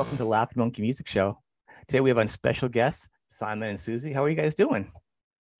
welcome 0.00 0.16
to 0.16 0.24
Laughing 0.24 0.54
Monkey 0.56 0.80
Music 0.80 1.06
Show. 1.06 1.38
Today 1.86 2.00
we 2.00 2.08
have 2.08 2.16
on 2.16 2.26
special 2.26 2.70
guests 2.70 3.06
Simon 3.28 3.68
and 3.68 3.78
Susie. 3.78 4.14
How 4.14 4.24
are 4.24 4.30
you 4.30 4.34
guys 4.34 4.54
doing? 4.54 4.90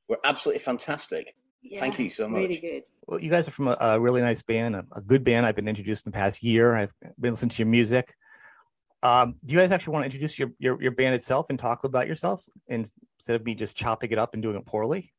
We're 0.09 0.16
absolutely 0.24 0.61
fantastic. 0.61 1.34
Yeah, 1.61 1.79
Thank 1.79 1.98
you 1.98 2.09
so 2.09 2.27
much. 2.27 2.38
Really 2.38 2.59
good. 2.59 2.84
Well, 3.06 3.20
you 3.20 3.29
guys 3.29 3.46
are 3.48 3.50
from 3.50 3.68
a, 3.68 3.77
a 3.79 4.00
really 4.00 4.23
nice 4.23 4.41
band, 4.41 4.77
a, 4.77 4.87
a 4.92 5.02
good 5.02 5.24
band. 5.24 5.45
I've 5.45 5.56
been 5.56 5.68
introduced 5.68 6.06
in 6.06 6.12
the 6.12 6.16
past 6.16 6.42
year. 6.42 6.74
I've 6.74 6.91
been 7.20 7.32
listening 7.32 7.50
to 7.50 7.59
your 7.59 7.66
music. 7.66 8.14
Um, 9.02 9.34
do 9.45 9.52
you 9.52 9.61
guys 9.61 9.73
actually 9.73 9.92
want 9.92 10.05
to 10.05 10.06
introduce 10.06 10.38
your, 10.38 10.52
your 10.59 10.80
your 10.80 10.93
band 10.93 11.14
itself 11.14 11.45
and 11.50 11.59
talk 11.59 11.84
about 11.84 12.07
yourselves 12.07 12.48
instead 12.68 13.36
of 13.36 13.45
me 13.45 13.54
just 13.54 13.77
chopping 13.77 14.11
it 14.11 14.18
up 14.18 14.32
and 14.32 14.43
doing 14.43 14.57
it 14.57 14.64
poorly? 14.64 15.12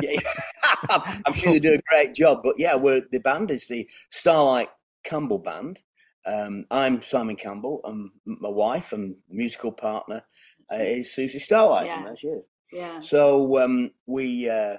Yeah, 0.00 0.18
I'm 0.88 1.34
sure 1.34 1.52
you 1.52 1.60
do 1.60 1.74
a 1.74 1.82
great 1.90 2.14
job. 2.14 2.40
But 2.42 2.58
yeah, 2.58 2.76
we're 2.76 3.02
the 3.10 3.20
band 3.20 3.50
is 3.50 3.66
the 3.66 3.86
Starlight 4.08 4.70
Campbell 5.04 5.40
Band. 5.40 5.82
Um, 6.24 6.66
I'm 6.70 7.02
Simon 7.02 7.36
Campbell. 7.36 7.80
and 7.84 8.10
my 8.24 8.48
wife 8.48 8.92
and 8.92 9.16
musical 9.28 9.72
partner 9.72 10.22
uh, 10.72 10.76
is 10.76 11.12
Susie 11.12 11.38
Starlight. 11.38 11.86
Yeah. 11.86 11.98
And 11.98 12.06
there 12.06 12.16
she 12.16 12.28
is. 12.28 12.48
Yeah. 12.72 13.00
So 13.00 13.60
um, 13.62 13.90
we 14.06 14.48
uh, 14.48 14.78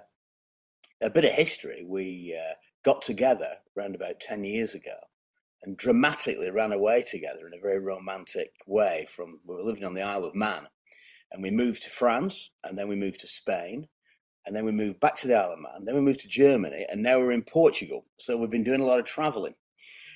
a 1.01 1.09
bit 1.09 1.25
of 1.25 1.31
history. 1.31 1.85
We 1.87 2.37
uh, 2.39 2.53
got 2.83 3.01
together 3.01 3.57
around 3.77 3.95
about 3.95 4.19
ten 4.19 4.43
years 4.43 4.73
ago, 4.73 4.95
and 5.61 5.77
dramatically 5.77 6.49
ran 6.49 6.71
away 6.71 7.03
together 7.09 7.45
in 7.45 7.57
a 7.57 7.61
very 7.61 7.79
romantic 7.79 8.53
way. 8.65 9.07
From 9.09 9.39
we 9.45 9.55
were 9.55 9.63
living 9.63 9.83
on 9.83 9.93
the 9.93 10.01
Isle 10.01 10.25
of 10.25 10.35
Man, 10.35 10.67
and 11.31 11.43
we 11.43 11.51
moved 11.51 11.83
to 11.83 11.89
France, 11.89 12.51
and 12.63 12.77
then 12.77 12.87
we 12.87 12.95
moved 12.95 13.19
to 13.19 13.27
Spain, 13.27 13.89
and 14.45 14.55
then 14.55 14.65
we 14.65 14.71
moved 14.71 14.99
back 14.99 15.15
to 15.17 15.27
the 15.27 15.35
Isle 15.35 15.53
of 15.53 15.59
Man. 15.59 15.85
Then 15.85 15.95
we 15.95 16.01
moved 16.01 16.21
to 16.21 16.27
Germany, 16.27 16.85
and 16.89 17.03
now 17.03 17.19
we're 17.19 17.31
in 17.31 17.43
Portugal. 17.43 18.05
So 18.17 18.37
we've 18.37 18.49
been 18.49 18.63
doing 18.63 18.81
a 18.81 18.85
lot 18.85 18.99
of 18.99 19.05
travelling. 19.05 19.55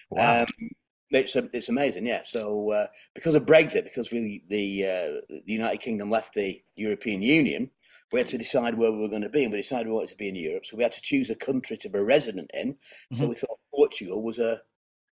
Wow. 0.10 0.42
Um, 0.42 0.70
it's 1.12 1.36
it's 1.36 1.70
amazing, 1.70 2.06
yeah. 2.06 2.24
So 2.24 2.72
uh, 2.72 2.88
because 3.16 3.36
of 3.36 3.46
Brexit, 3.46 3.84
because 3.84 4.12
we 4.12 4.44
the 4.48 4.86
uh, 4.86 5.22
the 5.46 5.54
United 5.54 5.80
Kingdom 5.80 6.10
left 6.10 6.34
the 6.34 6.62
European 6.76 7.22
Union, 7.22 7.72
we 8.12 8.20
had 8.20 8.28
to 8.30 8.38
decide 8.38 8.78
where 8.78 8.92
we 8.92 9.00
were 9.00 9.10
going 9.10 9.22
to 9.22 9.30
be, 9.30 9.44
and 9.44 9.52
we 9.52 9.60
decided 9.62 9.88
we 9.88 9.94
wanted 9.94 10.10
to 10.10 10.18
be 10.18 10.30
in 10.30 10.36
Europe. 10.36 10.66
So 10.66 10.78
we 10.78 10.84
had 10.84 10.92
to 10.94 11.02
choose 11.02 11.30
a 11.30 11.36
country 11.36 11.78
to 11.78 11.90
be 11.90 12.00
resident 12.00 12.52
in. 12.54 12.78
So 13.14 13.24
Mhm. 13.26 13.30
we 13.30 13.36
thought 13.36 13.60
Portugal 13.74 14.22
was 14.24 14.40
a 14.40 14.62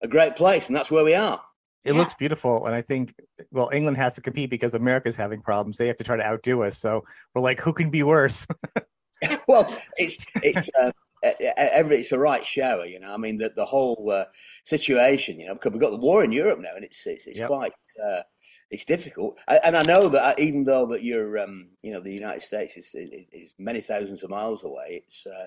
a 0.02 0.08
great 0.08 0.34
place, 0.36 0.66
and 0.66 0.74
that's 0.76 0.90
where 0.90 1.04
we 1.04 1.14
are. 1.14 1.40
it 1.84 1.92
Yeah. 1.94 1.98
looks 1.98 2.14
beautiful, 2.14 2.66
and 2.66 2.74
I 2.76 2.80
think 2.82 3.14
well, 3.50 3.68
England 3.72 3.96
has 3.96 4.14
to 4.14 4.20
compete 4.20 4.50
because 4.50 4.72
America's 4.74 5.16
having 5.16 5.42
problems. 5.42 5.78
They 5.78 5.88
have 5.88 5.96
to 5.96 6.04
try 6.04 6.16
to 6.16 6.24
outdo 6.24 6.62
us. 6.62 6.78
So 6.78 7.04
we're 7.34 7.42
like, 7.42 7.60
who 7.60 7.72
can 7.72 7.90
be 7.90 8.02
worse? 8.04 8.46
well, 9.48 9.72
it's 9.96 10.24
it's 10.42 10.68
uh, 10.80 10.90
every 11.23 11.98
it's 11.98 12.12
a 12.12 12.19
right 12.19 12.45
shower, 12.45 12.84
you 12.84 12.98
know. 13.01 13.12
I 13.12 13.17
mean, 13.17 13.37
the 13.37 13.51
the 13.55 13.65
whole 13.67 14.11
uh, 14.11 14.25
situation, 14.65 15.39
you 15.39 15.47
know, 15.47 15.55
because 15.55 15.73
we've 15.73 15.81
got 15.81 15.91
the 15.91 15.97
war 15.97 16.25
in 16.25 16.33
Europe 16.33 16.61
now, 16.61 16.75
and 16.75 16.84
it's 16.84 17.06
it's, 17.06 17.27
it's 17.27 17.39
Yep. 17.39 17.48
quite 17.48 17.73
uh, 18.05 18.23
it's 18.70 18.84
difficult. 18.84 19.39
And 19.47 19.77
I 19.77 19.83
know 19.83 20.09
that 20.09 20.23
uh, 20.23 20.34
even 20.39 20.65
though 20.65 20.87
that 20.87 21.05
you're, 21.05 21.39
um, 21.39 21.69
you 21.83 21.93
know, 21.93 22.00
the 22.00 22.12
United 22.12 22.43
States 22.43 22.77
is 22.77 22.95
is 22.95 23.55
many 23.59 23.81
thousands 23.81 24.23
of 24.23 24.31
miles 24.31 24.65
away, 24.65 25.05
it's 25.06 25.27
uh, 25.27 25.47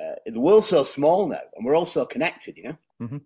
uh, 0.00 0.14
the 0.26 0.40
world's 0.40 0.68
so 0.68 0.84
small 0.84 1.26
now, 1.26 1.40
and 1.54 1.66
we're 1.66 1.76
all 1.76 1.86
so 1.86 2.06
connected, 2.06 2.56
you 2.56 2.64
know. 3.00 3.20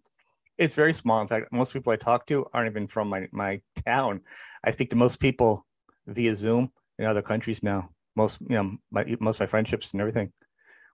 it's 0.59 0.75
very 0.75 0.93
small. 0.93 1.21
In 1.21 1.29
fact, 1.29 1.53
most 1.53 1.73
people 1.73 1.93
I 1.93 1.97
talk 1.97 2.27
to 2.27 2.47
aren't 2.53 2.71
even 2.71 2.87
from 2.89 3.09
my 3.09 3.29
my 3.33 3.61
town. 3.85 4.23
I 4.65 4.71
speak 4.71 4.91
to 4.91 4.97
most 4.97 5.21
people 5.21 5.67
via 6.07 6.35
Zoom 6.37 6.73
in 6.99 7.07
other 7.07 7.23
countries 7.23 7.63
now. 7.63 7.91
Most 8.17 8.41
you 8.41 8.57
know, 8.57 8.77
my 8.91 9.05
most 9.21 9.37
of 9.37 9.41
my 9.41 9.47
friendships 9.47 9.93
and 9.93 10.01
everything, 10.01 10.33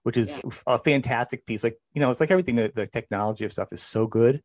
which 0.03 0.17
is 0.17 0.41
a 0.67 0.79
fantastic 0.79 1.45
piece. 1.45 1.63
Like 1.63 1.77
you 1.93 1.99
know, 2.01 2.11
it's 2.11 2.19
like 2.19 2.31
everything. 2.31 2.55
The, 2.55 2.71
the 2.73 2.87
technology 2.87 3.45
of 3.45 3.51
stuff 3.51 3.71
is 3.71 3.81
so 3.81 4.07
good 4.07 4.41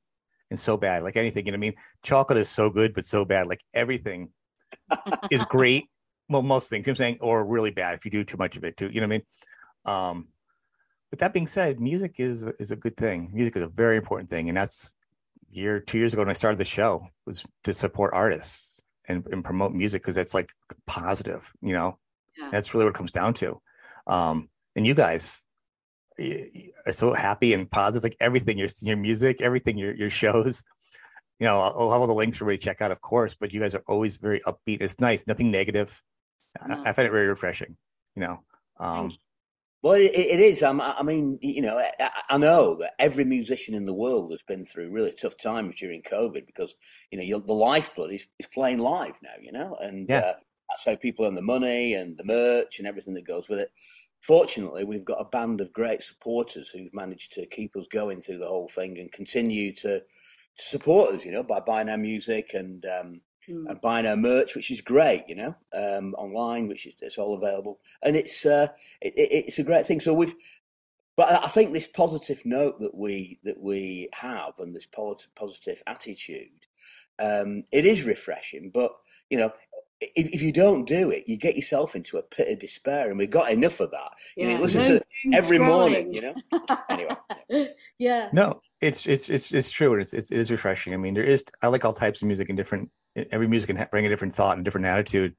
and 0.51 0.59
so 0.59 0.77
bad. 0.77 1.03
Like 1.03 1.17
anything, 1.17 1.47
you 1.47 1.53
know, 1.53 1.57
what 1.57 1.67
I 1.67 1.69
mean, 1.71 1.75
chocolate 2.03 2.39
is 2.39 2.49
so 2.49 2.71
good 2.71 2.95
but 2.95 3.07
so 3.07 3.25
bad. 3.25 3.47
Like 3.47 3.63
everything 3.75 4.31
is 5.31 5.45
great. 5.45 5.87
Well, 6.29 6.43
most 6.43 6.69
things. 6.69 6.87
You 6.87 6.91
know 6.91 6.95
what 6.95 7.01
I'm 7.01 7.05
saying, 7.05 7.19
or 7.21 7.45
really 7.45 7.71
bad 7.71 7.95
if 7.95 8.05
you 8.05 8.11
do 8.11 8.25
too 8.25 8.37
much 8.37 8.57
of 8.57 8.65
it 8.65 8.77
too. 8.77 8.89
You 8.89 9.01
know 9.01 9.07
what 9.07 9.15
I 9.15 9.19
mean? 9.19 9.23
Um, 9.85 10.29
but 11.11 11.21
that 11.21 11.33
being 11.33 11.47
said, 11.47 11.81
music 11.81 12.17
is 12.19 12.45
is 12.59 12.71
a 12.71 12.77
good 12.77 12.97
thing. 12.97 13.31
Music 13.33 13.57
is 13.57 13.63
a 13.63 13.69
very 13.69 13.97
important 13.97 14.29
thing, 14.29 14.49
and 14.49 14.57
that's 14.59 14.97
year 15.51 15.81
two 15.81 15.99
years 15.99 16.13
ago 16.13 16.23
when 16.23 16.29
I 16.29 16.35
started 16.35 16.59
the 16.59 16.65
show 16.65 17.09
was 17.25 17.45
to 17.65 17.73
support 17.73 18.13
artists 18.13 18.83
and, 19.09 19.27
and 19.29 19.45
promote 19.45 19.73
music 19.73 20.03
because 20.03 20.17
that's 20.17 20.35
like 20.35 20.51
positive, 20.87 21.53
you 21.63 21.73
know. 21.73 21.99
Yeah. 22.37 22.51
That's 22.51 22.75
really 22.75 22.85
what 22.85 22.95
it 22.95 22.99
comes 22.99 23.13
down 23.13 23.35
to. 23.35 23.61
Um, 24.07 24.49
and 24.77 24.87
you 24.87 24.95
guys 24.95 25.47
are 26.19 26.93
so 26.93 27.13
happy 27.13 27.53
and 27.53 27.71
positive, 27.71 28.03
like 28.05 28.17
everything 28.21 28.59
your 28.59 28.69
your 28.83 28.97
music, 28.97 29.43
everything 29.43 29.77
your 29.77 29.95
your 29.95 30.11
shows. 30.11 30.65
You 31.39 31.45
know, 31.47 31.59
I'll, 31.61 31.75
I'll 31.79 31.91
have 31.93 32.01
all 32.01 32.07
the 32.07 32.15
links 32.15 32.39
for 32.39 32.45
everybody 32.45 32.59
to 32.59 32.65
check 32.65 32.81
out, 32.81 32.91
of 32.91 33.01
course. 33.03 33.35
But 33.35 33.53
you 33.53 33.61
guys 33.61 33.75
are 33.75 33.83
always 33.87 34.17
very 34.17 34.41
upbeat. 34.41 34.81
It's 34.81 34.99
nice, 35.01 35.27
nothing 35.27 35.51
negative. 35.51 36.03
I- 36.61 36.69
No. 36.69 36.83
I, 36.85 36.93
find 36.93 37.07
it 37.07 37.11
very 37.11 37.27
refreshing. 37.27 37.77
You 38.15 38.23
know, 38.23 38.45
um, 38.79 39.13
Well, 39.83 39.95
it, 39.95 40.13
it 40.15 40.41
is. 40.41 40.63
Um, 40.63 40.81
I 40.81 40.95
I 40.99 41.03
mean, 41.03 41.39
you 41.43 41.61
know, 41.61 41.79
I, 41.79 42.11
I 42.31 42.39
know 42.39 42.77
that 42.77 42.95
every 42.99 43.25
musician 43.27 43.75
in 43.75 43.85
the 43.85 43.93
world 43.93 44.31
has 44.31 44.43
been 44.43 44.65
through 44.65 44.91
really 44.91 45.13
tough 45.13 45.37
times 45.37 45.75
during 45.75 46.01
COVID 46.03 46.47
because 46.47 46.75
you 47.11 47.19
know 47.19 47.39
the 47.41 47.53
lifeblood 47.53 48.13
is, 48.13 48.27
is 48.39 48.47
playing 48.47 48.79
live 48.79 49.17
now. 49.23 49.37
You 49.41 49.53
know, 49.53 49.77
and 49.81 50.09
Yeah. 50.09 50.19
uh, 50.21 50.35
that's 50.71 50.85
how 50.87 50.97
people 50.97 51.27
earn 51.27 51.35
the 51.35 51.43
money 51.43 51.93
and 51.95 52.17
the 52.17 52.25
merch 52.25 52.79
and 52.79 52.89
everything 52.89 53.13
that 53.15 53.27
goes 53.27 53.49
with 53.51 53.59
it. 53.61 53.71
Fortunately, 54.21 54.85
we've 54.85 55.05
got 55.05 55.21
a 55.21 55.25
band 55.25 55.61
of 55.61 55.73
great 55.73 56.03
supporters 56.03 56.69
who've 56.69 56.95
managed 56.95 57.33
to 57.33 57.47
keep 57.47 57.77
us 57.77 57.87
going 57.87 58.21
through 58.21 58.39
the 58.39 58.49
whole 58.49 58.69
thing 58.69 58.99
and 58.99 59.13
continue 59.13 59.73
to 59.75 60.01
to 60.01 60.65
support 60.65 61.15
us. 61.15 61.25
You 61.25 61.33
know, 61.33 61.43
by 61.43 61.61
buying 61.61 61.89
our 61.89 61.99
music 61.99 62.55
and 62.55 62.85
um, 62.87 63.21
Mm. 63.49 63.71
and 63.71 63.81
buying 63.81 64.07
our 64.07 64.17
merch, 64.17 64.57
which 64.57 64.73
is 64.73 64.81
great, 64.81 65.25
you 65.29 65.37
know, 65.37 65.55
um, 65.73 66.15
online, 66.15 66.67
which 66.67 66.85
is 66.85 66.95
it's 67.01 67.17
all 67.19 67.35
available, 67.35 67.79
and 68.03 68.17
it's 68.17 68.45
uh, 68.45 68.69
it, 69.01 69.15
it, 69.17 69.47
it's 69.47 69.59
a 69.61 69.65
great 69.65 69.87
thing. 69.87 70.01
So 70.01 70.13
we've, 70.15 70.35
but 71.17 71.45
I 71.45 71.47
think 71.47 71.73
this 71.73 71.87
positive 71.87 72.45
note 72.45 72.81
that 72.81 72.95
we 72.97 73.39
that 73.45 73.61
we 73.61 74.09
have 74.15 74.55
and 74.59 74.75
this 74.75 74.87
positive 74.87 75.33
positive 75.37 75.81
attitude, 75.87 76.67
um, 77.21 77.63
it 77.71 77.87
is 77.87 78.03
refreshing. 78.03 78.71
But 78.75 78.91
you 79.31 79.39
know, 79.39 79.53
if, 80.01 80.35
if 80.35 80.43
you 80.43 80.53
don't 80.53 80.87
do 80.87 81.11
it, 81.11 81.25
you 81.27 81.37
get 81.37 81.57
yourself 81.57 81.97
into 81.97 82.19
a 82.19 82.23
pit 82.23 82.49
of 82.49 82.59
despair, 82.59 83.09
and 83.09 83.19
we've 83.19 83.31
got 83.31 83.51
enough 83.51 83.81
of 83.81 83.91
that. 83.93 84.13
You 84.37 84.47
know, 84.47 84.53
you 84.57 84.59
listen 84.59 84.83
No 84.83 84.89
to 84.89 84.99
doom 84.99 85.35
every 85.35 85.59
morning, 85.59 86.13
you 86.13 86.23
know. 86.23 86.35
Anyway, 86.89 87.75
yeah. 87.99 88.29
No, 88.33 88.61
it's 88.81 89.07
it's 89.07 89.31
it's 89.31 89.53
it's 89.53 89.71
true. 89.71 89.93
and 89.93 90.03
It's, 90.03 90.13
it's 90.13 90.31
it 90.31 90.39
is 90.39 90.51
refreshing. 90.51 90.93
I 90.93 90.97
mean, 90.97 91.15
there 91.15 91.25
is 91.25 91.45
I 91.63 91.69
like 91.69 91.85
all 91.85 91.93
types 91.93 92.21
of 92.23 92.29
music 92.29 92.49
and 92.49 92.57
different. 92.57 92.91
Every 93.31 93.49
music 93.49 93.75
can 93.75 93.87
bring 93.91 94.07
a 94.07 94.09
different 94.09 94.35
thought 94.35 94.57
and 94.57 94.65
different 94.65 94.87
attitude, 94.87 95.35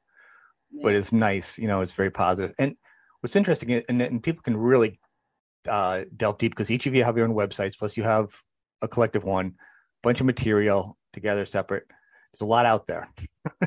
but 0.81 0.95
it's 0.95 1.11
nice. 1.11 1.59
You 1.59 1.67
know, 1.67 1.81
it's 1.81 1.93
very 1.93 2.09
positive. 2.09 2.55
And 2.57 2.75
what's 3.21 3.35
interesting, 3.35 3.83
and, 3.87 4.01
and 4.01 4.23
people 4.23 4.41
can 4.41 4.57
really 4.57 4.99
uh, 5.67 6.03
delve 6.15 6.39
deep 6.39 6.53
because 6.53 6.71
each 6.71 6.87
of 6.87 6.95
you 6.95 7.03
have 7.03 7.15
your 7.17 7.27
own 7.27 7.35
websites. 7.35 7.77
Plus, 7.77 7.95
you 7.95 8.03
have 8.03 8.29
a 8.81 8.87
collective 8.87 9.23
one, 9.23 9.53
bunch 10.01 10.19
of 10.19 10.25
material 10.25 10.97
together, 11.13 11.45
separate. 11.45 11.85
There's 12.33 12.41
a 12.41 12.45
lot 12.45 12.65
out 12.65 12.87
there. 12.87 13.09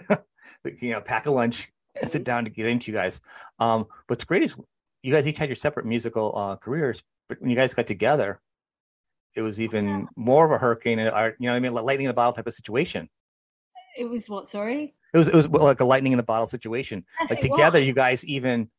Like, 0.65 0.81
you 0.83 0.93
know, 0.93 1.01
pack 1.01 1.27
a 1.27 1.31
lunch 1.31 1.71
and 2.01 2.11
sit 2.11 2.25
down 2.25 2.45
to 2.45 2.51
get 2.51 2.67
into 2.67 2.91
you 2.91 2.97
guys. 2.97 3.21
Um, 3.59 3.87
what's 4.07 4.25
great 4.25 4.43
is 4.43 4.57
you 5.03 5.13
guys 5.13 5.27
each 5.27 5.39
had 5.39 5.49
your 5.49 5.57
separate 5.57 5.87
musical 5.87 6.37
uh, 6.37 6.57
careers, 6.57 7.03
but 7.29 7.41
when 7.41 7.51
you 7.51 7.57
guys 7.57 7.75
got 7.75 7.87
together, 7.87 8.41
it 9.35 9.43
was 9.43 9.61
even 9.61 10.09
more 10.17 10.45
of 10.45 10.51
a 10.51 10.59
hurricane, 10.59 10.99
uh, 10.99 11.31
you 11.39 11.47
know 11.47 11.53
what 11.53 11.57
I 11.57 11.61
mean, 11.61 11.73
like 11.73 11.85
lightning 11.85 12.07
in 12.07 12.11
a 12.11 12.15
bottle 12.15 12.33
type 12.33 12.47
of 12.47 12.53
situation. 12.53 13.09
It 13.97 14.09
was 14.09 14.29
what? 14.29 14.49
Sorry. 14.49 14.95
It 15.13 15.19
was 15.19 15.29
it 15.29 15.35
was 15.35 15.49
like 15.49 15.81
a 15.81 15.85
lightning 15.85 16.13
in 16.13 16.19
a 16.19 16.25
bottle 16.25 16.47
situation. 16.47 17.05
Yes, 17.21 17.31
Like 17.31 17.41
together, 17.41 17.81
was. 17.81 17.89
you 17.89 17.95
guys 17.95 18.25
even 18.25 18.71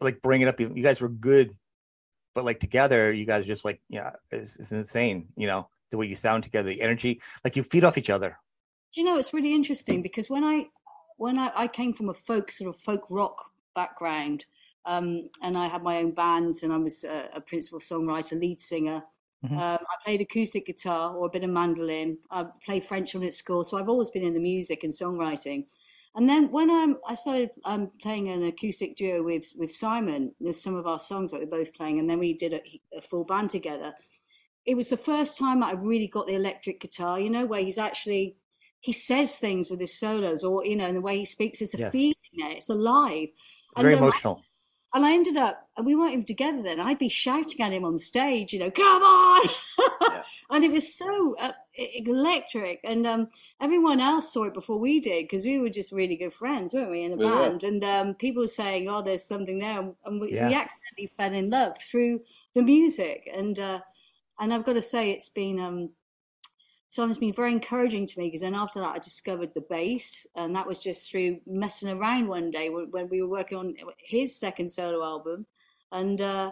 like 0.00 0.22
bring 0.22 0.40
it 0.40 0.48
up. 0.48 0.58
You 0.60 0.82
guys 0.82 1.00
were 1.00 1.08
good, 1.08 1.54
but 2.34 2.44
like 2.44 2.60
together, 2.60 3.12
you 3.12 3.26
guys 3.26 3.44
just 3.44 3.64
like 3.64 3.80
yeah, 3.88 4.12
it's, 4.30 4.56
it's 4.58 4.72
insane. 4.72 5.28
You 5.36 5.46
know 5.46 5.68
the 5.90 5.96
way 5.98 6.06
you 6.06 6.14
sound 6.14 6.44
together, 6.44 6.68
the 6.68 6.80
energy, 6.80 7.20
like 7.44 7.56
you 7.56 7.62
feed 7.62 7.84
off 7.84 7.98
each 7.98 8.10
other. 8.10 8.38
You 8.94 9.04
know 9.04 9.16
it's 9.16 9.32
really 9.32 9.54
interesting 9.54 10.02
because 10.02 10.28
when 10.28 10.44
I 10.44 10.66
when 11.16 11.38
I, 11.38 11.52
I 11.54 11.68
came 11.68 11.92
from 11.92 12.08
a 12.08 12.14
folk 12.14 12.50
sort 12.50 12.74
of 12.74 12.80
folk 12.80 13.06
rock 13.10 13.50
background, 13.74 14.46
um, 14.86 15.28
and 15.42 15.56
I 15.56 15.68
had 15.68 15.82
my 15.82 15.98
own 15.98 16.12
bands, 16.12 16.62
and 16.62 16.72
I 16.72 16.78
was 16.78 17.04
a, 17.04 17.28
a 17.34 17.40
principal 17.40 17.78
songwriter, 17.78 18.40
lead 18.40 18.60
singer. 18.60 19.02
Mhm. 19.44 19.52
Um, 19.52 19.78
I 19.80 20.04
played 20.04 20.20
acoustic 20.20 20.66
guitar 20.66 21.14
or 21.14 21.26
a 21.26 21.30
bit 21.30 21.44
of 21.44 21.50
mandolin. 21.50 22.18
I 22.30 22.46
played 22.64 22.84
French 22.84 23.12
horn 23.12 23.24
at 23.24 23.34
school, 23.34 23.64
so 23.64 23.78
I've 23.78 23.88
always 23.88 24.10
been 24.10 24.24
in 24.24 24.34
the 24.34 24.40
music 24.40 24.84
and 24.84 24.92
songwriting. 24.92 25.66
And 26.14 26.28
then 26.28 26.50
when 26.50 26.70
um, 26.70 26.98
I 27.06 27.14
started 27.14 27.50
um, 27.64 27.90
playing 28.02 28.28
an 28.28 28.42
acoustic 28.42 28.96
duo 28.96 29.22
with 29.22 29.54
with 29.56 29.72
Simon, 29.72 30.34
with 30.40 30.58
some 30.58 30.74
of 30.74 30.86
our 30.86 30.98
songs 30.98 31.30
that 31.30 31.40
we're 31.40 31.46
both 31.46 31.72
playing, 31.74 31.98
and 32.00 32.10
then 32.10 32.18
we 32.18 32.34
did 32.34 32.52
a, 32.54 32.62
a 32.96 33.00
full 33.00 33.24
band 33.24 33.50
together. 33.50 33.94
It 34.66 34.76
was 34.76 34.88
the 34.88 34.96
first 34.96 35.38
time 35.38 35.62
I 35.62 35.72
really 35.72 36.08
got 36.08 36.26
the 36.26 36.34
electric 36.34 36.80
guitar, 36.80 37.18
you 37.20 37.30
know, 37.30 37.46
where 37.46 37.62
he's 37.62 37.78
actually 37.78 38.36
he 38.80 38.92
says 38.92 39.38
things 39.38 39.70
with 39.70 39.80
his 39.80 39.98
solos, 39.98 40.42
or 40.42 40.64
you 40.64 40.76
know, 40.76 40.86
and 40.86 40.96
the 40.96 41.00
way 41.00 41.18
he 41.18 41.24
speaks, 41.24 41.60
it's 41.60 41.74
a 41.74 41.78
Yes. 41.78 41.92
feeling 41.92 42.14
there, 42.38 42.50
it's 42.50 42.70
alive. 42.70 43.28
And, 43.76 43.84
Very 43.84 43.96
emotional. 43.96 44.42
and 44.94 45.04
I 45.04 45.12
ended 45.12 45.36
up, 45.36 45.68
and 45.76 45.86
we 45.86 45.94
weren't 45.94 46.12
even 46.12 46.24
together 46.24 46.62
then. 46.62 46.80
I'd 46.80 46.98
be 46.98 47.08
shouting 47.08 47.60
at 47.60 47.72
him 47.72 47.84
on 47.84 47.98
stage, 47.98 48.52
you 48.52 48.58
know, 48.58 48.70
come 48.70 49.02
on! 49.02 49.48
Yeah. 50.02 50.22
and 50.50 50.64
it 50.64 50.72
was 50.72 50.92
so, 50.96 51.36
uh, 51.38 51.52
electric. 51.74 52.80
And 52.84 53.06
um, 53.06 53.28
everyone 53.60 54.00
else 54.00 54.32
saw 54.32 54.44
it 54.44 54.54
before 54.54 54.78
we 54.78 54.98
did 54.98 55.24
because 55.24 55.44
we 55.44 55.60
were 55.60 55.70
just 55.70 55.92
really 55.92 56.16
good 56.16 56.32
friends, 56.32 56.74
weren't 56.74 56.90
we, 56.90 57.04
in 57.04 57.12
the 57.12 57.16
we 57.16 57.24
band? 57.24 57.62
Were. 57.62 57.68
And 57.68 57.84
um, 57.84 58.14
people 58.14 58.42
were 58.42 58.48
saying, 58.48 58.88
"Oh, 58.88 59.02
there's 59.02 59.24
something 59.24 59.58
there," 59.58 59.92
and 60.04 60.20
we, 60.20 60.32
yeah. 60.34 60.48
we 60.48 60.54
accidentally 60.54 61.06
fell 61.16 61.32
in 61.32 61.50
love 61.50 61.76
through 61.80 62.20
the 62.54 62.62
music. 62.62 63.30
And 63.32 63.58
uh, 63.58 63.80
and 64.40 64.52
I've 64.52 64.64
got 64.64 64.72
to 64.72 64.82
say, 64.82 65.10
it's 65.10 65.28
been 65.28 65.60
um, 65.60 65.90
it's 66.98 67.18
been 67.18 67.32
very 67.32 67.52
encouraging 67.52 68.06
to 68.06 68.18
me 68.18 68.26
because 68.26 68.40
then 68.40 68.54
after 68.54 68.80
that 68.80 68.96
I 68.96 68.98
discovered 68.98 69.54
the 69.54 69.60
bass, 69.60 70.26
and 70.34 70.54
that 70.56 70.66
was 70.66 70.82
just 70.82 71.10
through 71.10 71.40
messing 71.46 71.88
around 71.88 72.26
one 72.26 72.50
day 72.50 72.68
when, 72.68 72.90
when 72.90 73.08
we 73.08 73.22
were 73.22 73.28
working 73.28 73.58
on 73.58 73.74
his 73.98 74.36
second 74.36 74.70
solo 74.70 75.04
album, 75.04 75.46
and 75.92 76.20
uh, 76.20 76.50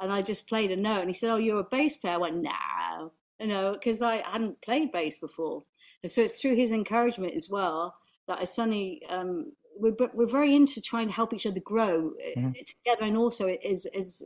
and 0.00 0.12
I 0.12 0.22
just 0.22 0.48
played 0.48 0.72
a 0.72 0.76
note, 0.76 1.00
and 1.00 1.10
he 1.10 1.14
said, 1.14 1.30
"Oh, 1.30 1.36
you're 1.36 1.60
a 1.60 1.64
bass 1.64 1.96
player." 1.96 2.14
I 2.14 2.18
went, 2.18 2.42
"No," 2.42 3.12
you 3.38 3.46
know, 3.46 3.72
because 3.74 4.02
I 4.02 4.28
hadn't 4.28 4.60
played 4.60 4.90
bass 4.90 5.18
before, 5.18 5.62
and 6.02 6.10
so 6.10 6.22
it's 6.22 6.40
through 6.40 6.56
his 6.56 6.72
encouragement 6.72 7.34
as 7.34 7.48
well 7.48 7.94
that 8.26 8.40
I 8.40 8.44
suddenly 8.44 9.02
um, 9.08 9.52
we're 9.78 9.94
we're 10.14 10.26
very 10.26 10.54
into 10.54 10.80
trying 10.80 11.06
to 11.06 11.14
help 11.14 11.32
each 11.32 11.46
other 11.46 11.60
grow 11.60 12.12
mm-hmm. 12.36 12.50
together, 12.52 13.04
and 13.04 13.16
also 13.16 13.46
as 13.46 13.86
as 13.86 14.22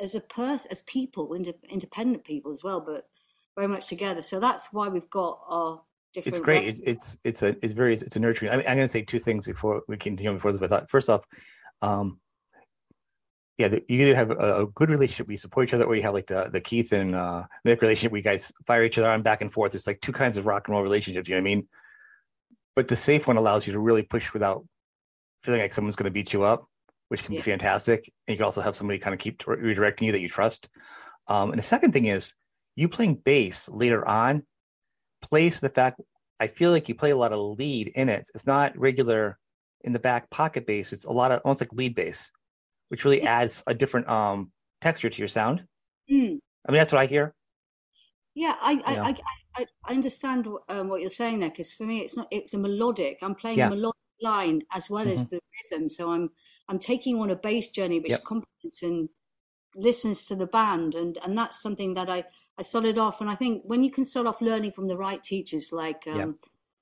as 0.00 0.16
a 0.16 0.20
person, 0.20 0.72
as 0.72 0.82
people, 0.82 1.34
independent 1.34 2.24
people 2.24 2.50
as 2.50 2.64
well, 2.64 2.80
but 2.80 3.06
very 3.56 3.68
much 3.68 3.86
together. 3.86 4.22
So 4.22 4.40
that's 4.40 4.72
why 4.72 4.88
we've 4.88 5.10
got 5.10 5.40
our 5.46 5.82
different. 6.12 6.36
It's 6.36 6.44
great. 6.44 6.64
It's, 6.66 6.80
it's 6.80 7.18
it's 7.24 7.42
a 7.42 7.56
it's 7.62 7.72
very 7.72 7.94
it's 7.94 8.16
a 8.16 8.20
nurturing. 8.20 8.52
I 8.52 8.56
mean, 8.56 8.66
I'm 8.66 8.76
going 8.76 8.86
to 8.86 8.92
say 8.92 9.02
two 9.02 9.18
things 9.18 9.46
before 9.46 9.82
we 9.88 9.96
continue 9.96 10.32
before 10.32 10.52
this. 10.52 10.62
I 10.62 10.68
thought 10.68 10.90
first 10.90 11.08
off, 11.10 11.24
um, 11.80 12.20
yeah, 13.58 13.68
the, 13.68 13.84
you 13.88 14.02
either 14.02 14.14
have 14.14 14.30
a, 14.30 14.62
a, 14.62 14.66
good 14.66 14.90
relationship 14.90 15.26
where 15.26 15.32
you 15.32 15.38
support 15.38 15.68
each 15.68 15.74
other, 15.74 15.84
or 15.84 15.94
you 15.94 16.02
have 16.02 16.14
like 16.14 16.26
the 16.26 16.48
the 16.50 16.60
Keith 16.60 16.92
and 16.92 17.14
uh, 17.14 17.44
Mick 17.66 17.80
relationship 17.80 18.12
where 18.12 18.18
you 18.18 18.24
guys 18.24 18.52
fire 18.66 18.84
each 18.84 18.98
other 18.98 19.10
on 19.10 19.22
back 19.22 19.42
and 19.42 19.52
forth. 19.52 19.74
It's 19.74 19.86
like 19.86 20.00
two 20.00 20.12
kinds 20.12 20.36
of 20.36 20.46
rock 20.46 20.68
and 20.68 20.74
roll 20.74 20.82
relationships. 20.82 21.28
You 21.28 21.34
know 21.34 21.42
what 21.42 21.50
I 21.50 21.54
mean? 21.54 21.68
But 22.74 22.88
the 22.88 22.96
safe 22.96 23.26
one 23.26 23.36
allows 23.36 23.66
you 23.66 23.74
to 23.74 23.78
really 23.78 24.02
push 24.02 24.32
without 24.32 24.64
feeling 25.42 25.60
like 25.60 25.72
someone's 25.72 25.96
going 25.96 26.04
to 26.04 26.10
beat 26.10 26.32
you 26.32 26.44
up, 26.44 26.66
which 27.08 27.22
can 27.22 27.34
yeah. 27.34 27.40
be 27.40 27.42
fantastic. 27.42 28.10
And 28.26 28.34
you 28.34 28.36
can 28.36 28.44
also 28.44 28.62
have 28.62 28.76
somebody 28.76 28.98
kind 28.98 29.12
of 29.12 29.20
keep 29.20 29.38
redirecting 29.42 30.02
you 30.02 30.12
that 30.12 30.22
you 30.22 30.28
trust. 30.28 30.68
Um, 31.28 31.50
and 31.50 31.58
the 31.58 31.62
second 31.62 31.92
thing 31.92 32.06
is 32.06 32.34
you 32.76 32.88
playing 32.88 33.16
bass 33.16 33.68
later 33.68 34.06
on 34.06 34.44
plays 35.20 35.60
the 35.60 35.68
fact 35.68 36.00
I 36.40 36.48
feel 36.48 36.72
like 36.72 36.88
you 36.88 36.94
play 36.94 37.10
a 37.10 37.16
lot 37.16 37.32
of 37.32 37.58
lead 37.58 37.88
in 37.94 38.08
it. 38.08 38.28
It's 38.34 38.46
not 38.46 38.76
regular 38.76 39.38
in 39.82 39.92
the 39.92 40.00
back 40.00 40.28
pocket 40.30 40.66
bass. 40.66 40.92
It's 40.92 41.04
a 41.04 41.12
lot 41.12 41.30
of 41.30 41.40
almost 41.44 41.60
like 41.60 41.72
lead 41.72 41.94
bass, 41.94 42.32
which 42.88 43.04
really 43.04 43.22
adds 43.22 43.62
a 43.66 43.74
different 43.74 44.08
um 44.08 44.50
texture 44.80 45.08
to 45.08 45.18
your 45.18 45.28
sound. 45.28 45.64
Mm. 46.10 46.38
I 46.66 46.72
mean, 46.72 46.78
that's 46.78 46.92
what 46.92 47.00
I 47.00 47.06
hear. 47.06 47.34
Yeah, 48.34 48.56
I 48.60 48.80
I, 48.84 48.94
I, 48.96 49.16
I, 49.56 49.66
I, 49.84 49.92
understand 49.92 50.48
um, 50.68 50.88
what 50.88 51.00
you're 51.00 51.10
saying 51.10 51.40
there 51.40 51.50
because 51.50 51.72
for 51.72 51.84
me, 51.84 52.00
it's 52.00 52.16
not 52.16 52.28
it's 52.30 52.54
a 52.54 52.58
melodic. 52.58 53.18
I'm 53.22 53.34
playing 53.34 53.58
yeah. 53.58 53.68
a 53.68 53.70
melodic 53.70 54.00
line 54.20 54.62
as 54.72 54.88
well 54.88 55.04
mm-hmm. 55.04 55.12
as 55.12 55.28
the 55.28 55.40
rhythm, 55.70 55.88
so 55.88 56.10
I'm 56.10 56.30
I'm 56.68 56.78
taking 56.78 57.20
on 57.20 57.30
a 57.30 57.36
bass 57.36 57.68
journey 57.68 58.00
which 58.00 58.12
yep. 58.12 58.24
complements 58.24 58.82
and 58.82 59.08
listens 59.76 60.24
to 60.26 60.34
the 60.34 60.46
band, 60.46 60.94
and 60.94 61.18
and 61.22 61.36
that's 61.36 61.60
something 61.60 61.94
that 61.94 62.08
I 62.08 62.24
I 62.58 62.62
started 62.62 62.98
off, 62.98 63.20
and 63.20 63.30
I 63.30 63.34
think 63.34 63.62
when 63.64 63.82
you 63.82 63.90
can 63.90 64.04
start 64.04 64.26
off 64.26 64.40
learning 64.40 64.72
from 64.72 64.88
the 64.88 64.96
right 64.96 65.22
teachers, 65.22 65.72
like 65.72 66.04
um, 66.06 66.16
yeah. 66.16 66.26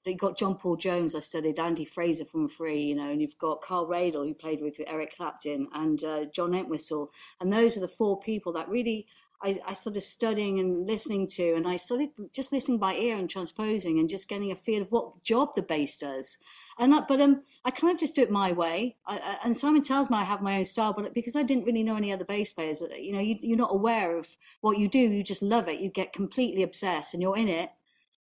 you've 0.04 0.18
got 0.18 0.36
John 0.36 0.56
Paul 0.56 0.76
Jones, 0.76 1.14
I 1.14 1.20
studied 1.20 1.60
Andy 1.60 1.84
Fraser 1.84 2.24
from 2.24 2.48
Free, 2.48 2.80
you 2.82 2.94
know, 2.96 3.10
and 3.10 3.20
you've 3.20 3.38
got 3.38 3.62
Carl 3.62 3.86
Radle, 3.86 4.26
who 4.26 4.34
played 4.34 4.60
with 4.60 4.80
Eric 4.86 5.16
Clapton, 5.16 5.68
and 5.72 6.02
uh, 6.02 6.24
John 6.34 6.54
Entwistle. 6.54 7.10
And 7.40 7.52
those 7.52 7.76
are 7.76 7.80
the 7.80 7.88
four 7.88 8.18
people 8.18 8.52
that 8.54 8.68
really 8.68 9.06
I, 9.42 9.58
I, 9.66 9.72
started 9.72 10.02
studying 10.02 10.58
and 10.60 10.86
listening 10.86 11.26
to, 11.28 11.54
and 11.54 11.66
I 11.66 11.76
started 11.76 12.10
just 12.32 12.52
listening 12.52 12.78
by 12.78 12.94
ear 12.94 13.16
and 13.16 13.28
transposing 13.28 13.98
and 13.98 14.08
just 14.08 14.28
getting 14.28 14.52
a 14.52 14.56
feel 14.56 14.82
of 14.82 14.92
what 14.92 15.22
job 15.22 15.54
the 15.54 15.62
bass 15.62 15.96
does. 15.96 16.36
And 16.80 16.94
I, 16.94 17.00
but 17.06 17.20
um, 17.20 17.42
I 17.64 17.70
kind 17.70 17.92
of 17.92 18.00
just 18.00 18.16
do 18.16 18.22
it 18.22 18.30
my 18.30 18.52
way. 18.52 18.96
I, 19.06 19.18
I, 19.18 19.38
and 19.44 19.54
Simon 19.54 19.82
tells 19.82 20.08
me 20.08 20.16
I 20.16 20.24
have 20.24 20.40
my 20.40 20.56
own 20.56 20.64
style, 20.64 20.94
but 20.94 21.12
because 21.12 21.36
I 21.36 21.42
didn't 21.42 21.64
really 21.64 21.82
know 21.82 21.96
any 21.96 22.10
other 22.10 22.24
bass 22.24 22.54
players, 22.54 22.82
uh, 22.82 22.88
you 22.98 23.12
know, 23.12 23.20
you, 23.20 23.36
you're 23.42 23.58
not 23.58 23.74
aware 23.74 24.16
of 24.16 24.34
what 24.62 24.78
you 24.78 24.88
do. 24.88 24.98
You 24.98 25.22
just 25.22 25.42
love 25.42 25.68
it. 25.68 25.80
You 25.80 25.90
get 25.90 26.14
completely 26.14 26.62
obsessed, 26.62 27.12
and 27.12 27.22
you're 27.22 27.36
in 27.36 27.48
it, 27.48 27.70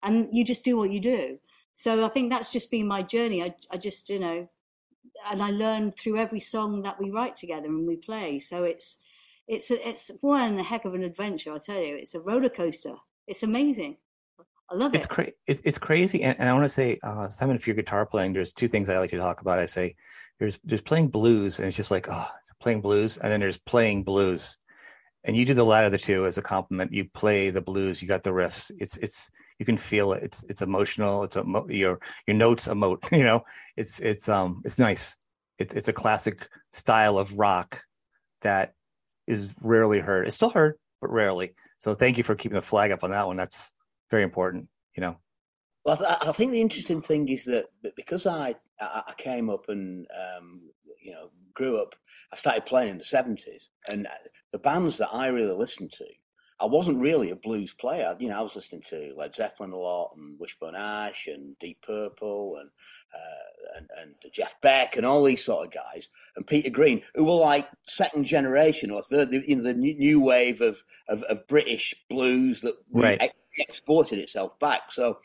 and 0.03 0.27
you 0.33 0.43
just 0.43 0.65
do 0.65 0.75
what 0.75 0.91
you 0.91 0.99
do. 0.99 1.39
So 1.73 2.03
I 2.03 2.09
think 2.09 2.29
that's 2.29 2.51
just 2.51 2.69
been 2.69 2.87
my 2.87 3.01
journey. 3.01 3.41
I, 3.41 3.55
I 3.71 3.77
just, 3.77 4.09
you 4.09 4.19
know, 4.19 4.49
and 5.31 5.41
I 5.41 5.51
learn 5.51 5.91
through 5.91 6.17
every 6.17 6.41
song 6.41 6.81
that 6.81 6.99
we 6.99 7.09
write 7.09 7.37
together 7.37 7.67
and 7.67 7.87
we 7.87 7.95
play. 7.95 8.39
So 8.39 8.63
it's 8.65 8.97
it's 9.47 9.71
a, 9.71 9.87
it's 9.87 10.11
one 10.21 10.59
heck 10.59 10.85
of 10.85 10.93
an 10.93 11.03
adventure. 11.03 11.53
I 11.53 11.57
tell 11.57 11.81
you, 11.81 11.95
it's 11.95 12.15
a 12.15 12.19
roller 12.19 12.49
coaster. 12.49 12.95
It's 13.27 13.43
amazing. 13.43 13.97
I 14.71 14.75
love 14.75 14.95
it's 14.95 15.05
it. 15.05 15.09
Cra- 15.09 15.31
it's, 15.47 15.61
it's 15.65 15.77
crazy. 15.77 16.23
And, 16.23 16.39
and 16.39 16.47
I 16.47 16.53
want 16.53 16.63
to 16.63 16.69
say, 16.69 16.97
uh, 17.03 17.27
Simon, 17.29 17.55
if 17.55 17.67
you're 17.67 17.75
guitar 17.75 18.05
playing, 18.05 18.33
there's 18.33 18.53
two 18.53 18.67
things 18.67 18.89
I 18.89 18.97
like 18.97 19.09
to 19.09 19.17
talk 19.17 19.41
about. 19.41 19.59
I 19.59 19.65
say 19.65 19.95
there's 20.39 20.59
there's 20.63 20.81
playing 20.81 21.09
blues, 21.09 21.59
and 21.59 21.67
it's 21.67 21.77
just 21.77 21.91
like 21.91 22.07
oh, 22.09 22.27
playing 22.59 22.81
blues, 22.81 23.17
and 23.17 23.31
then 23.31 23.41
there's 23.41 23.57
playing 23.57 24.03
blues, 24.03 24.57
and 25.25 25.35
you 25.35 25.45
do 25.45 25.53
the 25.53 25.65
latter 25.65 25.87
of 25.87 25.91
the 25.91 25.97
two 25.97 26.25
as 26.25 26.37
a 26.37 26.41
compliment. 26.41 26.93
You 26.93 27.05
play 27.13 27.49
the 27.49 27.61
blues, 27.61 28.01
you 28.01 28.07
got 28.07 28.23
the 28.23 28.29
riffs. 28.29 28.71
It's 28.79 28.95
it's 28.97 29.29
you 29.59 29.65
can 29.65 29.77
feel 29.77 30.13
it. 30.13 30.23
It's 30.23 30.43
it's 30.45 30.61
emotional. 30.61 31.23
It's 31.23 31.35
a 31.35 31.43
your 31.67 31.99
your 32.25 32.37
notes 32.37 32.67
emote. 32.67 33.11
You 33.11 33.25
know, 33.25 33.43
it's 33.75 33.99
it's 33.99 34.29
um 34.29 34.61
it's 34.63 34.79
nice. 34.79 35.17
It's 35.59 35.73
it's 35.73 35.89
a 35.89 35.93
classic 35.93 36.47
style 36.71 37.17
of 37.17 37.37
rock 37.37 37.83
that 38.41 38.73
is 39.27 39.53
rarely 39.61 39.99
heard. 39.99 40.27
It's 40.27 40.35
still 40.37 40.49
heard, 40.49 40.75
but 41.01 41.11
rarely. 41.11 41.55
So 41.77 41.93
thank 41.93 42.17
you 42.17 42.23
for 42.23 42.35
keeping 42.35 42.55
the 42.55 42.61
flag 42.61 42.91
up 42.91 43.03
on 43.03 43.11
that 43.11 43.27
one. 43.27 43.37
That's 43.37 43.73
very 44.11 44.23
important, 44.23 44.67
you 44.95 45.01
know. 45.01 45.17
Well, 45.85 45.95
I, 45.95 45.97
th- 45.97 46.29
I 46.29 46.31
think 46.33 46.51
the 46.51 46.61
interesting 46.61 47.01
thing 47.01 47.27
is 47.27 47.45
that 47.45 47.67
because 47.95 48.27
I 48.27 48.55
I 48.79 49.13
came 49.17 49.49
up 49.49 49.69
and 49.69 50.05
um, 50.37 50.61
you 51.01 51.11
know 51.11 51.31
grew 51.53 51.81
up, 51.81 51.95
I 52.31 52.35
started 52.35 52.65
playing 52.65 52.89
in 52.89 52.97
the 52.99 53.03
seventies, 53.03 53.71
and 53.87 54.05
uh, 54.05 54.11
the 54.51 54.59
bands 54.59 54.97
that 54.99 55.09
I 55.11 55.27
really 55.27 55.53
listened 55.53 55.91
to 55.93 56.05
I 56.61 56.65
wasn't 56.65 57.01
really 57.01 57.31
a 57.31 57.35
blues 57.35 57.73
player. 57.73 58.15
You 58.19 58.29
know, 58.29 58.37
I 58.37 58.41
was 58.41 58.55
listening 58.55 58.83
to 58.89 59.13
Led 59.15 59.33
Zeppelin 59.33 59.71
a 59.71 59.77
lot 59.77 60.11
and 60.15 60.39
Wishbone 60.39 60.75
Ash 60.75 61.25
and 61.25 61.57
Deep 61.57 61.81
Purple 61.81 62.57
and, 62.57 62.69
uh, 63.13 63.77
and 63.77 63.89
and 63.99 64.15
Jeff 64.31 64.61
Beck 64.61 64.95
and 64.95 65.03
all 65.03 65.23
these 65.23 65.43
sort 65.43 65.65
of 65.65 65.73
guys 65.73 66.09
and 66.35 66.45
Peter 66.45 66.69
Green, 66.69 67.01
who 67.15 67.23
were 67.23 67.33
like 67.33 67.67
second 67.87 68.25
generation 68.25 68.91
or 68.91 69.01
third, 69.01 69.33
you 69.33 69.55
know, 69.55 69.63
the 69.63 69.73
new 69.73 70.21
wave 70.21 70.61
of 70.61 70.83
of, 71.07 71.23
of 71.23 71.47
British 71.47 71.95
blues 72.07 72.61
that 72.61 72.75
right. 72.91 73.31
Ex- 73.59 73.69
exported 73.69 74.19
itself 74.19 74.59
back. 74.59 74.91
So 74.91 75.19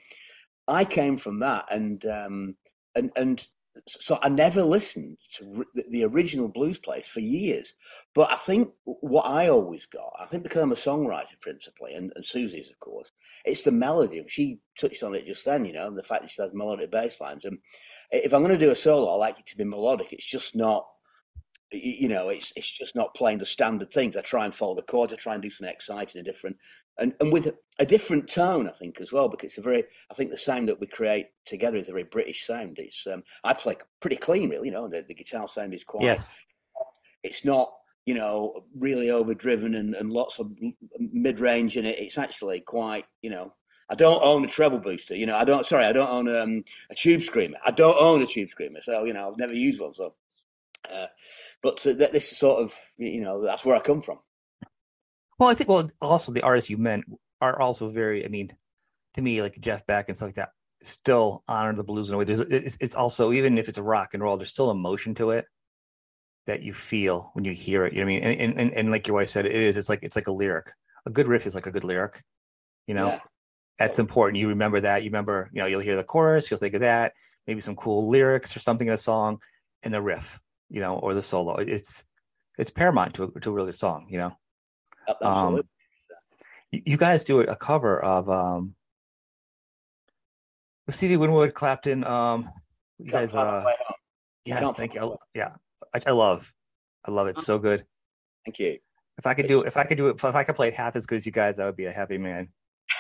I 0.69 0.85
came 0.85 1.17
from 1.17 1.41
that, 1.41 1.67
and 1.71 2.05
um, 2.07 2.57
and 2.95 3.11
and 3.17 3.47
so 3.87 4.19
I 4.23 4.29
never 4.29 4.63
listened 4.63 5.19
to 5.35 5.65
the 5.75 6.05
original 6.05 6.49
blues 6.49 6.79
plays 6.79 7.09
for 7.09 7.21
years. 7.21 7.75
But 8.15 8.31
I 8.33 8.37
think 8.37 8.71
what 8.85 9.27
I 9.27 9.49
always 9.49 9.87
got, 9.87 10.13
I 10.19 10.27
think 10.27 10.43
because 10.43 10.63
I'm 10.63 10.73
a 10.73 10.77
songwriter 10.77 11.41
principally, 11.41 11.95
and, 11.95 12.13
and 12.17 12.25
Susie's 12.25 12.71
of 12.71 12.79
course, 12.81 13.11
it's 13.45 13.63
the 13.63 13.73
melody. 13.73 14.25
She 14.29 14.61
touched 14.79 15.03
on 15.03 15.15
it 15.15 15.27
just 15.27 15.45
then, 15.45 15.65
you 15.65 15.73
know, 15.73 15.91
the 15.91 16.03
fact 16.03 16.23
that 16.23 16.31
she 16.31 16.43
has 16.43 16.53
melodic 16.55 16.91
bass 16.91 17.21
lines. 17.21 17.45
And 17.45 17.59
if 18.11 18.33
I'm 18.33 18.43
going 18.43 18.59
to 18.59 18.65
do 18.65 18.71
a 18.71 18.77
solo, 18.77 19.13
I 19.13 19.17
like 19.17 19.39
it 19.39 19.47
to 19.47 19.57
be 19.57 19.65
melodic. 19.65 20.13
It's 20.13 20.27
just 20.27 20.57
not 20.57 20.87
you 21.77 22.09
know, 22.09 22.29
it's 22.29 22.53
it's 22.57 22.71
just 22.71 22.95
not 22.95 23.15
playing 23.15 23.39
the 23.39 23.47
standard 23.47 23.91
things. 23.91 24.17
I 24.17 24.21
try 24.21 24.45
and 24.45 24.55
follow 24.55 24.75
the 24.75 24.83
chords. 24.83 25.13
I 25.13 25.17
try 25.17 25.35
and 25.35 25.43
do 25.43 25.51
something 25.51 25.73
exciting 25.73 26.19
and 26.19 26.27
different, 26.27 26.57
and 26.99 27.15
and 27.21 27.33
with 27.33 27.53
a, 27.79 27.87
different 27.87 28.29
tone, 28.29 28.69
I 28.69 28.73
think 28.73 29.01
as 29.01 29.13
well, 29.13 29.29
because 29.29 29.51
it's 29.51 29.59
a 29.59 29.63
very. 29.63 29.85
I 30.11 30.15
think 30.15 30.31
the 30.31 30.39
sound 30.39 30.69
that 30.69 30.81
we 30.81 30.87
create 30.87 31.29
together 31.45 31.79
is 31.79 31.89
a 31.89 31.93
very 31.93 32.05
British 32.05 32.47
sound. 32.47 32.79
It's 32.79 33.07
um, 33.07 33.23
I 33.45 33.55
play 33.55 33.77
pretty 34.01 34.17
clean, 34.17 34.49
really. 34.51 34.69
You 34.69 34.75
know, 34.75 34.89
the, 34.89 35.03
the 35.03 35.15
guitar 35.15 35.49
sound 35.49 35.75
is 35.75 35.85
quite. 35.85 36.05
Yes. 36.05 36.39
It's 37.23 37.45
not 37.45 37.73
you 38.05 38.15
know 38.15 38.65
really 38.79 39.11
overdriven 39.11 39.75
and, 39.75 39.95
and 39.95 40.11
lots 40.11 40.39
of 40.39 40.53
mid 40.99 41.41
range 41.41 41.77
in 41.77 41.85
it. 41.85 41.99
It's 41.99 42.19
actually 42.19 42.61
quite 42.61 43.05
you 43.23 43.31
know 43.31 43.53
I 43.89 43.95
don't 43.95 44.23
own 44.23 44.45
a 44.45 44.49
treble 44.49 44.79
booster. 44.79 45.15
You 45.15 45.27
know, 45.27 45.37
I 45.37 45.45
don't. 45.45 45.65
Sorry, 45.65 45.85
I 45.85 45.93
don't 45.93 46.11
own 46.11 46.37
um, 46.37 46.65
a 46.91 46.95
tube 46.95 47.23
screamer. 47.23 47.59
I 47.65 47.71
don't 47.71 47.97
own 48.01 48.21
a 48.23 48.27
tube 48.27 48.51
screamer, 48.51 48.81
so 48.81 49.05
you 49.05 49.13
know, 49.13 49.31
I've 49.31 49.39
never 49.39 49.53
used 49.53 49.81
one. 49.81 49.95
So 49.95 50.15
uh, 50.93 51.07
but 51.63 51.87
uh, 51.87 51.95
this 51.95 52.33
is 52.33 52.39
sort 52.39 52.63
of, 52.63 52.75
you 52.97 53.21
know, 53.21 53.43
that's 53.43 53.65
where 53.65 53.77
I 53.77 53.81
come 53.81 54.01
from. 54.01 54.19
Well, 55.39 55.51
I 55.51 55.55
think, 55.55 55.69
well, 55.69 55.91
also 56.01 56.33
the 56.33 56.43
artists 56.43 56.71
you 56.71 56.79
meant 56.79 57.05
are 57.41 57.61
also 57.61 57.91
very, 57.91 58.25
I 58.25 58.29
mean, 58.29 58.57
to 59.15 59.23
me, 59.23 59.43
like 59.43 59.61
Jeff 59.61 59.87
Beck 59.87 60.09
and 60.09 60.17
stuff 60.17 60.29
like 60.29 60.37
that, 60.37 60.51
still 60.83 61.43
honor 61.49 61.75
the 61.75 61.85
blues 61.85 62.09
in 62.09 62.15
a 62.15 62.19
way. 62.19 62.25
There's, 62.25 62.41
it's, 62.41 62.79
it's 62.81 62.95
also, 62.95 63.33
even 63.33 63.59
if 63.59 63.69
it's 63.69 63.79
a 63.79 63.83
rock 63.83 64.11
and 64.15 64.23
roll, 64.23 64.37
there's 64.37 64.53
still 64.53 64.71
emotion 64.71 65.15
to 65.17 65.31
it 65.31 65.47
that 66.47 66.63
you 66.63 66.73
feel 66.73 67.31
when 67.35 67.45
you 67.45 67.53
hear 67.53 67.87
it. 67.87 67.93
You 67.93 68.01
know 68.01 68.07
what 68.07 68.13
I 68.13 68.21
mean? 68.21 68.41
And, 68.41 68.59
and, 68.61 68.73
and 68.73 68.91
like 68.91 69.07
your 69.07 69.17
wife 69.17 69.29
said, 69.29 69.47
it 69.47 69.53
is, 69.53 69.77
it's 69.77 69.89
like, 69.89 70.03
it's 70.03 70.17
like 70.17 70.29
a 70.29 70.33
lyric. 70.33 70.67
A 71.07 71.11
good 71.11 71.29
riff 71.29 71.47
is 71.47 71.55
like 71.55 71.67
a 71.67 71.71
good 71.71 71.85
lyric, 71.85 72.23
you 72.87 72.95
know? 72.95 73.09
Yeah. 73.09 73.21
That's 73.79 73.99
important. 73.99 74.41
You 74.41 74.49
remember 74.49 74.81
that. 74.81 75.03
You 75.03 75.11
remember, 75.11 75.51
you 75.53 75.61
know, 75.61 75.67
you'll 75.67 75.81
hear 75.81 75.97
the 75.97 76.03
chorus, 76.03 76.51
you'll 76.51 76.59
think 76.59 76.73
of 76.73 76.81
that, 76.81 77.13
maybe 77.47 77.61
some 77.61 77.77
cool 77.77 78.09
lyrics 78.09 78.57
or 78.57 78.61
something 78.61 78.89
in 78.89 78.95
a 78.95 78.97
song, 78.97 79.39
and 79.83 79.93
the 79.93 80.01
riff 80.01 80.41
you 80.71 80.81
know, 80.81 80.97
or 80.99 81.15
the 81.15 81.23
solo. 81.23 81.57
It's 81.57 82.05
it's 82.59 82.71
paramount 82.71 83.15
to 83.15 83.25
a, 83.25 83.41
to 83.41 83.51
a 83.51 83.53
really 83.53 83.69
good 83.69 83.79
song, 83.79 84.07
you 84.11 84.19
know. 84.19 84.37
Absolutely. 85.09 85.61
Um, 85.61 85.67
you, 86.73 86.83
you 86.87 86.97
guys 86.97 87.25
do 87.25 87.41
a 87.41 87.57
cover 87.57 88.03
of 88.03 88.29
um, 88.29 88.75
Stevie 90.91 91.17
Winwood, 91.17 91.55
Clapton. 91.55 92.05
Um, 92.05 92.51
you 92.99 93.11
guys. 93.11 93.35
Uh, 93.35 93.65
yes, 94.45 94.73
thank 94.73 94.95
you. 94.95 95.17
Yeah, 95.35 95.53
I, 95.95 96.01
I 96.07 96.13
love, 96.13 96.53
I 97.05 97.11
love 97.11 97.27
it. 97.29 97.37
So 97.37 97.59
good. 97.59 97.85
Thank 98.45 98.59
you. 98.59 98.79
If 99.19 99.27
I 99.27 99.35
could 99.35 99.49
do, 99.49 99.63
if 99.63 99.77
I 99.77 99.85
could 99.85 99.97
do 99.97 100.09
it, 100.09 100.17
if 100.17 100.25
I 100.25 100.45
could 100.45 100.57
play 100.57 100.69
it 100.69 100.75
half 100.75 100.97
as 100.97 101.07
good 101.07 101.17
as 101.17 101.27
you 101.27 101.33
guys, 101.33 101.59
I 101.59 101.67
would 101.67 101.77
be 101.77 101.87
a 101.87 101.93
happy 101.93 102.19
man. 102.19 102.49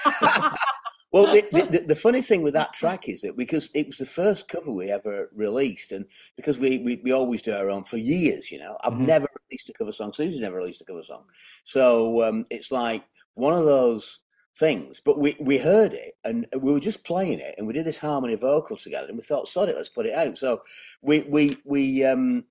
Well, 1.16 1.32
the, 1.50 1.66
the, 1.70 1.78
the 1.78 1.96
funny 1.96 2.20
thing 2.20 2.42
with 2.42 2.52
that 2.52 2.74
track 2.74 3.08
is 3.08 3.22
that 3.22 3.38
because 3.38 3.70
it 3.74 3.86
was 3.86 3.96
the 3.96 4.04
first 4.04 4.48
cover 4.48 4.70
we 4.70 4.90
ever 4.90 5.30
released, 5.34 5.92
and 5.92 6.04
because 6.36 6.58
we, 6.58 6.76
we, 6.76 7.00
we 7.02 7.10
always 7.10 7.40
do 7.40 7.54
our 7.54 7.70
own 7.70 7.84
for 7.84 7.96
years, 7.96 8.50
you 8.50 8.58
know, 8.58 8.76
I've 8.84 8.92
Mhm. 8.92 9.06
never 9.06 9.26
released 9.48 9.70
a 9.70 9.72
cover 9.72 9.92
song. 9.92 10.12
Susie's 10.12 10.40
never 10.40 10.56
released 10.56 10.82
a 10.82 10.84
cover 10.84 11.02
song. 11.02 11.24
So 11.64 12.22
um, 12.22 12.44
it's 12.50 12.70
like 12.70 13.02
one 13.32 13.54
of 13.54 13.64
those 13.64 14.20
things. 14.58 15.00
But 15.02 15.18
we, 15.18 15.38
we 15.40 15.56
heard 15.56 15.94
it 15.94 16.18
and 16.22 16.46
we 16.60 16.70
were 16.70 16.80
just 16.80 17.02
playing 17.02 17.40
it, 17.40 17.54
and 17.56 17.66
we 17.66 17.72
did 17.72 17.86
this 17.86 17.96
harmony 17.96 18.34
vocal 18.34 18.76
together, 18.76 19.08
and 19.08 19.16
we 19.16 19.22
thought, 19.22 19.48
sod 19.48 19.70
it, 19.70 19.76
let's 19.76 19.88
put 19.88 20.04
it 20.04 20.12
out. 20.12 20.36
So 20.36 20.60
we 21.00 21.22
we 21.22 21.56
we 21.64 22.04
um 22.04 22.44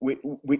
we 0.00 0.18
we 0.42 0.58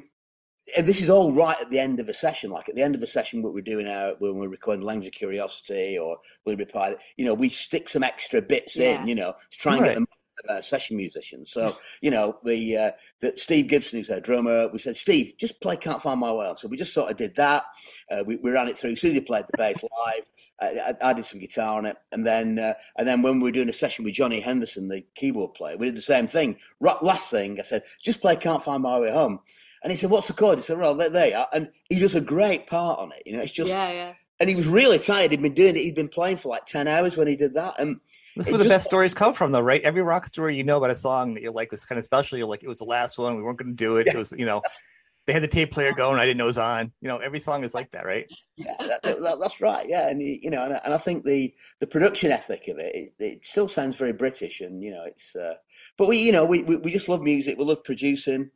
and 0.77 0.87
this 0.87 1.03
is 1.03 1.11
all 1.11 1.33
right 1.33 1.57
at 1.61 1.71
the 1.71 1.79
end 1.79 2.01
of 2.01 2.09
a 2.09 2.15
session. 2.15 2.51
Like 2.51 2.69
at 2.69 2.75
the 2.75 2.83
end 2.83 2.95
of 2.95 3.03
a 3.03 3.07
session, 3.07 3.43
what 3.43 3.55
we're 3.55 3.63
doing 3.63 3.89
out 3.89 4.21
when 4.21 4.37
we're 4.37 4.49
recording 4.49 4.85
Language 4.85 5.09
of 5.09 5.15
Curiosity 5.15 5.99
or 5.99 6.19
Will 6.45 6.57
Reply, 6.57 6.97
you 7.17 7.25
know, 7.25 7.35
we 7.35 7.49
stick 7.49 7.89
some 7.89 8.03
extra 8.03 8.41
bits 8.41 8.77
Yeah. 8.77 9.01
in, 9.01 9.09
you 9.09 9.15
know, 9.15 9.33
to 9.51 9.59
try 9.59 9.75
and 9.75 9.83
Right. 9.83 9.89
get 9.89 9.95
them 9.95 10.07
uh, 10.49 10.61
session 10.61 10.97
musicians. 10.97 11.53
So 11.53 11.77
you 12.01 12.11
know, 12.11 12.39
the 12.45 12.77
uh, 12.77 12.91
the 13.21 13.35
Steve 13.37 13.69
Gibson, 13.69 13.99
who's 13.99 14.11
our 14.11 14.21
drummer, 14.21 14.69
we 14.69 14.79
said, 14.79 14.97
Steve, 14.97 15.35
just 15.39 15.61
play 15.61 15.77
"Can't 15.77 16.03
Find 16.03 16.21
My 16.21 16.33
Way." 16.33 16.47
Home." 16.47 16.57
So 16.57 16.69
we 16.69 16.77
just 16.77 16.95
sort 16.95 17.11
of 17.11 17.17
did 17.17 17.35
that. 17.37 17.65
Uh, 18.11 18.25
we, 18.27 18.37
we 18.37 18.51
ran 18.51 18.69
it 18.69 18.79
through. 18.79 18.97
Susie 18.97 19.21
played 19.21 19.45
the 19.49 19.59
bass 19.59 19.83
live. 19.83 20.29
I, 20.61 20.95
I, 21.01 21.13
did 21.13 21.25
some 21.25 21.41
guitar 21.41 21.79
on 21.79 21.87
it, 21.87 21.97
and 22.13 22.27
then 22.27 22.59
uh, 22.59 22.75
and 22.97 23.07
then 23.07 23.23
when 23.23 23.39
we 23.39 23.45
were 23.45 23.53
doing 23.53 23.69
a 23.69 23.73
session 23.75 24.05
with 24.05 24.15
Johnny 24.15 24.41
Henderson, 24.41 24.89
the 24.89 25.05
keyboard 25.15 25.55
player, 25.55 25.77
we 25.77 25.87
did 25.87 25.97
the 25.97 26.03
same 26.03 26.27
thing. 26.27 26.57
Right, 26.81 27.01
last 27.03 27.31
thing, 27.31 27.59
I 27.59 27.63
said, 27.63 27.83
just 28.03 28.21
play 28.21 28.37
"Can't 28.37 28.63
Find 28.63 28.83
My 28.83 28.99
Way 28.99 29.11
Home." 29.13 29.41
And 29.83 29.91
he 29.91 29.97
said, 29.97 30.11
"What's 30.11 30.27
the 30.29 30.33
chord?" 30.33 30.59
He 30.59 30.63
said, 30.65 30.79
"Well, 30.79 30.95
there 30.95 31.09
they 31.11 31.33
are." 31.35 31.49
And 31.53 31.71
he 31.89 31.99
does 31.99 32.15
a 32.15 32.21
great 32.21 32.67
part 32.67 32.99
on 32.99 33.13
it. 33.13 33.23
You 33.27 33.35
know, 33.37 33.41
it's 33.43 33.53
just, 33.53 33.69
yeah, 33.71 33.91
yeah. 33.93 34.13
and 34.41 34.49
he 34.49 34.55
was 34.57 34.67
really 34.67 34.99
tired. 34.99 35.31
He'd 35.33 35.43
been 35.43 35.55
doing 35.55 35.77
it. 35.77 35.81
He'd 35.83 35.95
been 35.95 36.09
playing 36.09 36.37
for 36.39 36.49
like 36.49 36.65
ten 36.67 36.87
hours 36.89 37.17
when 37.17 37.27
he 37.29 37.37
did 37.37 37.55
that. 37.55 37.75
And 37.79 37.99
This 38.37 38.47
is 38.47 38.53
where 38.53 38.59
the 38.59 38.65
just- 38.65 38.75
best 38.75 38.85
stories 38.87 39.15
come 39.15 39.35
from, 39.35 39.53
though, 39.53 39.61
right? 39.61 39.83
Every 39.83 40.03
rock 40.03 40.27
story 40.27 40.57
you 40.57 40.65
know 40.65 40.77
about 40.79 40.91
a 40.91 40.95
song 40.95 41.35
that 41.35 41.43
you're 41.43 41.53
like 41.53 41.71
was 41.71 41.85
kind 41.85 41.99
of 41.99 42.05
special. 42.05 42.39
You're 42.39 42.47
like, 42.47 42.63
it 42.63 42.69
was 42.69 42.79
the 42.79 42.85
last 42.85 43.19
one. 43.19 43.37
We 43.37 43.43
weren't 43.43 43.59
going 43.59 43.71
to 43.71 43.75
do 43.77 43.97
it. 43.97 44.07
It 44.07 44.17
was, 44.17 44.33
you 44.33 44.47
know, 44.47 44.63
they 45.27 45.33
had 45.33 45.43
the 45.43 45.49
tape 45.49 45.71
player 45.73 45.93
going. 45.93 46.19
I 46.19 46.27
didn't 46.27 46.39
know 46.39 46.45
it 46.45 46.47
was 46.49 46.59
on. 46.59 46.93
You 47.01 47.09
know, 47.09 47.19
every 47.19 47.41
song 47.41 47.63
is 47.65 47.75
like 47.75 47.91
that, 47.93 48.05
right? 48.07 48.27
yeah, 48.57 48.75
that, 48.79 49.03
that- 49.03 49.39
that's 49.41 49.61
right. 49.61 49.89
Yeah, 49.89 50.09
and 50.09 50.21
you 50.23 50.51
know, 50.51 50.65
and, 50.65 50.75
I- 50.75 50.81
and 50.85 50.95
I 50.95 50.99
think 50.99 51.25
the 51.25 51.53
the 51.81 51.87
production 51.87 52.31
ethic 52.31 52.69
of 52.69 52.79
it, 52.79 52.95
it, 52.95 53.13
it 53.19 53.45
still 53.45 53.69
sounds 53.69 53.97
very 53.97 54.13
British, 54.13 54.61
and 54.61 54.83
you 54.83 54.93
know, 54.93 55.03
it's. 55.05 55.35
Uh, 55.35 55.55
but 55.97 56.07
we, 56.09 56.19
you 56.19 56.31
know, 56.33 56.45
we, 56.45 56.63
we 56.63 56.77
we 56.77 56.91
just 56.93 57.09
love 57.09 57.23
music. 57.23 57.59
We 57.59 57.65
love 57.65 57.83
producing, 57.85 58.51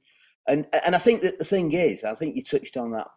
and 0.46 0.66
and 0.84 0.94
I 0.94 0.98
think 0.98 1.22
that 1.22 1.38
the 1.38 1.44
thing 1.44 1.72
is, 1.72 2.04
I 2.04 2.14
think 2.14 2.36
you 2.36 2.42
touched 2.42 2.76
on 2.76 2.92
that 2.92 3.08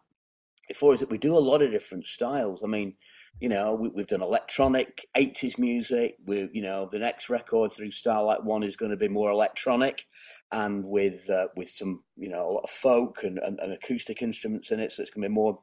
before, 0.68 0.94
is 0.94 1.00
that 1.00 1.10
we 1.10 1.18
do 1.18 1.36
a 1.36 1.38
lot 1.38 1.62
of 1.62 1.72
different 1.72 2.06
styles. 2.06 2.62
I 2.62 2.66
mean, 2.66 2.94
you 3.40 3.48
know, 3.48 3.74
we, 3.74 3.88
we've 3.88 4.06
done 4.06 4.22
electronic 4.22 5.06
'80s 5.16 5.58
music. 5.58 6.16
We, 6.24 6.48
you 6.52 6.62
know, 6.62 6.88
the 6.90 6.98
next 6.98 7.28
record 7.28 7.72
through 7.72 7.90
Starlight 7.92 8.44
One 8.44 8.62
is 8.62 8.76
going 8.76 8.90
to 8.90 8.96
be 8.96 9.08
more 9.08 9.30
electronic, 9.30 10.06
and 10.50 10.84
with 10.84 11.28
uh, 11.30 11.48
with 11.56 11.70
some, 11.70 12.02
you 12.16 12.28
know, 12.28 12.42
a 12.42 12.52
lot 12.52 12.64
of 12.64 12.70
folk 12.70 13.22
and, 13.22 13.38
and, 13.38 13.58
and 13.60 13.72
acoustic 13.72 14.22
instruments 14.22 14.70
in 14.70 14.80
it. 14.80 14.92
So 14.92 15.02
it's 15.02 15.10
going 15.10 15.22
to 15.22 15.28
be 15.28 15.34
more 15.34 15.60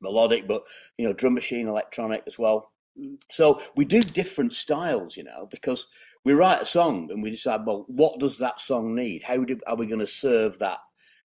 melodic, 0.00 0.46
but 0.46 0.62
you 0.98 1.06
know, 1.06 1.12
drum 1.12 1.34
machine, 1.34 1.66
electronic 1.66 2.22
as 2.26 2.38
well. 2.38 2.72
Mm. 2.98 3.16
So 3.30 3.60
we 3.76 3.84
do 3.84 4.02
different 4.02 4.54
styles, 4.54 5.16
you 5.16 5.24
know, 5.24 5.48
because 5.50 5.86
we 6.24 6.32
write 6.32 6.62
a 6.62 6.66
song 6.66 7.10
and 7.10 7.22
we 7.22 7.30
decide, 7.30 7.64
well, 7.66 7.84
what 7.88 8.18
does 8.18 8.38
that 8.38 8.60
song 8.60 8.94
need? 8.94 9.22
How 9.22 9.42
do, 9.44 9.58
are 9.66 9.76
we 9.76 9.86
going 9.86 10.00
to 10.00 10.06
serve 10.06 10.58
that 10.58 10.78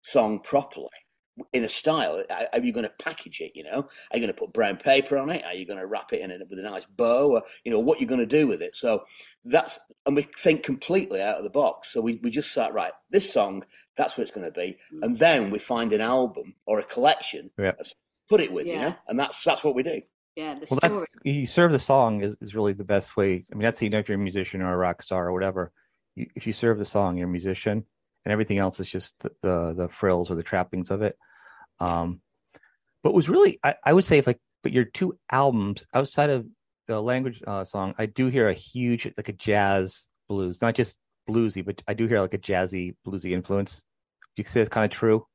song 0.05 0.39
properly 0.39 0.89
in 1.51 1.63
a 1.63 1.69
style? 1.69 2.23
Are 2.29 2.47
are 2.53 2.59
you 2.61 2.71
going 2.71 2.85
to 2.85 2.93
package 3.03 3.41
it? 3.41 3.51
You 3.55 3.63
know, 3.63 3.79
are 4.11 4.17
you 4.17 4.19
going 4.19 4.27
to 4.33 4.33
put 4.33 4.53
brown 4.53 4.77
paper 4.77 5.17
on 5.17 5.29
it? 5.29 5.43
Are 5.43 5.53
you 5.53 5.65
going 5.65 5.79
to 5.79 5.87
wrap 5.87 6.13
it 6.13 6.21
in 6.21 6.31
it 6.31 6.41
with 6.49 6.59
a 6.59 6.63
nice 6.63 6.85
bow? 6.85 7.31
Or, 7.33 7.43
you 7.63 7.71
know, 7.71 7.79
what 7.79 7.99
you're 7.99 8.07
going 8.07 8.19
to 8.21 8.25
do 8.25 8.47
with 8.47 8.61
it? 8.61 8.75
So 8.75 9.03
that's 9.43 9.79
and 10.05 10.15
we 10.15 10.21
think 10.21 10.63
completely 10.63 11.21
out 11.21 11.37
of 11.37 11.43
the 11.43 11.49
box. 11.49 11.91
So 11.91 12.01
we 12.01 12.19
we 12.23 12.29
just 12.29 12.51
start 12.51 12.73
right. 12.73 12.93
This 13.09 13.31
song, 13.33 13.65
that's 13.97 14.17
what 14.17 14.23
it's 14.23 14.31
going 14.31 14.45
to 14.51 14.59
be, 14.59 14.77
Mm. 14.93 15.03
and 15.03 15.17
then 15.17 15.49
we 15.49 15.59
find 15.59 15.91
an 15.93 16.01
album 16.01 16.55
or 16.65 16.79
a 16.79 16.83
collection, 16.83 17.51
Yeah. 17.57 17.73
put 18.29 18.41
it 18.41 18.51
with, 18.51 18.67
you 18.67 18.79
know, 18.79 18.95
and 19.07 19.19
that's 19.19 19.43
that's 19.43 19.63
what 19.63 19.75
we 19.75 19.83
do. 19.83 20.01
Yeah, 20.35 20.53
the 20.55 20.67
Well, 20.69 20.77
story. 20.79 20.93
that's 20.93 21.15
you 21.23 21.45
serve 21.45 21.71
the 21.71 21.79
song 21.79 22.21
is, 22.21 22.35
is 22.41 22.53
really 22.55 22.73
the 22.73 22.83
best 22.83 23.15
way. 23.15 23.45
I 23.51 23.55
mean, 23.55 23.63
that's 23.63 23.81
you 23.81 23.89
know 23.89 23.99
if 23.99 24.09
you're 24.09 24.17
a 24.17 24.21
musician 24.21 24.61
or 24.61 24.73
a 24.73 24.77
rock 24.77 25.01
star 25.01 25.27
or 25.27 25.33
whatever. 25.33 25.71
You, 26.15 26.27
if 26.35 26.45
you 26.47 26.51
serve 26.53 26.77
the 26.77 26.85
song, 26.85 27.17
you're 27.17 27.27
a 27.27 27.31
musician, 27.31 27.85
and 28.25 28.31
everything 28.31 28.57
else 28.57 28.79
is 28.79 28.89
just 28.89 29.19
the 29.19 29.29
the, 29.41 29.73
the 29.73 29.89
frills 29.89 30.29
or 30.29 30.35
the 30.35 30.43
trappings 30.43 30.91
of 30.91 31.01
it. 31.01 31.17
Um, 31.79 32.21
but 33.03 33.13
was 33.13 33.29
really, 33.29 33.59
I, 33.63 33.75
I 33.83 33.93
would 33.93 34.03
say, 34.03 34.17
if 34.17 34.27
like, 34.27 34.39
but 34.63 34.71
your 34.71 34.85
two 34.85 35.17
albums 35.31 35.85
outside 35.93 36.31
of 36.31 36.47
the 36.87 36.99
language 36.99 37.41
uh, 37.45 37.63
song, 37.63 37.93
I 37.97 38.07
do 38.07 38.27
hear 38.27 38.49
a 38.49 38.53
huge 38.53 39.11
like 39.15 39.29
a 39.29 39.33
jazz 39.33 40.07
blues, 40.27 40.61
not 40.61 40.75
just 40.75 40.97
bluesy, 41.29 41.63
but 41.63 41.81
I 41.87 41.93
do 41.93 42.07
hear 42.07 42.19
like 42.19 42.33
a 42.33 42.39
jazzy 42.39 42.95
bluesy 43.05 43.31
influence. 43.31 43.83
You 44.35 44.43
say 44.45 44.61
it's 44.61 44.69
kind 44.69 44.85
of 44.85 44.91
true. 44.91 45.27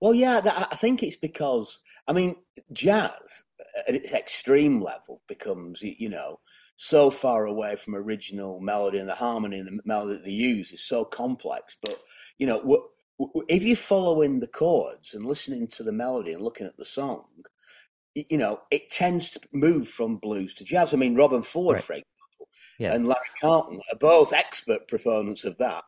Well, 0.00 0.14
yeah, 0.14 0.40
that, 0.40 0.68
I 0.70 0.76
think 0.76 1.02
it's 1.02 1.16
because 1.16 1.80
I 2.06 2.12
mean, 2.12 2.36
jazz 2.72 3.44
at 3.88 3.94
its 3.94 4.12
extreme 4.12 4.80
level 4.80 5.22
becomes, 5.26 5.82
you 5.82 6.08
know, 6.08 6.38
so 6.76 7.10
far 7.10 7.46
away 7.46 7.74
from 7.76 7.94
original 7.94 8.60
melody 8.60 8.98
and 8.98 9.08
the 9.08 9.14
harmony 9.14 9.58
and 9.58 9.66
the 9.66 9.80
melody 9.84 10.14
that 10.14 10.24
they 10.24 10.30
use 10.30 10.72
is 10.72 10.82
so 10.82 11.04
complex. 11.04 11.76
But 11.82 11.98
you 12.38 12.46
know, 12.46 12.88
if 13.48 13.62
you're 13.64 13.76
following 13.76 14.40
the 14.40 14.46
chords 14.46 15.14
and 15.14 15.24
listening 15.24 15.66
to 15.68 15.82
the 15.82 15.92
melody 15.92 16.32
and 16.34 16.42
looking 16.42 16.66
at 16.66 16.76
the 16.76 16.84
song, 16.84 17.24
you 18.14 18.36
know, 18.38 18.60
it 18.70 18.90
tends 18.90 19.30
to 19.30 19.40
move 19.52 19.88
from 19.88 20.16
blues 20.16 20.54
to 20.54 20.64
jazz. 20.64 20.92
I 20.92 20.96
mean, 20.96 21.16
Robben 21.16 21.44
Ford, 21.44 21.74
Right. 21.76 21.84
for 21.84 21.92
example, 21.94 22.48
Yes. 22.78 22.94
and 22.94 23.06
Larry 23.06 23.20
Carlton 23.40 23.80
are 23.92 23.98
both 23.98 24.32
expert 24.34 24.86
proponents 24.88 25.44
of 25.44 25.56
that. 25.58 25.84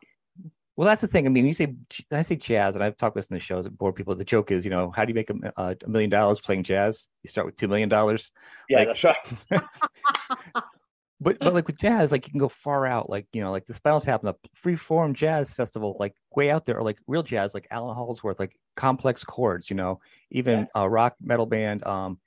Well, 0.75 0.87
that's 0.87 1.01
the 1.01 1.07
thing. 1.07 1.25
I 1.25 1.29
mean, 1.29 1.45
you 1.45 1.51
say 1.53 1.75
I 2.11 2.21
say 2.21 2.37
jazz, 2.37 2.75
and 2.75 2.83
I've 2.83 2.95
talked 2.95 3.13
about 3.15 3.21
this 3.21 3.29
in 3.29 3.33
the 3.35 3.41
shows. 3.41 3.65
It 3.65 3.77
bore 3.77 3.91
people. 3.91 4.15
The 4.15 4.23
joke 4.23 4.49
is, 4.49 4.63
you 4.63 4.71
know, 4.71 4.91
how 4.91 5.03
do 5.05 5.09
you 5.09 5.13
make 5.15 5.29
a, 5.29 5.33
a 5.57 5.59
uh, 5.59 5.73
a 5.85 5.89
million 5.89 6.09
dollars 6.09 6.39
playing 6.39 6.63
jazz? 6.63 7.09
You 7.23 7.29
start 7.29 7.45
with 7.45 7.57
two 7.57 7.67
million 7.67 7.89
dollars. 7.89 8.31
Yeah, 8.69 8.79
Like- 8.79 8.87
that's 8.87 9.03
right. 9.03 9.61
But 11.21 11.39
but 11.39 11.53
like 11.53 11.67
with 11.67 11.77
jazz, 11.77 12.11
like 12.11 12.25
you 12.25 12.31
can 12.31 12.39
go 12.39 12.49
far 12.49 12.85
out. 12.85 13.09
Like 13.09 13.27
you 13.33 13.41
know, 13.41 13.51
like 13.51 13.65
the 13.65 13.73
Spinal 13.73 14.01
Tap 14.01 14.23
and 14.23 14.33
the 14.33 14.49
Freeform 14.57 15.13
Jazz 15.13 15.53
Festival, 15.53 15.95
like 15.99 16.15
way 16.35 16.49
out 16.49 16.65
there, 16.65 16.77
or 16.77 16.83
like 16.83 16.99
real 17.07 17.23
jazz, 17.23 17.53
like 17.53 17.67
Allan 17.71 17.95
Holdsworth, 17.95 18.39
like 18.39 18.55
complex 18.75 19.23
chords. 19.23 19.69
You 19.69 19.75
know, 19.75 19.99
even 20.31 20.67
a 20.75 20.89
rock 20.89 21.15
metal 21.21 21.45
band, 21.45 21.85
um, 21.85 22.19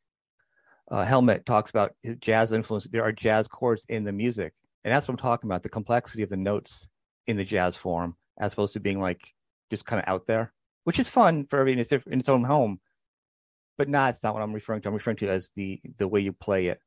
uh, 0.90 1.04
Helmet 1.04 1.46
talks 1.46 1.70
about 1.70 1.92
jazz 2.20 2.52
influence. 2.52 2.84
There 2.84 3.04
are 3.04 3.12
jazz 3.12 3.48
chords 3.48 3.86
in 3.88 4.04
the 4.04 4.12
music, 4.12 4.52
and 4.84 4.94
that's 4.94 5.08
what 5.08 5.14
I'm 5.14 5.18
talking 5.18 5.48
about. 5.48 5.62
The 5.62 5.68
complexity 5.68 6.22
of 6.22 6.28
the 6.28 6.36
notes 6.36 6.88
in 7.26 7.36
the 7.36 7.44
jazz 7.44 7.76
form, 7.76 8.16
as 8.38 8.52
opposed 8.52 8.74
to 8.74 8.80
being 8.80 9.00
like 9.00 9.32
just 9.70 9.86
kind 9.86 10.02
of 10.02 10.08
out 10.08 10.26
there, 10.26 10.52
which 10.84 10.98
is 10.98 11.08
fun 11.08 11.46
for 11.46 11.58
everybody 11.58 11.72
in 11.72 11.78
its, 11.78 11.92
in 11.92 12.20
its 12.20 12.28
own 12.28 12.44
home. 12.44 12.80
But 13.78 13.88
not, 13.88 14.10
it's 14.10 14.22
not 14.22 14.34
what 14.34 14.42
I'm 14.42 14.52
referring 14.52 14.82
to. 14.82 14.88
I'm 14.88 14.94
referring 14.94 15.16
to 15.18 15.28
as 15.28 15.50
the 15.56 15.80
the 15.96 16.06
way 16.06 16.20
you 16.20 16.32
play 16.32 16.66
it 16.66 16.78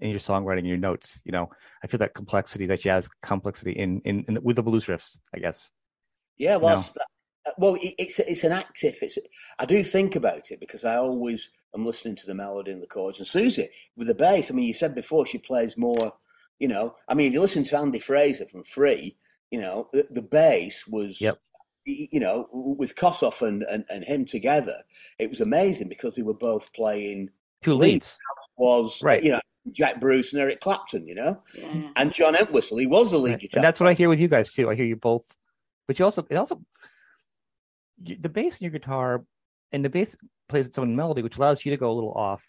in 0.00 0.10
your 0.10 0.18
songwriting, 0.20 0.66
your 0.66 0.76
notes. 0.78 1.20
You 1.24 1.32
know, 1.32 1.50
I 1.82 1.86
feel 1.86 1.98
that 1.98 2.14
complexity, 2.14 2.66
that 2.66 2.80
jazz 2.80 3.08
complexity 3.22 3.72
in 3.72 4.00
in, 4.04 4.24
in 4.28 4.38
with 4.42 4.56
the 4.56 4.62
blues 4.62 4.86
riffs. 4.86 5.20
I 5.34 5.38
guess. 5.38 5.70
Yeah, 6.38 6.56
well, 6.56 6.76
No. 6.76 6.80
it's, 6.80 6.96
uh, 6.96 7.50
well, 7.58 7.74
it- 7.74 7.94
it's 7.98 8.18
it's 8.20 8.44
an 8.44 8.52
active. 8.52 8.96
It's 9.02 9.18
I 9.58 9.64
do 9.64 9.82
think 9.84 10.16
about 10.16 10.50
it 10.50 10.60
because 10.60 10.84
I 10.84 10.96
always 10.96 11.50
am 11.74 11.86
listening 11.86 12.16
to 12.16 12.26
the 12.26 12.34
melody 12.34 12.70
and 12.72 12.82
the 12.82 12.86
chords. 12.86 13.18
And 13.18 13.26
Susie 13.26 13.68
with 13.96 14.06
the 14.08 14.14
bass. 14.14 14.50
I 14.50 14.54
mean, 14.54 14.66
you 14.66 14.74
said 14.74 14.94
before 14.94 15.26
she 15.26 15.38
plays 15.38 15.76
more. 15.76 16.12
You 16.58 16.68
know, 16.68 16.94
I 17.08 17.14
mean, 17.14 17.26
if 17.26 17.32
you 17.32 17.40
listen 17.40 17.64
to 17.64 17.78
Andy 17.78 17.98
Fraser 17.98 18.46
from 18.46 18.62
Free, 18.62 19.16
you 19.50 19.60
know, 19.60 19.88
the, 19.92 20.06
the 20.10 20.22
bass 20.22 20.84
was. 20.88 21.20
Yep. 21.20 21.38
You 21.84 22.20
know, 22.20 22.46
with 22.52 22.94
Kossoff 22.94 23.42
and, 23.42 23.64
and, 23.64 23.84
and 23.90 24.04
him 24.04 24.24
together, 24.24 24.76
it 25.18 25.28
was 25.28 25.40
amazing 25.40 25.88
because 25.88 26.14
they 26.14 26.22
were 26.22 26.32
both 26.32 26.72
playing. 26.72 27.30
Two 27.60 27.74
Lead. 27.74 27.94
leads. 27.94 28.18
Was 28.56 29.02
Right. 29.02 29.20
You 29.20 29.32
know, 29.32 29.40
Jack 29.70 30.00
Bruce 30.00 30.32
and 30.32 30.42
Eric 30.42 30.60
Clapton. 30.60 31.06
You 31.06 31.14
know, 31.14 31.42
yeah, 31.54 31.72
yeah. 31.72 31.90
and 31.96 32.12
John 32.12 32.34
Entwistle. 32.34 32.78
He 32.78 32.86
was 32.86 33.10
the 33.10 33.18
lead 33.18 33.32
Right. 33.32 33.40
guitar. 33.40 33.58
And 33.58 33.64
that's 33.64 33.80
what 33.80 33.88
I 33.88 33.94
hear 33.94 34.08
with 34.08 34.20
you 34.20 34.28
guys 34.28 34.52
too. 34.52 34.68
I 34.68 34.74
hear 34.74 34.84
you 34.84 34.96
both, 34.96 35.36
but 35.86 35.98
you 35.98 36.04
also 36.04 36.26
it 36.30 36.36
also 36.36 36.60
the 38.02 38.28
bass 38.28 38.60
in 38.60 38.64
your 38.64 38.72
guitar 38.72 39.24
and 39.70 39.84
the 39.84 39.90
bass 39.90 40.16
plays 40.48 40.66
its 40.66 40.78
own 40.78 40.96
melody, 40.96 41.22
which 41.22 41.36
allows 41.38 41.64
you 41.64 41.70
to 41.70 41.76
go 41.76 41.90
a 41.90 41.94
little 41.94 42.12
off 42.12 42.44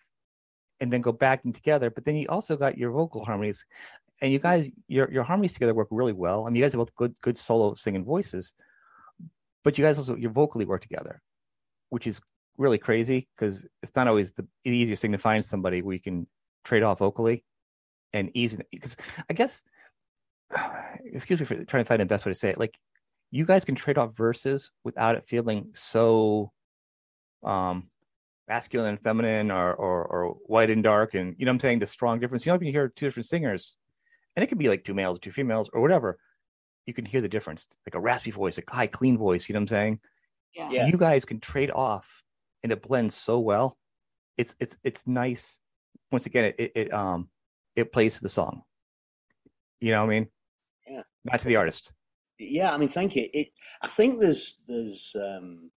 and 0.80 0.92
then 0.92 1.02
go 1.02 1.12
back 1.12 1.46
and 1.46 1.54
together. 1.54 1.90
But 1.90 2.06
then 2.06 2.16
you 2.16 2.26
also 2.28 2.58
got 2.58 2.78
your 2.78 2.92
vocal 2.92 3.24
harmonies, 3.24 3.66
and 4.22 4.32
you 4.32 4.40
guys 4.40 4.72
your 4.88 5.12
your 5.12 5.24
harmonies 5.24 5.54
together 5.54 5.74
work 5.74 5.88
really 5.92 6.14
well. 6.14 6.46
I 6.46 6.50
mean, 6.50 6.56
you 6.58 6.64
guys 6.64 6.74
have 6.74 6.80
both 6.80 6.96
good 6.96 7.16
good 7.22 7.38
solo 7.38 7.76
singing 7.76 8.04
voices, 8.04 8.56
but 9.64 9.78
you 9.78 9.84
guys 9.84 9.98
also 9.98 10.16
your 10.16 10.32
vocally 10.32 10.66
work 10.66 10.82
together, 10.82 11.22
which 11.90 12.08
is 12.08 12.20
really 12.58 12.78
crazy 12.78 13.28
because 13.36 13.68
it's 13.82 13.96
not 13.96 14.08
always 14.08 14.32
the 14.34 14.46
easiest 14.64 15.02
thing 15.02 15.12
to 15.12 15.18
find 15.18 15.44
somebody 15.44 15.82
where 15.82 15.94
you 15.94 16.02
can 16.02 16.28
trade 16.64 16.84
off 16.84 17.00
vocally 17.00 17.44
and 18.14 18.32
easy 18.34 18.60
because 18.72 18.96
I 19.30 19.34
guess 19.34 19.64
excuse 21.06 21.40
me 21.40 21.46
for 21.46 21.64
trying 21.66 21.84
to 21.84 21.88
find 21.88 22.02
the 22.02 22.06
best 22.06 22.26
way 22.26 22.32
to 22.32 22.38
say 22.40 22.50
it. 22.50 22.60
Like 22.60 22.78
you 23.32 23.46
guys 23.46 23.66
can 23.66 23.76
trade 23.76 23.98
off 23.98 24.16
verses 24.16 24.72
without 24.84 25.16
it 25.16 25.28
feeling 25.28 25.70
so 25.74 26.52
um 27.44 27.90
masculine 28.48 28.90
and 28.90 29.02
feminine 29.02 29.52
or, 29.52 29.74
or 29.74 30.06
or 30.06 30.36
white 30.46 30.70
and 30.70 30.84
dark 30.84 31.14
and 31.14 31.36
you 31.38 31.46
know 31.46 31.52
what 31.52 31.56
I'm 31.56 31.60
saying 31.62 31.80
the 31.80 31.88
strong 31.88 32.20
difference. 32.20 32.46
You 32.46 32.52
know, 32.52 32.56
if 32.56 32.64
you 32.64 32.72
hear 32.72 32.90
two 32.90 33.08
different 33.08 33.28
singers, 33.28 33.78
and 34.36 34.44
it 34.44 34.48
could 34.48 34.60
be 34.60 34.70
like 34.70 34.84
two 34.84 34.94
males 34.94 35.18
or 35.18 35.22
two 35.22 35.32
females 35.32 35.70
or 35.74 35.82
whatever, 35.82 36.18
you 36.86 36.94
can 36.94 37.06
hear 37.06 37.22
the 37.22 37.30
difference. 37.30 37.68
Like 37.86 37.96
a 37.96 38.00
raspy 38.00 38.32
voice, 38.32 38.58
a 38.58 38.64
high 38.68 38.88
clean 38.88 39.18
voice, 39.18 39.48
you 39.48 39.54
know 39.54 39.60
what 39.60 39.64
I'm 39.64 39.68
saying? 39.68 40.00
Yeah. 40.54 40.70
Yeah. 40.70 40.88
You 40.88 40.98
guys 40.98 41.26
can 41.26 41.40
trade 41.40 41.72
off 41.72 42.24
and 42.62 42.72
it 42.72 42.82
blends 42.82 43.16
so 43.16 43.40
well. 43.40 43.78
It's 44.38 44.56
it's 44.60 44.78
it's 44.84 45.08
nice. 45.08 45.60
Once 46.12 46.26
again, 46.26 46.46
it 46.46 46.56
it, 46.58 46.72
it 46.76 46.94
um 46.94 47.30
it 47.76 47.92
plays 47.92 48.16
to 48.18 48.24
the 48.24 48.30
song. 48.30 48.64
You 49.80 49.92
know 49.92 50.02
what 50.02 50.14
I 50.14 50.20
mean? 50.20 50.28
Yeah. 50.88 51.02
Not 51.26 51.40
to 51.40 51.48
the 51.48 51.56
artist. 51.56 51.92
Yeah, 52.40 52.74
I 52.74 52.78
mean, 52.78 52.90
thank 52.90 53.16
you. 53.16 53.30
It, 53.34 53.50
I 53.82 53.88
think 53.88 54.20
there's 54.20 54.56
there's 54.68 55.16
um, 55.16 55.72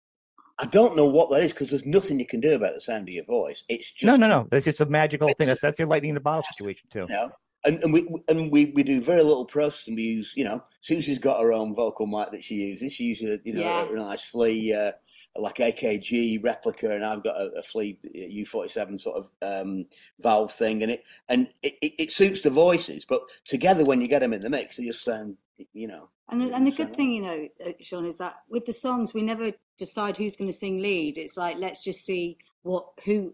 I 0.57 0.65
don't 0.65 0.95
know 0.95 1.05
what 1.05 1.29
that 1.31 1.43
is 1.43 1.51
because 1.51 1.69
there's 1.69 1.85
nothing 1.85 2.19
you 2.19 2.25
can 2.25 2.39
do 2.39 2.53
about 2.53 2.73
the 2.73 2.81
sound 2.81 3.07
of 3.07 3.13
your 3.13 3.25
voice. 3.25 3.63
It's 3.67 3.91
just 3.91 4.05
no, 4.05 4.15
no, 4.15 4.27
no. 4.27 4.47
That's 4.49 4.65
just 4.65 4.81
a 4.81 4.85
magical 4.85 5.31
thing. 5.33 5.47
That's 5.47 5.61
that's 5.61 5.79
your 5.79 5.87
lightning 5.87 6.09
in 6.09 6.15
the 6.15 6.21
bottle 6.21 6.43
situation 6.43 6.87
too. 6.89 7.01
you 7.01 7.07
know. 7.07 7.31
And, 7.65 7.81
and 7.83 7.91
we 7.93 8.07
and 8.27 8.51
we, 8.51 8.65
we 8.75 8.83
do 8.83 9.01
very 9.01 9.23
little 9.23 9.45
processing. 9.45 9.95
We 9.95 10.03
use 10.03 10.33
you 10.35 10.43
know 10.43 10.63
Susie's 10.81 11.17
got 11.19 11.41
her 11.41 11.51
own 11.51 11.73
vocal 11.73 12.05
mic 12.05 12.31
that 12.31 12.43
she 12.43 12.55
uses. 12.55 12.93
She 12.93 13.05
uses 13.05 13.39
you 13.43 13.53
know 13.53 13.61
Yeah. 13.61 13.87
a 13.89 13.95
nice 13.95 14.23
Flea 14.23 14.73
uh, 14.73 14.91
like 15.35 15.55
AKG 15.55 16.43
replica, 16.43 16.91
and 16.91 17.03
I've 17.03 17.23
got 17.23 17.35
a, 17.37 17.51
a 17.57 17.63
Flea 17.63 17.97
U 18.13 18.45
forty 18.45 18.69
seven 18.69 18.97
sort 18.97 19.17
of 19.17 19.31
um, 19.41 19.85
valve 20.19 20.53
thing, 20.53 20.83
and 20.83 20.91
it 20.91 21.03
and 21.27 21.47
it, 21.63 21.73
it, 21.81 21.93
it 21.97 22.11
suits 22.11 22.41
the 22.41 22.51
voices. 22.51 23.03
But 23.03 23.21
together, 23.45 23.83
when 23.83 23.99
you 24.01 24.07
get 24.07 24.19
them 24.19 24.33
in 24.33 24.41
the 24.41 24.49
mix, 24.49 24.77
they 24.77 24.85
just 24.85 25.03
sound 25.03 25.37
you 25.73 25.87
know. 25.87 26.09
And 26.29 26.41
the, 26.41 26.55
and 26.55 26.65
the 26.65 26.71
good 26.71 26.95
thing, 26.95 27.11
you 27.13 27.21
know, 27.21 27.47
uh, 27.65 27.71
Sean, 27.81 28.05
is 28.05 28.17
that 28.17 28.35
with 28.49 28.65
the 28.65 28.73
songs, 28.73 29.13
we 29.13 29.21
never 29.21 29.51
decide 29.77 30.17
who's 30.17 30.35
going 30.35 30.49
to 30.49 30.57
sing 30.57 30.79
lead. 30.79 31.17
It's 31.17 31.37
like 31.37 31.57
let's 31.59 31.83
just 31.83 32.03
see 32.05 32.37
what 32.63 32.87
who 33.05 33.33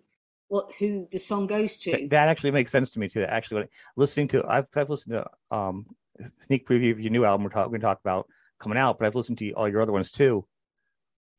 what 0.52 0.76
who 0.76 1.08
the 1.10 1.18
song 1.18 1.48
goes 1.48 1.78
to. 1.78 2.10
That 2.10 2.28
actually 2.28 2.52
makes 2.52 2.72
sense 2.72 2.90
to 2.92 3.00
me 3.00 3.08
too. 3.08 3.24
Actually, 3.24 3.68
listening 3.96 4.28
to 4.30 4.44
I've 4.46 4.68
I've 4.76 4.90
listened 4.90 5.14
to 5.14 5.26
um 5.56 5.86
sneak 6.28 6.68
preview 6.68 6.92
of 6.92 7.00
your 7.00 7.10
new 7.10 7.24
album 7.24 7.46
we're 7.46 7.52
talking 7.52 7.72
going 7.72 7.80
to 7.80 7.86
talk 7.86 8.02
about 8.02 8.28
coming 8.60 8.78
out, 8.78 9.00
but 9.00 9.06
I've 9.06 9.16
listened 9.16 9.38
to 9.38 9.52
all 9.54 9.70
your 9.70 9.82
other 9.82 9.94
ones 9.94 10.12
too. 10.12 10.46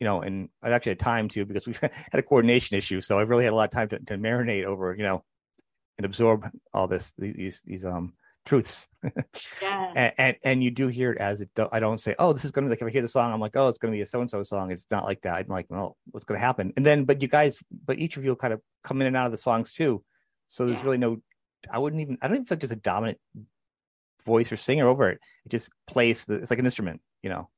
You 0.00 0.06
know, 0.06 0.22
and 0.22 0.48
I've 0.62 0.72
actually 0.72 0.92
had 0.92 1.00
time 1.00 1.28
to 1.28 1.44
because 1.44 1.66
we've 1.66 1.78
had 1.80 1.92
a 2.14 2.22
coordination 2.22 2.78
issue, 2.78 3.02
so 3.02 3.18
I've 3.18 3.28
really 3.28 3.44
had 3.44 3.52
a 3.52 3.56
lot 3.56 3.68
of 3.68 3.72
time 3.72 3.90
to, 3.90 3.98
to 3.98 4.16
marinate 4.16 4.64
over, 4.64 4.94
you 4.96 5.02
know, 5.02 5.22
and 5.98 6.06
absorb 6.06 6.48
all 6.72 6.88
this 6.88 7.12
these 7.18 7.60
these 7.66 7.84
um 7.84 8.14
truths. 8.44 8.88
Yeah. 9.62 9.92
and, 9.96 10.12
and 10.18 10.36
and 10.44 10.64
you 10.64 10.70
do 10.70 10.88
hear 10.88 11.12
it 11.12 11.18
as 11.18 11.40
it. 11.40 11.50
do- 11.54 11.68
I 11.72 11.80
don't 11.80 11.98
say, 11.98 12.14
oh, 12.18 12.32
this 12.32 12.44
is 12.44 12.52
going 12.52 12.64
to 12.64 12.68
be 12.68 12.70
like 12.72 12.82
if 12.82 12.86
I 12.88 12.90
hear 12.90 13.02
the 13.02 13.08
song, 13.08 13.32
I'm 13.32 13.40
like, 13.40 13.56
oh, 13.56 13.68
it's 13.68 13.78
going 13.78 13.92
to 13.92 13.96
be 13.96 14.02
a 14.02 14.06
so 14.06 14.20
and 14.20 14.28
so 14.30 14.42
song. 14.42 14.70
It's 14.70 14.86
not 14.90 15.04
like 15.04 15.22
that. 15.22 15.36
I'm 15.38 15.46
like, 15.48 15.66
well, 15.68 15.96
what's 16.10 16.24
going 16.24 16.38
to 16.40 16.44
happen? 16.44 16.72
And 16.76 16.84
then, 16.86 17.04
but 17.04 17.22
you 17.22 17.28
guys, 17.28 17.58
but 17.84 17.98
each 17.98 18.16
of 18.16 18.24
you 18.24 18.30
will 18.30 18.36
kind 18.36 18.52
of 18.52 18.60
come 18.84 19.00
in 19.00 19.06
and 19.06 19.16
out 19.16 19.26
of 19.26 19.32
the 19.32 19.38
songs 19.38 19.72
too. 19.72 20.02
So 20.48 20.66
there's 20.66 20.78
Yeah. 20.78 20.84
really 20.84 20.98
no. 20.98 21.18
I 21.70 21.78
wouldn't 21.78 22.02
even. 22.02 22.18
I 22.22 22.26
don't 22.28 22.36
even 22.36 22.46
think 22.46 22.60
there's 22.60 22.72
a 22.72 22.76
dominant 22.76 23.18
voice 24.24 24.50
or 24.52 24.56
singer 24.56 24.86
over 24.88 25.10
it. 25.10 25.18
It 25.46 25.50
just 25.50 25.70
plays. 25.86 26.24
The, 26.24 26.34
it's 26.36 26.50
like 26.50 26.58
an 26.58 26.64
instrument, 26.64 27.00
you 27.22 27.30
know. 27.30 27.48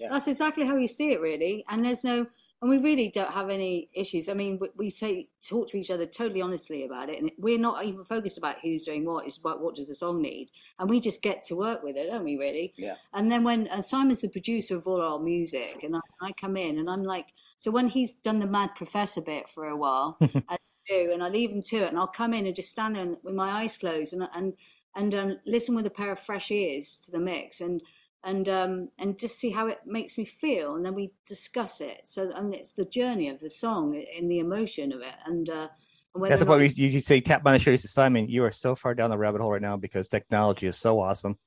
Yeah. 0.00 0.08
That's 0.10 0.28
exactly 0.28 0.64
how 0.66 0.76
you 0.76 0.88
see 0.88 1.12
it, 1.12 1.20
really. 1.20 1.64
And 1.68 1.84
there's 1.84 2.04
no, 2.04 2.26
and 2.60 2.68
we 2.68 2.78
really 2.78 3.08
don't 3.08 3.32
have 3.32 3.50
any 3.50 3.88
issues. 3.94 4.28
I 4.28 4.34
mean, 4.34 4.58
we, 4.60 4.68
we 4.76 4.90
say 4.90 5.28
talk 5.46 5.68
to 5.68 5.76
each 5.76 5.90
other 5.90 6.06
totally 6.06 6.42
honestly 6.42 6.84
about 6.84 7.08
it, 7.08 7.20
and 7.20 7.30
we're 7.38 7.58
not 7.58 7.84
even 7.84 8.04
focused 8.04 8.38
about 8.38 8.56
who's 8.62 8.84
doing 8.84 9.04
what. 9.04 9.26
It's 9.26 9.36
about 9.36 9.60
what 9.60 9.76
does 9.76 9.88
the 9.88 9.94
song 9.94 10.20
need, 10.20 10.50
and 10.78 10.90
we 10.90 10.98
just 10.98 11.22
get 11.22 11.42
to 11.44 11.56
work 11.56 11.82
with 11.82 11.96
it, 11.96 12.08
don't 12.08 12.24
we? 12.24 12.36
Really. 12.36 12.74
Yeah. 12.76 12.94
And 13.12 13.30
then 13.30 13.44
when 13.44 13.68
and 13.68 13.84
Simon's 13.84 14.22
the 14.22 14.28
producer 14.28 14.76
of 14.76 14.88
all 14.88 15.00
our 15.00 15.20
music, 15.20 15.80
and 15.82 15.96
I, 15.96 16.00
I 16.20 16.32
come 16.32 16.56
in 16.56 16.78
and 16.78 16.90
I'm 16.90 17.04
like, 17.04 17.26
so 17.58 17.70
when 17.70 17.88
he's 17.88 18.16
done 18.16 18.40
the 18.40 18.46
Mad 18.46 18.74
Professor 18.74 19.20
bit 19.20 19.48
for 19.48 19.68
a 19.68 19.76
while, 19.76 20.18
I 20.48 20.56
do, 20.88 21.10
and 21.12 21.22
I 21.22 21.28
leave 21.28 21.50
him 21.50 21.62
to 21.62 21.76
it, 21.76 21.88
and 21.88 21.98
I'll 21.98 22.08
come 22.08 22.34
in 22.34 22.46
and 22.46 22.56
just 22.56 22.70
stand 22.70 22.96
there 22.96 23.06
with 23.22 23.34
my 23.34 23.62
eyes 23.62 23.76
closed 23.76 24.14
and 24.14 24.28
and 24.34 24.54
and 24.96 25.14
um, 25.14 25.38
listen 25.46 25.76
with 25.76 25.86
a 25.86 25.90
pair 25.90 26.10
of 26.10 26.18
fresh 26.18 26.50
ears 26.50 26.98
to 27.04 27.12
the 27.12 27.20
mix 27.20 27.60
and 27.60 27.82
and 28.24 28.48
um, 28.48 28.88
and 28.98 29.18
just 29.18 29.38
see 29.38 29.50
how 29.50 29.66
it 29.68 29.78
makes 29.86 30.18
me 30.18 30.24
feel, 30.24 30.76
and 30.76 30.84
then 30.84 30.94
we 30.94 31.12
discuss 31.26 31.80
it. 31.80 32.00
So 32.04 32.30
and 32.34 32.54
it's 32.54 32.72
the 32.72 32.84
journey 32.84 33.28
of 33.28 33.40
the 33.40 33.50
song 33.50 34.02
and 34.16 34.30
the 34.30 34.40
emotion 34.40 34.92
of 34.92 35.00
it, 35.00 35.14
and 35.26 35.48
uh, 35.48 35.68
That's 36.14 36.40
the 36.40 36.46
point 36.46 36.48
not- 36.48 36.48
where 36.48 36.64
you, 36.64 36.88
you 36.88 37.00
say 37.00 37.20
tap 37.20 37.46
on 37.46 37.52
the 37.52 37.58
shoulder 37.58 37.78
to 37.78 37.88
Simon. 37.88 38.28
You 38.28 38.44
are 38.44 38.52
so 38.52 38.74
far 38.74 38.94
down 38.94 39.10
the 39.10 39.18
rabbit 39.18 39.40
hole 39.40 39.52
right 39.52 39.62
now 39.62 39.76
because 39.76 40.08
technology 40.08 40.66
is 40.66 40.76
so 40.76 41.00
awesome. 41.00 41.38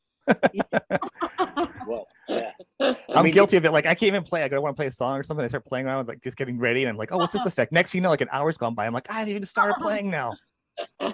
Well, 1.88 2.08
yeah. 2.30 2.52
I'm 2.80 3.24
mean, 3.26 3.34
guilty 3.34 3.58
of 3.58 3.66
it. 3.66 3.72
Like 3.72 3.86
I 3.86 3.96
can't 3.96 4.04
even 4.08 4.24
play. 4.24 4.42
I 4.42 4.44
Like 4.44 4.54
I 4.54 4.60
want 4.60 4.76
to 4.76 4.80
play 4.80 4.88
a 4.88 4.92
song 4.92 5.18
or 5.18 5.24
something. 5.24 5.44
I 5.44 5.50
start 5.50 5.66
playing 5.66 5.88
around, 5.88 6.08
like 6.08 6.24
just 6.24 6.38
getting 6.38 6.58
ready, 6.58 6.84
and 6.84 6.90
I'm 6.90 6.98
like, 6.98 7.12
oh, 7.12 7.18
what's 7.18 7.34
this 7.34 7.46
effect? 7.46 7.72
Next 7.72 7.92
thing 7.92 8.00
you 8.00 8.04
know, 8.04 8.10
like 8.10 8.22
an 8.22 8.30
hour's 8.32 8.58
gone 8.58 8.76
by. 8.76 8.86
I'm 8.86 8.94
like, 8.94 9.10
I 9.10 9.16
haven't 9.16 9.30
even 9.32 9.44
started 9.44 9.76
playing 9.82 10.10
now. 10.10 10.34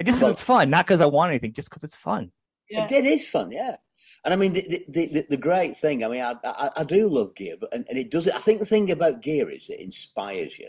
And 0.00 0.06
just 0.06 0.18
because 0.18 0.32
it's 0.32 0.42
fun, 0.42 0.70
not 0.70 0.86
because 0.86 1.00
I 1.00 1.06
want 1.06 1.30
anything, 1.30 1.52
just 1.52 1.68
because 1.68 1.82
it's 1.82 1.96
fun. 1.96 2.30
Yeah. 2.70 2.84
It, 2.84 2.92
it 2.92 3.04
is 3.04 3.26
fun, 3.26 3.50
yeah. 3.50 3.78
And 4.24 4.34
I 4.34 4.36
mean, 4.36 4.52
the, 4.52 4.84
the, 4.88 5.06
the, 5.06 5.26
the 5.30 5.36
great 5.36 5.76
thing, 5.76 6.04
I 6.04 6.08
mean, 6.08 6.22
I, 6.22 6.34
I, 6.44 6.70
I 6.78 6.84
do 6.84 7.08
love 7.08 7.34
gear, 7.34 7.56
but 7.60 7.72
and, 7.72 7.86
and 7.88 7.98
it 7.98 8.10
does. 8.10 8.28
I 8.28 8.38
think 8.38 8.60
the 8.60 8.66
thing 8.66 8.90
about 8.90 9.22
gear 9.22 9.48
is 9.48 9.68
it 9.68 9.80
inspires 9.80 10.58
you, 10.58 10.66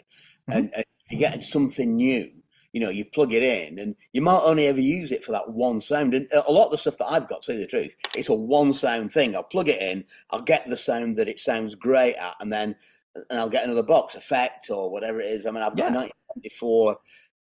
mm-hmm. 0.50 0.52
and, 0.52 0.76
and 0.76 0.86
you 1.10 1.18
get 1.18 1.44
something 1.44 1.96
new. 1.96 2.32
You 2.72 2.82
know, 2.82 2.90
you 2.90 3.04
plug 3.04 3.34
it 3.34 3.42
in, 3.42 3.80
and 3.80 3.96
you 4.14 4.22
might 4.22 4.42
only 4.44 4.68
ever 4.68 4.80
use 4.80 5.12
it 5.12 5.24
for 5.24 5.32
that 5.32 5.50
one 5.50 5.82
sound. 5.82 6.14
And 6.14 6.32
uh, 6.32 6.44
a 6.48 6.52
lot 6.52 6.66
of 6.66 6.72
the 6.72 6.78
stuff 6.78 6.98
that 7.00 7.12
I've 7.12 7.28
got, 7.28 7.42
to 7.42 7.52
tell 7.52 7.60
the 7.60 7.66
truth, 7.66 7.96
it's 8.16 8.30
a 8.30 8.34
one 8.36 8.74
sound 8.74 9.12
thing. 9.12 9.36
I'll 9.36 9.44
plug 9.44 9.70
it 9.70 9.82
in, 9.82 10.06
I'll 10.30 10.42
get 10.42 10.70
the 10.70 10.78
sound 10.78 11.16
that 11.16 11.28
it 11.28 11.40
sounds 11.40 11.74
great 11.74 12.16
at, 12.16 12.36
and 12.40 12.52
then 12.52 12.76
and 13.30 13.40
I'll 13.40 13.50
get 13.50 13.66
another 13.66 13.84
box 13.84 14.16
effect 14.16 14.70
or 14.70 14.90
whatever 14.90 15.20
it 15.22 15.32
is. 15.32 15.46
I 15.46 15.52
mean, 15.52 15.64
I've 15.64 15.76
got 15.76 15.92
Yeah. 15.92 16.00
a 16.00 16.10
1974 16.36 17.00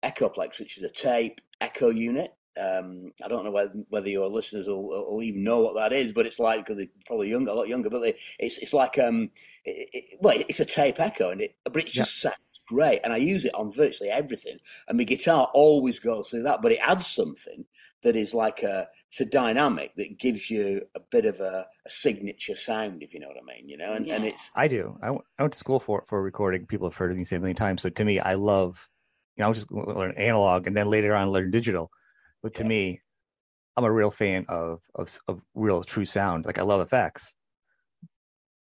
Echoplex, 0.03 0.59
which 0.59 0.77
is 0.77 0.83
a 0.83 0.89
tape 0.89 1.41
echo 1.59 1.89
unit. 1.89 2.33
Um, 2.57 3.11
I 3.23 3.27
don't 3.27 3.43
know 3.43 3.51
whether, 3.51 3.73
whether 3.89 4.09
your 4.09 4.27
listeners 4.27 4.67
will, 4.67 4.87
will 4.87 5.23
even 5.23 5.43
know 5.43 5.59
what 5.59 5.75
that 5.75 5.93
is, 5.93 6.13
but 6.13 6.25
it's 6.25 6.39
like 6.39 6.65
because 6.65 6.77
they're 6.77 6.87
probably 7.05 7.29
younger, 7.29 7.51
a 7.51 7.53
lot 7.53 7.67
younger. 7.67 7.89
But 7.89 8.01
they, 8.01 8.15
it's 8.39 8.57
it's 8.57 8.73
like 8.73 8.97
um, 8.97 9.29
it, 9.63 9.89
it, 9.93 10.19
well, 10.19 10.37
it's 10.47 10.59
a 10.59 10.65
tape 10.65 10.99
echo, 10.99 11.31
and 11.31 11.41
it 11.41 11.55
but 11.63 11.77
it 11.77 11.87
just 11.87 12.19
sounds 12.19 12.35
great, 12.67 13.01
and 13.03 13.13
I 13.13 13.17
use 13.17 13.45
it 13.45 13.53
on 13.55 13.71
virtually 13.71 14.09
everything. 14.09 14.57
And 14.87 14.97
my 14.97 15.03
guitar 15.03 15.49
always 15.53 15.99
goes 15.99 16.29
through 16.29 16.43
that, 16.43 16.61
but 16.61 16.71
it 16.71 16.79
adds 16.81 17.07
something 17.07 17.65
that 18.03 18.15
is 18.15 18.33
like 18.33 18.63
a 18.63 18.87
it's 19.09 19.21
a 19.21 19.25
dynamic 19.25 19.95
that 19.95 20.19
gives 20.19 20.49
you 20.49 20.81
a 20.95 20.99
bit 20.99 21.25
of 21.25 21.39
a, 21.39 21.65
a 21.85 21.89
signature 21.89 22.55
sound, 22.55 23.01
if 23.03 23.13
you 23.13 23.19
know 23.19 23.27
what 23.27 23.37
I 23.37 23.55
mean. 23.55 23.69
You 23.69 23.77
know, 23.77 23.93
and, 23.93 24.07
and 24.07 24.25
it's 24.25 24.51
I 24.55 24.67
do. 24.67 24.97
I, 25.01 25.07
w- 25.07 25.23
I 25.39 25.43
went 25.43 25.53
to 25.53 25.59
school 25.59 25.79
for 25.79 26.03
for 26.07 26.21
recording. 26.21 26.65
People 26.65 26.87
have 26.89 26.97
heard 26.97 27.15
me 27.15 27.23
say 27.23 27.37
a 27.37 27.39
million 27.39 27.55
times. 27.55 27.81
So 27.81 27.89
to 27.89 28.05
me, 28.05 28.19
I 28.19 28.33
love. 28.33 28.89
You 29.35 29.41
know, 29.41 29.47
I 29.47 29.49
was 29.49 29.59
just 29.59 29.69
gonna 29.69 29.97
learn 29.97 30.15
analog, 30.17 30.67
and 30.67 30.75
then 30.75 30.89
later 30.89 31.15
on 31.15 31.31
learn 31.31 31.51
digital. 31.51 31.91
But 32.43 32.53
to 32.55 32.63
Yeah. 32.63 32.69
me, 32.69 33.01
I'm 33.75 33.83
a 33.85 33.91
real 33.91 34.11
fan 34.11 34.45
of 34.49 34.81
of 34.95 35.17
of 35.27 35.41
real 35.55 35.83
true 35.83 36.05
sound. 36.05 36.45
Like 36.45 36.59
I 36.59 36.63
love 36.63 36.81
effects, 36.81 37.35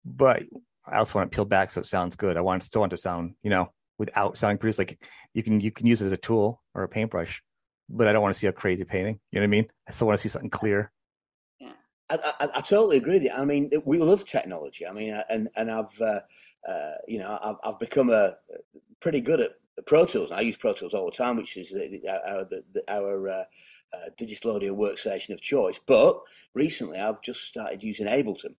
but 0.06 0.44
I 0.86 0.98
also 0.98 1.18
want 1.18 1.32
it 1.32 1.36
peeled 1.36 1.50
back 1.50 1.72
so 1.72 1.82
it 1.82 1.86
sounds 1.88 2.16
good. 2.16 2.38
I 2.38 2.42
want 2.42 2.64
it 2.64 2.66
still 2.66 2.82
want 2.82 2.92
to 2.92 2.98
sound, 2.98 3.36
you 3.44 3.50
know, 3.50 3.72
without 3.98 4.38
sounding 4.38 4.58
produced. 4.58 4.80
Like 4.80 5.00
you 5.34 5.44
can 5.44 5.60
you 5.60 5.72
can 5.72 5.88
use 5.88 6.02
it 6.02 6.06
as 6.06 6.12
a 6.12 6.18
tool 6.18 6.62
or 6.74 6.84
a 6.84 6.90
paintbrush, 6.90 7.42
but 7.90 8.08
I 8.08 8.14
don't 8.14 8.22
want 8.22 8.34
to 8.34 8.40
see 8.40 8.48
a 8.48 8.54
crazy 8.54 8.84
painting. 8.84 9.20
You 9.32 9.40
know 9.40 9.44
what 9.44 9.48
I 9.48 9.52
mean? 9.52 9.68
I 9.88 9.92
still 9.92 10.08
want 10.08 10.20
to 10.20 10.22
see 10.22 10.30
something 10.30 10.50
clear. 10.50 10.92
I, 12.10 12.34
I, 12.40 12.50
I 12.58 12.62
totally 12.62 12.98
agree 12.98 13.14
with 13.14 13.24
you. 13.24 13.32
I 13.32 13.46
mean, 13.46 13.72
we 13.84 13.98
love 13.98 14.26
technology. 14.26 14.86
I 14.86 14.94
mean, 14.94 15.14
uh, 15.14 15.24
and 15.30 15.50
and 15.56 15.72
I've 15.72 16.00
uh, 16.00 16.20
uh, 16.68 16.96
you 17.08 17.20
know 17.20 17.40
I've, 17.42 17.56
I've 17.64 17.80
become 17.80 18.10
a 18.12 18.36
pretty 19.00 19.22
good 19.22 19.40
at 19.40 19.52
Pro 19.86 20.06
Tools. 20.06 20.32
I 20.32 20.42
use 20.42 20.58
Pro 20.58 20.74
Tools 20.74 20.94
all 20.94 21.06
the 21.06 21.12
time, 21.12 21.38
which 21.38 21.58
is 21.58 21.70
the, 21.70 21.88
the, 21.88 22.10
our 22.10 22.46
the, 22.46 22.64
the, 22.72 22.84
our 22.88 23.30
uh, 23.30 23.44
uh, 23.94 24.10
digital 24.18 24.56
audio 24.56 24.76
workstation 24.76 25.32
of 25.32 25.42
choice. 25.42 25.80
But 25.86 26.20
recently, 26.54 27.00
I've 27.00 27.22
just 27.22 27.42
started 27.42 27.84
using 27.84 28.08
Ableton 28.08 28.56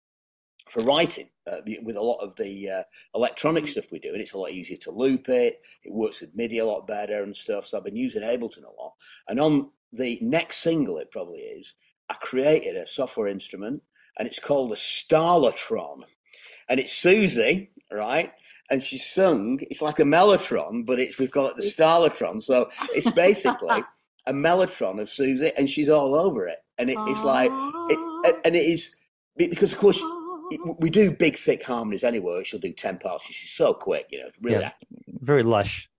for 0.70 0.82
writing 0.84 1.30
uh, 1.48 1.58
with 1.84 1.96
a 1.96 2.02
lot 2.02 2.20
of 2.24 2.36
the 2.36 2.70
uh, 2.70 2.84
electronic 3.14 3.68
stuff 3.68 3.92
we 3.92 4.00
do, 4.00 4.12
and 4.12 4.22
it's 4.22 4.34
a 4.34 4.38
lot 4.38 4.52
easier 4.52 4.78
to 4.78 4.92
loop 4.92 5.30
it. 5.30 5.62
It 5.84 5.94
works 5.94 6.22
with 6.22 6.36
MIDI 6.36 6.58
a 6.58 6.66
lot 6.66 6.88
better 6.88 7.24
and 7.24 7.36
stuff. 7.36 7.66
So 7.66 7.78
I've 7.78 7.84
been 7.84 7.96
using 7.96 8.24
Ableton 8.24 8.64
a 8.64 8.82
lot. 8.82 8.94
And 9.28 9.40
on 9.40 9.72
the 9.92 10.20
next 10.22 10.58
single, 10.58 10.98
it 10.98 11.12
probably 11.12 11.40
is. 11.40 11.76
I 12.10 12.16
created 12.16 12.76
a 12.76 12.88
software 12.88 13.28
instrument 13.28 13.82
and 14.18 14.28
it's 14.28 14.40
called 14.40 14.72
a 14.72 14.76
Starlatron. 14.76 16.02
And 16.68 16.80
it's 16.80 16.94
Susie, 16.94 17.72
right? 17.92 18.32
And 18.70 18.82
she 18.82 18.98
sung, 18.98 19.60
it's 19.70 19.82
like 19.82 20.00
a 20.00 20.04
mellotron, 20.04 20.86
but 20.86 21.00
it's 21.00 21.18
we've 21.20 21.32
got 21.32 21.52
it 21.52 21.56
the 21.58 21.64
Starlatron. 21.64 22.44
So 22.44 22.70
it's 22.96 23.10
basically 23.12 23.84
a 24.26 24.34
mellotron 24.34 25.00
of 25.00 25.10
Susie 25.10 25.52
and 25.58 25.70
she's 25.70 25.90
all 25.90 26.16
over 26.16 26.48
it. 26.48 26.58
And 26.78 26.90
it, 26.90 26.98
it's 27.02 27.24
like 27.24 27.52
it, 27.92 28.00
and- 28.26 28.42
and 28.46 28.56
it 28.56 28.66
is 28.66 28.96
because 29.38 29.72
of 29.74 29.78
course 29.80 30.02
we 30.80 30.90
do 30.90 31.12
big 31.12 31.36
thick 31.38 31.64
harmonies 31.64 32.04
anyway. 32.04 32.44
She'll 32.44 32.60
do 32.60 32.72
ten 32.74 32.98
parts. 32.98 33.26
She's 33.26 33.52
so 33.52 33.74
quick, 33.74 34.08
you 34.12 34.20
know, 34.20 34.30
really 34.42 34.62
Yeah. 34.62 34.72
Very 35.22 35.44
lush. 35.44 35.90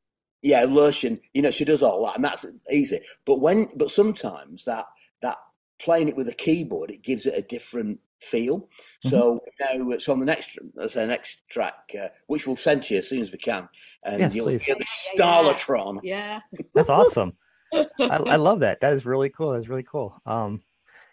yeah, 0.42 0.64
lush 0.68 1.04
and 1.04 1.20
you 1.34 1.42
know 1.42 1.50
she 1.52 1.64
does 1.64 1.82
all 1.82 2.04
that, 2.06 2.16
and 2.16 2.24
that's 2.24 2.44
easy. 2.70 3.00
But 3.24 3.40
when, 3.40 3.68
but 3.76 3.90
sometimes 3.92 4.64
that 4.64 4.86
that 5.22 5.38
playing 5.78 6.08
it 6.08 6.16
with 6.16 6.28
a 6.28 6.34
keyboard, 6.34 6.90
it 6.90 7.02
gives 7.02 7.26
it 7.26 7.34
a 7.36 7.42
different 7.42 8.00
feel. 8.20 8.60
Mm-hmm. 8.60 9.08
So 9.08 9.40
now, 9.60 9.98
so 9.98 10.12
on 10.12 10.18
the 10.18 10.26
next, 10.26 10.58
as 10.80 10.94
the 10.94 11.06
next 11.06 11.48
track, 11.48 11.74
uh, 11.98 12.08
which 12.26 12.46
we'll 12.46 12.56
send 12.56 12.84
to 12.84 12.94
you 12.94 13.00
as 13.00 13.08
soon 13.08 13.22
as 13.22 13.32
we 13.32 13.38
can, 13.38 13.68
and 14.02 14.20
yes, 14.20 14.34
you'll 14.34 14.48
hear 14.48 14.58
the 14.74 14.86
Starlatron. 15.16 16.00
Yeah, 16.02 16.40
yeah. 16.52 16.60
that's 16.74 16.88
awesome. 16.88 17.32
I, 17.74 17.86
I, 17.98 18.36
love 18.36 18.60
that. 18.60 18.80
That 18.80 18.92
is 18.92 19.04
really 19.04 19.28
cool. 19.28 19.52
That's 19.52 19.68
really 19.68 19.82
cool. 19.82 20.20
Um, 20.26 20.62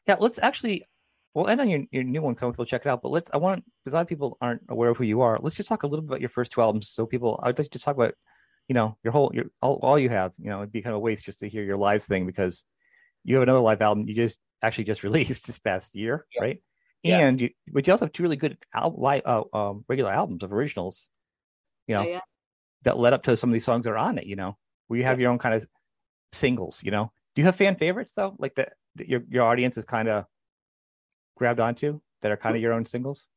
yeah, 0.07 0.15
let's 0.19 0.39
actually. 0.39 0.85
We'll 1.33 1.47
end 1.47 1.61
on 1.61 1.67
your, 1.67 1.81
your 1.89 2.03
new 2.03 2.21
one, 2.21 2.37
so 2.37 2.51
people 2.51 2.63
to 2.63 2.69
check 2.69 2.85
it 2.85 2.89
out. 2.89 3.01
But 3.01 3.09
let's. 3.09 3.31
I 3.33 3.37
want 3.37 3.63
because 3.83 3.93
a 3.93 3.97
lot 3.97 4.01
of 4.01 4.07
people 4.07 4.37
aren't 4.39 4.61
aware 4.69 4.89
of 4.89 4.97
who 4.97 5.03
you 5.03 5.21
are. 5.21 5.39
Let's 5.41 5.55
just 5.55 5.67
talk 5.67 5.81
a 5.81 5.87
little 5.87 6.03
bit 6.03 6.09
about 6.09 6.21
your 6.21 6.29
first 6.29 6.51
two 6.51 6.61
albums, 6.61 6.89
so 6.89 7.07
people. 7.07 7.39
I'd 7.41 7.57
like 7.57 7.65
to 7.65 7.69
just 7.71 7.83
talk 7.83 7.95
about, 7.95 8.13
you 8.67 8.75
know, 8.75 8.97
your 9.03 9.13
whole 9.13 9.31
your 9.33 9.45
all, 9.59 9.79
all 9.81 9.97
you 9.97 10.09
have. 10.09 10.33
You 10.37 10.51
know, 10.51 10.59
it'd 10.59 10.71
be 10.71 10.83
kind 10.83 10.93
of 10.93 10.97
a 10.97 10.99
waste 10.99 11.25
just 11.25 11.39
to 11.39 11.49
hear 11.49 11.63
your 11.63 11.77
live 11.77 12.03
thing 12.03 12.27
because 12.27 12.65
you 13.23 13.35
have 13.35 13.43
another 13.43 13.59
live 13.59 13.81
album 13.81 14.07
you 14.07 14.13
just 14.13 14.37
actually 14.63 14.85
just 14.85 15.03
released 15.03 15.45
this 15.45 15.59
past 15.59 15.93
year, 15.95 16.25
yeah. 16.35 16.41
right? 16.41 16.63
Yeah. 17.03 17.19
And 17.19 17.41
you, 17.41 17.49
but 17.71 17.85
you 17.85 17.93
also 17.93 18.05
have 18.05 18.13
two 18.13 18.23
really 18.23 18.37
good 18.37 18.57
al- 18.73 18.95
live, 18.97 19.23
uh, 19.25 19.43
um, 19.53 19.85
regular 19.89 20.11
albums 20.11 20.41
of 20.41 20.53
originals, 20.53 21.09
you 21.85 21.95
know, 21.95 22.03
yeah. 22.03 22.21
that 22.83 22.97
led 22.97 23.13
up 23.13 23.23
to 23.23 23.35
some 23.35 23.49
of 23.49 23.53
these 23.53 23.65
songs 23.65 23.83
that 23.83 23.91
are 23.91 23.97
on 23.97 24.17
it. 24.17 24.25
You 24.25 24.37
know, 24.37 24.57
where 24.87 24.97
you 24.97 25.05
have 25.05 25.19
your 25.19 25.29
own 25.29 25.37
kind 25.37 25.53
of 25.53 25.67
singles. 26.31 26.81
You 26.81 26.91
know, 26.91 27.11
do 27.35 27.41
you 27.41 27.45
have 27.45 27.57
fan 27.57 27.75
favorites 27.75 28.13
though? 28.15 28.35
Like 28.39 28.55
that 28.55 28.73
your 28.97 29.21
your 29.29 29.43
audience 29.43 29.77
is 29.77 29.83
kind 29.83 30.07
of 30.07 30.25
grabbed 31.35 31.59
onto 31.59 31.99
that 32.21 32.31
are 32.31 32.37
kind 32.37 32.55
of 32.55 32.61
your 32.61 32.73
own 32.73 32.85
singles. 32.85 33.27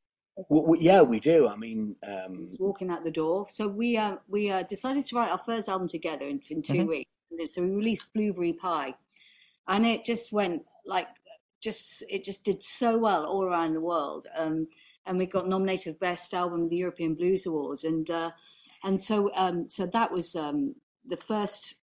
Well, 0.49 0.67
we, 0.67 0.81
yeah, 0.81 1.03
we 1.03 1.19
do. 1.19 1.49
I 1.49 1.57
mean, 1.57 1.97
um... 2.07 2.49
walking 2.59 2.91
out 2.91 3.05
the 3.05 3.11
door. 3.11 3.47
So 3.51 3.69
we 3.69 3.97
uh, 3.97 4.17
we 4.29 4.51
uh, 4.51 4.63
decided 4.63 5.07
to 5.07 5.17
write 5.17 5.31
our 5.31 5.39
first 5.39 5.69
album 5.69 5.89
together 5.89 6.27
in, 6.27 6.41
in 6.51 6.63
2 6.63 6.73
mm-hmm. 6.73 6.87
weeks. 6.87 7.11
So 7.47 7.63
we 7.63 7.71
released 7.71 8.13
Blueberry 8.15 8.53
Pie, 8.53 8.95
and 9.67 9.85
it 9.85 10.05
just 10.05 10.33
went 10.33 10.63
like 10.87 11.09
just 11.63 12.05
it 12.09 12.23
just 12.23 12.45
did 12.45 12.63
so 12.63 12.97
well 12.99 13.25
all 13.25 13.45
around 13.45 13.75
the 13.75 13.81
world. 13.81 14.27
Um, 14.37 14.69
and 15.07 15.19
we 15.19 15.27
got 15.27 15.49
nominated 15.49 15.95
for 15.95 15.99
best 16.01 16.35
album 16.35 16.65
of 16.65 16.71
the 16.71 16.77
European 16.77 17.15
Blues 17.15 17.47
Awards, 17.47 17.85
and 17.85 18.09
uh, 18.11 18.31
and 18.85 19.01
so 19.01 19.31
um, 19.35 19.69
so 19.69 19.87
that 19.87 20.11
was 20.11 20.35
um, 20.35 20.75
the 21.09 21.17
first 21.17 21.77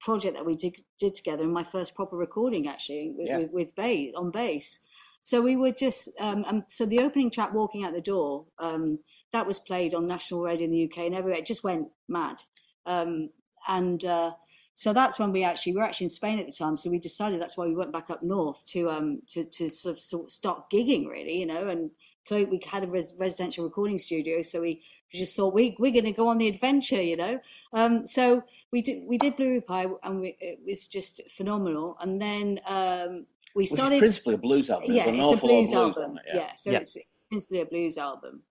project 0.00 0.36
that 0.36 0.44
we 0.44 0.54
did, 0.54 0.76
did 0.98 1.14
together 1.14 1.42
and 1.42 1.52
my 1.52 1.64
first 1.64 1.94
proper 1.94 2.16
recording 2.16 2.68
actually 2.68 3.12
with, 3.16 3.26
yeah. 3.26 3.38
with, 3.38 3.50
with 3.50 3.74
bass 3.74 4.12
on 4.14 4.30
bass 4.30 4.78
so 5.22 5.40
we 5.40 5.56
were 5.56 5.72
just 5.72 6.08
um, 6.20 6.44
um, 6.46 6.62
so 6.68 6.84
the 6.84 7.00
opening 7.00 7.30
track 7.30 7.52
walking 7.52 7.84
out 7.84 7.94
the 7.94 8.00
door 8.00 8.44
um, 8.58 8.98
that 9.32 9.46
was 9.46 9.58
played 9.58 9.94
on 9.94 10.06
national 10.06 10.42
radio 10.42 10.66
in 10.66 10.70
the 10.70 10.84
uk 10.84 10.98
and 10.98 11.14
everywhere 11.14 11.38
it 11.38 11.46
just 11.46 11.64
went 11.64 11.88
mad 12.08 12.36
um, 12.84 13.30
and 13.68 14.04
uh, 14.04 14.32
so 14.76 14.92
that's 14.92 15.18
when 15.18 15.32
we 15.32 15.42
actually 15.42 15.72
we 15.72 15.78
were 15.78 15.84
actually 15.84 16.04
in 16.04 16.10
Spain 16.10 16.38
at 16.38 16.44
the 16.44 16.52
time. 16.52 16.76
So 16.76 16.90
we 16.90 16.98
decided 16.98 17.40
that's 17.40 17.56
why 17.56 17.66
we 17.66 17.74
went 17.74 17.92
back 17.92 18.10
up 18.10 18.22
north 18.22 18.66
to 18.68 18.90
um 18.90 19.22
to 19.28 19.44
to 19.44 19.70
sort 19.70 19.94
of, 19.94 19.98
sort 19.98 20.24
of 20.24 20.30
start 20.30 20.70
gigging 20.70 21.08
really, 21.08 21.38
you 21.38 21.46
know. 21.46 21.68
And 21.68 21.90
we 22.30 22.60
had 22.66 22.84
a 22.84 22.86
res- 22.86 23.14
residential 23.18 23.64
recording 23.64 23.98
studio, 23.98 24.42
so 24.42 24.60
we 24.60 24.82
we 25.10 25.18
just 25.18 25.34
thought 25.34 25.54
we 25.54 25.76
we're 25.78 25.92
going 25.92 26.04
to 26.04 26.12
go 26.12 26.28
on 26.28 26.36
the 26.36 26.46
adventure, 26.46 27.00
you 27.00 27.16
know. 27.16 27.40
Um, 27.72 28.06
so 28.06 28.42
we 28.70 28.82
did 28.82 29.02
we 29.04 29.16
did 29.16 29.36
Blue 29.36 29.62
Pie, 29.62 29.86
and 30.02 30.20
we, 30.20 30.36
it 30.40 30.60
was 30.66 30.88
just 30.88 31.22
phenomenal. 31.30 31.96
And 31.98 32.20
then 32.20 32.60
um, 32.66 33.24
we 33.54 33.62
Which 33.62 33.70
started 33.70 33.98
principally 33.98 34.34
a 34.34 34.38
blues 34.38 34.68
album. 34.68 34.92
Yeah, 34.92 35.08
it's 35.08 35.32
a 35.32 35.36
blues, 35.38 35.70
blues 35.70 35.72
album. 35.72 36.18
It, 36.18 36.22
yeah. 36.26 36.36
yeah. 36.36 36.54
so 36.54 36.70
it's, 36.72 36.96
it's, 36.96 37.22
principally 37.30 37.62
a 37.62 37.66
blues 37.66 37.96
album. 37.96 38.42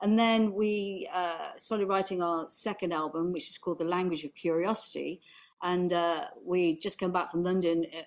And 0.00 0.18
then 0.18 0.52
we 0.52 1.08
uh, 1.12 1.50
started 1.56 1.88
writing 1.88 2.22
our 2.22 2.46
second 2.50 2.92
album, 2.92 3.32
which 3.32 3.48
is 3.48 3.58
called 3.58 3.78
The 3.78 3.84
Language 3.84 4.24
of 4.24 4.34
Curiosity. 4.34 5.20
And 5.64 5.92
uh, 5.92 6.26
we 6.44 6.78
just 6.78 7.00
come 7.00 7.10
back 7.10 7.30
from 7.30 7.42
London, 7.42 7.86
uh, 7.96 8.02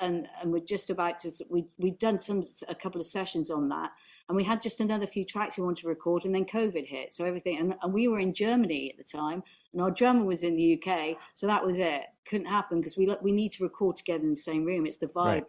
and 0.00 0.26
and 0.40 0.52
we're 0.52 0.58
just 0.58 0.90
about 0.90 1.20
to 1.20 1.30
we 1.48 1.66
we'd 1.78 1.98
done 1.98 2.18
some 2.18 2.42
a 2.68 2.74
couple 2.74 3.00
of 3.00 3.06
sessions 3.06 3.50
on 3.50 3.68
that. 3.68 3.92
And 4.28 4.36
we 4.36 4.44
had 4.44 4.62
just 4.62 4.80
another 4.80 5.06
few 5.06 5.24
tracks 5.24 5.56
we 5.58 5.64
wanted 5.64 5.82
to 5.82 5.88
record 5.88 6.24
and 6.24 6.34
then 6.34 6.44
covid 6.44 6.86
hit 6.86 7.12
so 7.12 7.24
everything 7.24 7.58
and, 7.58 7.74
and 7.82 7.92
we 7.92 8.06
were 8.08 8.20
in 8.20 8.32
germany 8.32 8.90
at 8.90 8.96
the 8.96 9.04
time 9.04 9.42
and 9.72 9.82
our 9.82 9.90
drummer 9.90 10.24
was 10.24 10.42
in 10.42 10.56
the 10.56 10.80
uk 10.80 11.18
so 11.34 11.46
that 11.46 11.66
was 11.66 11.76
it. 11.76 12.04
Couldn't 12.24 12.46
happen 12.46 12.80
because 12.80 12.96
we 12.96 13.14
we 13.20 13.32
need 13.32 13.52
to 13.52 13.64
record 13.64 13.96
together 13.96 14.22
in 14.22 14.30
the 14.30 14.36
same 14.36 14.64
room. 14.64 14.86
It's 14.86 14.98
the 14.98 15.06
vibe 15.06 15.26
right. 15.26 15.44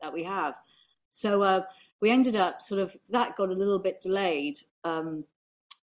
that 0.00 0.14
we 0.14 0.22
have. 0.22 0.54
So 1.10 1.42
uh, 1.42 1.62
we 2.00 2.10
ended 2.10 2.36
up 2.36 2.62
sort 2.62 2.80
of 2.80 2.96
that 3.10 3.36
got 3.36 3.50
a 3.50 3.54
little 3.54 3.78
bit 3.78 4.00
delayed 4.00 4.56
um, 4.84 5.24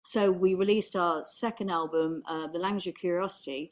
so 0.04 0.30
we 0.30 0.54
released 0.54 0.96
our 0.96 1.24
second 1.24 1.70
album 1.70 2.22
uh, 2.26 2.46
the 2.48 2.58
language 2.58 2.86
of 2.86 2.94
curiosity 2.94 3.70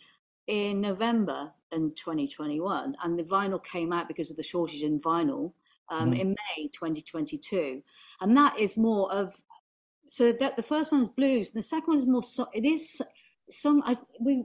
in 0.50 0.80
november 0.80 1.50
in 1.72 1.92
2021 1.94 2.96
and 3.02 3.18
the 3.18 3.22
vinyl 3.22 3.62
came 3.64 3.92
out 3.92 4.08
because 4.08 4.30
of 4.30 4.36
the 4.36 4.42
shortage 4.42 4.82
in 4.82 5.00
vinyl 5.00 5.52
um, 5.90 6.12
mm. 6.12 6.20
in 6.20 6.28
May 6.30 6.68
2022, 6.68 7.82
and 8.20 8.36
that 8.36 8.58
is 8.58 8.76
more 8.76 9.12
of 9.12 9.34
so 10.06 10.32
that 10.32 10.56
the 10.56 10.62
first 10.62 10.92
one 10.92 11.00
is 11.00 11.08
blues, 11.08 11.50
and 11.50 11.58
the 11.58 11.66
second 11.66 11.88
one 11.88 11.96
is 11.96 12.06
more. 12.06 12.22
So, 12.22 12.46
it 12.54 12.64
is 12.64 13.02
some 13.50 13.82
I, 13.84 13.96
we 14.20 14.44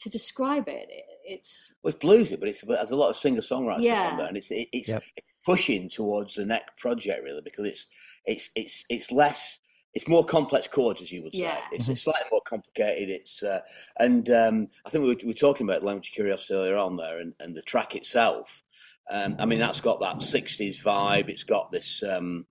to 0.00 0.10
describe 0.10 0.68
it. 0.68 0.88
It's 1.24 1.74
well, 1.82 1.94
it's 1.94 2.04
bluesy, 2.04 2.38
but 2.38 2.48
it's 2.48 2.62
there's 2.62 2.90
a 2.90 2.96
lot 2.96 3.10
of 3.10 3.16
singer 3.16 3.40
songwriters 3.40 3.82
yeah. 3.82 4.10
on 4.10 4.18
there, 4.18 4.26
and 4.26 4.36
it's 4.36 4.50
it, 4.50 4.68
it's, 4.72 4.88
yep. 4.88 5.02
it's 5.16 5.26
pushing 5.46 5.88
towards 5.88 6.34
the 6.34 6.44
next 6.44 6.76
project 6.76 7.22
really 7.24 7.40
because 7.42 7.66
it's 7.66 7.86
it's 8.26 8.50
it's 8.54 8.84
it's 8.88 9.12
less 9.12 9.59
it's 9.94 10.08
more 10.08 10.24
complex 10.24 10.68
chords, 10.68 11.02
as 11.02 11.10
you 11.10 11.22
would 11.22 11.34
say. 11.34 11.42
Yeah. 11.42 11.60
It's, 11.72 11.84
mm-hmm. 11.84 11.94
slightly 11.94 12.26
more 12.30 12.42
complicated. 12.42 13.10
It's 13.10 13.42
uh, 13.42 13.60
and 13.98 14.28
um, 14.30 14.66
I 14.86 14.90
think 14.90 15.02
we 15.02 15.10
were, 15.10 15.20
we 15.22 15.28
were 15.28 15.34
talking 15.34 15.68
about 15.68 15.82
language 15.82 16.12
curiosity 16.12 16.54
earlier 16.54 16.76
on 16.76 16.96
there, 16.96 17.18
and, 17.18 17.34
and 17.40 17.54
the 17.54 17.62
track 17.62 17.96
itself 17.96 18.62
um, 19.10 19.36
I 19.40 19.46
mean, 19.46 19.58
that's 19.58 19.80
got 19.80 20.00
that 20.00 20.16
60s 20.16 20.82
vibe. 20.82 21.28
It's 21.28 21.42
got 21.42 21.72
this 21.72 22.02
um, 22.04 22.46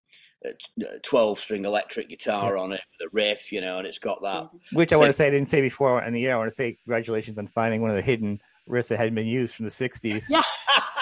12 1.04 1.40
string 1.40 1.64
electric 1.64 2.10
guitar 2.10 2.58
on 2.58 2.74
it, 2.74 2.82
the 3.00 3.08
riff, 3.14 3.54
you 3.54 3.62
know, 3.62 3.78
and 3.78 3.88
it's 3.88 4.00
got 4.00 4.22
that. 4.24 4.50
Which 4.74 4.92
I 4.92 4.98
want 4.98 5.10
to 5.10 5.14
say, 5.14 5.28
I 5.28 5.30
didn't 5.30 5.48
say 5.48 5.62
before 5.62 6.04
in 6.04 6.14
the 6.14 6.26
air. 6.28 6.36
I 6.36 6.38
want 6.38 6.50
to 6.50 6.56
say 6.56 6.78
congratulations 6.84 7.38
on 7.38 7.48
finding 7.48 7.82
one 7.82 7.92
of 7.92 7.96
the 7.96 8.02
hidden 8.02 8.42
riffs 8.70 8.88
that 8.88 8.98
hadn't 8.98 9.16
been 9.16 9.28
used 9.28 9.56
from 9.56 9.66
the 9.66 9.72
60s. 9.72 10.26
Yeah. 10.30 10.44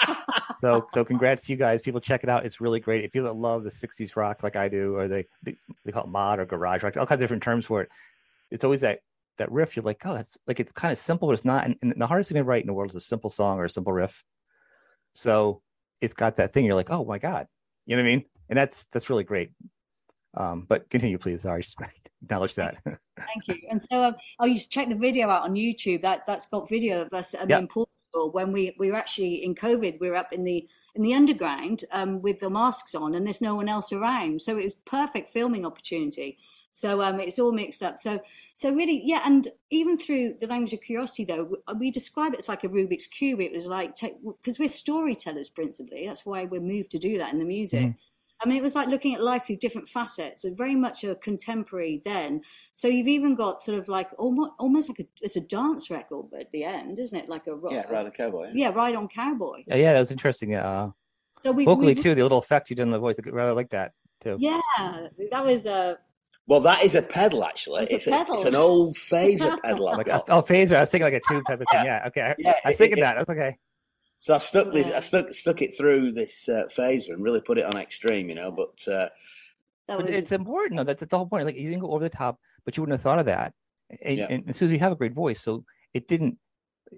so, 0.60 0.86
so 0.92 1.04
congrats 1.04 1.46
to 1.46 1.52
you 1.52 1.58
guys. 1.58 1.82
People 1.82 2.00
check 2.00 2.22
it 2.22 2.28
out. 2.28 2.44
It's 2.44 2.60
really 2.60 2.80
great. 2.80 3.04
If 3.04 3.14
you 3.14 3.22
love 3.30 3.64
the 3.64 3.70
60s 3.70 4.16
rock 4.16 4.42
like 4.42 4.56
I 4.56 4.68
do, 4.68 4.96
or 4.96 5.08
they, 5.08 5.26
they, 5.42 5.56
they 5.84 5.92
call 5.92 6.04
it 6.04 6.10
mod 6.10 6.38
or 6.38 6.46
garage 6.46 6.82
rock, 6.82 6.96
all 6.96 7.06
kinds 7.06 7.20
of 7.20 7.24
different 7.24 7.42
terms 7.42 7.66
for 7.66 7.82
it. 7.82 7.88
It's 8.50 8.64
always 8.64 8.80
that 8.80 9.00
that 9.38 9.50
riff. 9.50 9.76
You're 9.76 9.84
like, 9.84 10.04
oh, 10.04 10.14
that's 10.14 10.38
like 10.46 10.60
it's 10.60 10.72
kind 10.72 10.92
of 10.92 10.98
simple, 10.98 11.28
but 11.28 11.34
it's 11.34 11.44
not. 11.44 11.64
And, 11.64 11.76
and 11.82 11.94
the 11.96 12.06
hardest 12.06 12.30
thing 12.30 12.36
to 12.36 12.44
write 12.44 12.62
in 12.62 12.66
the 12.66 12.72
world 12.74 12.90
is 12.90 12.96
a 12.96 13.00
simple 13.00 13.30
song 13.30 13.58
or 13.58 13.64
a 13.64 13.70
simple 13.70 13.92
riff. 13.92 14.22
So 15.14 15.62
it's 16.00 16.14
got 16.14 16.36
that 16.36 16.52
thing. 16.52 16.64
You're 16.64 16.74
like, 16.74 16.90
oh 16.90 17.04
my 17.04 17.18
god, 17.18 17.46
you 17.86 17.96
know 17.96 18.02
what 18.02 18.08
I 18.08 18.12
mean? 18.16 18.24
And 18.48 18.58
that's 18.58 18.86
that's 18.86 19.10
really 19.10 19.24
great. 19.24 19.50
Um, 20.34 20.66
but 20.68 20.88
continue, 20.90 21.18
please. 21.18 21.42
Sorry, 21.42 21.62
acknowledge 22.22 22.54
that. 22.54 22.78
Thank 22.84 23.48
you. 23.48 23.56
And 23.70 23.82
so 23.90 24.04
um, 24.04 24.16
I 24.38 24.46
used 24.46 24.70
to 24.70 24.74
check 24.78 24.88
the 24.88 24.94
video 24.94 25.28
out 25.28 25.42
on 25.42 25.54
YouTube. 25.54 26.02
That 26.02 26.26
that's 26.26 26.46
got 26.46 26.68
video 26.68 27.02
of 27.02 27.12
us 27.12 27.34
um, 27.34 27.48
yep. 27.48 27.60
in 27.60 27.68
Portugal 27.68 28.30
when 28.32 28.52
we 28.52 28.74
we 28.78 28.90
were 28.90 28.96
actually 28.96 29.44
in 29.44 29.54
COVID. 29.54 30.00
We 30.00 30.10
were 30.10 30.16
up 30.16 30.32
in 30.32 30.44
the 30.44 30.66
in 30.94 31.02
the 31.02 31.14
underground 31.14 31.84
um, 31.92 32.20
with 32.22 32.40
the 32.40 32.50
masks 32.50 32.94
on, 32.94 33.14
and 33.14 33.26
there's 33.26 33.40
no 33.40 33.54
one 33.54 33.68
else 33.68 33.92
around. 33.92 34.42
So 34.42 34.58
it 34.58 34.64
was 34.64 34.74
perfect 34.74 35.28
filming 35.28 35.64
opportunity. 35.64 36.38
So 36.70 37.02
um, 37.02 37.18
it's 37.18 37.38
all 37.38 37.50
mixed 37.50 37.82
up. 37.82 37.98
So 37.98 38.20
so 38.54 38.72
really, 38.72 39.02
yeah. 39.04 39.22
And 39.24 39.48
even 39.70 39.96
through 39.96 40.34
the 40.40 40.46
language 40.46 40.72
of 40.72 40.80
curiosity, 40.80 41.24
though, 41.24 41.56
we 41.78 41.90
describe 41.90 42.34
it 42.34 42.38
as 42.38 42.48
like 42.48 42.64
a 42.64 42.68
Rubik's 42.68 43.06
cube. 43.06 43.40
It 43.40 43.52
was 43.52 43.66
like 43.66 43.96
because 44.22 44.58
we're 44.58 44.68
storytellers 44.68 45.48
principally. 45.48 46.06
That's 46.06 46.24
why 46.24 46.44
we're 46.44 46.60
moved 46.60 46.90
to 46.92 46.98
do 46.98 47.18
that 47.18 47.32
in 47.32 47.38
the 47.38 47.44
music. 47.44 47.86
Mm. 47.86 47.94
I 48.40 48.48
mean, 48.48 48.56
it 48.56 48.62
was 48.62 48.76
like 48.76 48.88
looking 48.88 49.14
at 49.14 49.22
life 49.22 49.46
through 49.46 49.56
different 49.56 49.88
facets, 49.88 50.44
and 50.44 50.56
very 50.56 50.76
much 50.76 51.02
a 51.04 51.16
contemporary 51.16 52.00
then. 52.04 52.42
So 52.72 52.86
you've 52.86 53.08
even 53.08 53.34
got 53.34 53.60
sort 53.60 53.78
of 53.78 53.88
like 53.88 54.10
almost, 54.16 54.52
almost 54.58 54.88
like 54.88 55.00
a 55.00 55.06
it's 55.22 55.36
a 55.36 55.40
dance 55.40 55.90
record 55.90 56.26
at 56.38 56.52
the 56.52 56.64
end, 56.64 56.98
isn't 56.98 57.18
it? 57.18 57.28
Like 57.28 57.46
a 57.46 57.58
yeah, 57.70 57.82
ride 57.90 58.06
on 58.06 58.12
cowboy. 58.12 58.50
Yeah, 58.54 58.70
ride 58.70 58.94
on 58.94 59.08
cowboy. 59.08 59.64
Yeah, 59.66 59.76
yeah, 59.76 59.92
that 59.94 60.00
was 60.00 60.12
interesting. 60.12 60.54
Uh, 60.54 60.90
so 61.40 61.52
we 61.52 61.64
vocally 61.64 61.94
we, 61.94 62.02
too, 62.02 62.14
the 62.14 62.22
little 62.22 62.38
effect 62.38 62.70
you 62.70 62.76
did 62.76 62.82
in 62.82 62.90
the 62.90 62.98
voice, 62.98 63.16
I 63.24 63.28
rather 63.30 63.54
like 63.54 63.70
that 63.70 63.92
too. 64.22 64.36
Yeah, 64.38 64.60
that 65.30 65.44
was 65.44 65.66
a. 65.66 65.72
Uh, 65.72 65.94
well, 66.46 66.60
that 66.60 66.82
is 66.82 66.94
a 66.94 67.02
pedal, 67.02 67.44
actually. 67.44 67.82
It's, 67.82 67.92
it's, 67.92 68.06
a 68.06 68.10
pedal. 68.10 68.36
it's 68.36 68.44
an 68.46 68.54
old 68.54 68.96
phaser 68.96 69.60
pedal. 69.64 69.84
like, 69.84 70.08
oh, 70.08 70.42
phaser. 70.42 70.76
I 70.76 70.80
was 70.80 70.90
thinking 70.90 71.04
like 71.04 71.12
a 71.12 71.20
tube 71.28 71.44
type 71.46 71.60
of 71.60 71.66
thing. 71.70 71.84
Yeah. 71.84 72.04
Okay. 72.06 72.34
Yeah, 72.38 72.54
I 72.64 72.70
was 72.70 72.78
thinking 72.78 72.96
it, 72.98 73.00
that. 73.02 73.16
That's 73.18 73.28
okay. 73.28 73.58
So 74.20 74.34
I 74.34 74.38
stuck 74.38 74.72
this. 74.72 74.92
I 74.92 75.00
stuck 75.00 75.32
stuck 75.32 75.62
it 75.62 75.76
through 75.76 76.12
this 76.12 76.48
uh, 76.48 76.64
phaser 76.76 77.10
and 77.10 77.22
really 77.22 77.40
put 77.40 77.58
it 77.58 77.64
on 77.64 77.76
extreme, 77.76 78.28
you 78.28 78.34
know. 78.34 78.50
But, 78.50 78.92
uh, 78.92 79.08
but 79.86 80.04
was... 80.04 80.10
it's 80.10 80.32
important. 80.32 80.78
though. 80.78 80.84
that's, 80.84 81.00
that's 81.00 81.10
the 81.10 81.18
whole 81.18 81.26
point. 81.26 81.44
Like 81.44 81.56
you 81.56 81.68
didn't 81.68 81.82
go 81.82 81.92
over 81.92 82.02
the 82.02 82.10
top, 82.10 82.38
but 82.64 82.76
you 82.76 82.82
wouldn't 82.82 82.98
have 82.98 83.02
thought 83.02 83.20
of 83.20 83.26
that. 83.26 83.54
And, 84.02 84.18
yeah. 84.18 84.26
and, 84.28 84.44
and 84.46 84.56
Susie, 84.56 84.74
you 84.74 84.80
have 84.80 84.92
a 84.92 84.96
great 84.96 85.14
voice, 85.14 85.40
so 85.40 85.64
it 85.94 86.08
didn't. 86.08 86.38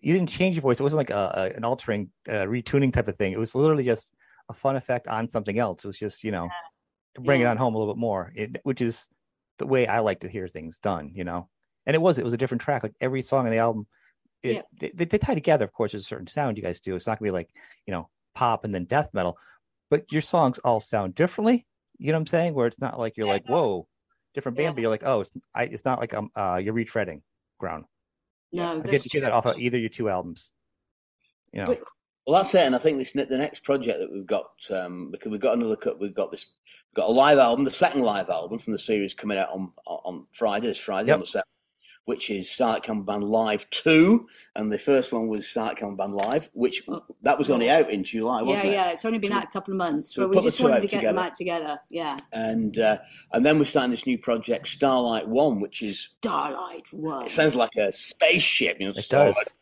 You 0.01 0.13
didn't 0.13 0.29
change 0.29 0.55
your 0.55 0.63
voice. 0.63 0.79
It 0.79 0.85
wasn't 0.85 0.99
like 0.99 1.11
a, 1.11 1.33
a 1.53 1.57
an 1.57 1.65
altering, 1.65 2.11
uh, 2.29 2.45
retuning 2.45 2.93
type 2.93 3.09
of 3.09 3.17
thing. 3.17 3.33
It 3.33 3.39
was 3.39 3.55
literally 3.55 3.85
just 3.85 4.15
a 4.49 4.53
fun 4.53 4.77
effect 4.77 5.09
on 5.09 5.29
something 5.29 5.59
else. 5.59 5.85
It 5.85 5.89
was 5.89 5.99
just 5.99 6.25
you 6.25 6.33
know 6.33 6.45
yeah. 6.45 6.51
to 7.17 7.21
bring 7.21 7.41
yeah. 7.41 7.49
it 7.49 7.51
on 7.51 7.57
home 7.57 7.75
a 7.75 7.79
little 7.79 7.95
bit 7.95 8.01
more, 8.01 8.33
it, 8.35 8.61
which 8.63 8.81
is 8.81 9.09
the 9.59 9.67
way 9.67 9.87
I 9.87 9.99
like 10.01 10.21
to 10.21 10.29
hear 10.29 10.49
things 10.49 10.79
done, 10.79 11.13
you 11.15 11.25
know. 11.25 11.49
And 11.87 11.95
it 11.95 12.01
was 12.01 12.19
it 12.19 12.25
was 12.25 12.35
a 12.35 12.39
different 12.39 12.63
track. 12.63 12.83
Like 12.83 12.95
every 13.01 13.23
song 13.23 13.45
on 13.45 13.51
the 13.51 13.59
album, 13.59 13.87
it, 14.43 14.65
yeah. 14.81 14.89
they, 14.95 15.05
they, 15.05 15.19
tie 15.19 15.35
together. 15.35 15.65
Of 15.65 15.73
course, 15.73 15.93
there's 15.93 16.05
a 16.05 16.07
certain 16.07 16.27
sound 16.27 16.57
you 16.57 16.63
guys 16.63 16.81
do. 16.81 16.95
It's 16.95 17.07
not 17.07 17.19
gonna 17.19 17.29
be 17.29 17.33
like 17.33 17.51
you 17.87 17.93
know 17.93 18.09
pop 18.35 18.65
and 18.65 18.75
then 18.75 18.85
death 18.85 19.11
metal, 19.13 19.37
but 19.91 20.11
your 20.11 20.23
songs 20.23 20.59
all 20.61 20.81
sound 20.81 21.15
differently. 21.15 21.67
You 21.99 22.13
know 22.13 22.19
what 22.19 22.23
I'm 22.23 22.27
saying? 22.29 22.55
Where 22.55 22.67
it's 22.67 22.81
not 22.81 22.99
like 22.99 23.17
you're 23.17 23.27
Yeah. 23.27 23.35
like, 23.35 23.47
whoa, 23.49 23.87
different 24.35 24.57
band, 24.57 24.67
Yeah. 24.67 24.73
but 24.73 24.81
you're 24.83 24.91
like, 24.91 25.03
oh, 25.05 25.21
it's 25.21 25.33
I, 25.55 25.65
it's 25.65 25.85
not 25.85 25.99
like 26.01 26.15
um 26.15 26.31
uh 26.35 26.61
you're 26.63 26.75
retreading 26.75 27.23
ground. 27.59 27.85
No, 28.53 28.81
I 28.81 28.89
get 28.89 29.03
to 29.03 29.09
hear 29.11 29.21
that 29.23 29.33
off 29.33 29.47
of 29.47 29.59
either 29.59 29.79
your 29.79 29.91
two 29.91 30.09
albums. 30.09 30.53
You 31.53 31.61
know, 31.61 31.67
But- 31.67 31.83
Well, 32.27 32.43
that's 32.43 32.55
it, 32.55 32.61
and 32.67 32.75
I 32.75 32.79
think 32.79 32.99
this 32.99 33.15
is 33.15 33.29
the 33.29 33.39
next 33.39 33.65
project 33.65 33.99
that 33.99 34.13
we've 34.13 34.27
got 34.27 34.51
um, 34.71 35.11
because 35.11 35.31
we've 35.33 35.41
got 35.41 35.55
another 35.57 35.77
cut. 35.77 35.99
We've 36.01 36.15
got 36.15 36.31
this. 36.31 36.47
We've 36.91 36.97
got 37.03 37.09
a 37.09 37.13
live 37.13 37.39
album, 37.39 37.65
the 37.65 37.71
second 37.71 38.03
live 38.03 38.29
album 38.29 38.59
from 38.59 38.73
the 38.73 38.79
series 38.79 39.15
coming 39.15 39.39
out 39.39 39.51
on 39.51 39.73
on 39.87 40.27
Friday. 40.33 40.67
This 40.69 40.79
Friday 40.79 41.09
Yep. 41.09 41.15
on 41.15 41.21
the 41.21 41.27
seventh, 41.27 41.47
which 42.07 42.31
is 42.31 42.51
Starlight 42.51 42.83
Campbell 42.83 43.05
Band 43.05 43.25
Live 43.25 43.69
Two, 43.71 44.27
and 44.57 44.73
the 44.73 44.79
first 44.79 45.13
one 45.13 45.29
was 45.29 45.47
Starlight 45.47 45.77
Campbell 45.77 45.97
Band 45.97 46.15
Live, 46.15 46.51
which 46.55 46.83
Oh. 46.89 47.03
that 47.23 47.39
was 47.39 47.51
only 47.51 47.71
out 47.71 47.91
in 47.91 48.03
July, 48.05 48.43
wasn't 48.43 48.65
yeah, 48.65 48.71
it? 48.71 48.75
yeah. 48.75 48.91
It's 48.91 49.05
only 49.05 49.19
been 49.19 49.31
So- 49.31 49.37
out 49.37 49.45
a 49.45 49.49
couple 49.49 49.73
of 49.75 49.79
months, 49.79 50.15
so 50.15 50.23
we 50.29 50.35
but 50.35 50.43
we 50.43 50.47
just 50.49 50.59
two 50.59 50.65
wanted 50.65 50.81
to 50.81 50.87
get 50.89 50.91
them 50.91 51.01
together. 51.15 51.19
out 51.21 51.35
together. 51.35 51.81
Yeah. 51.91 52.17
And 52.33 52.79
uh, 52.79 52.99
and 53.33 53.45
then 53.47 53.59
we're 53.59 53.65
starting 53.67 53.91
this 53.93 54.07
new 54.07 54.19
project, 54.19 54.67
Starlight 54.67 55.29
One, 55.29 55.61
which 55.61 55.83
is 55.83 56.01
Starlight 56.23 56.93
One. 56.93 57.27
it 57.27 57.31
sounds 57.31 57.55
like 57.55 57.77
a 57.77 57.93
spaceship, 57.93 58.79
you 58.81 58.87
know. 58.87 58.91
it 58.91 58.97
Starlight 58.97 59.35
does. 59.35 59.57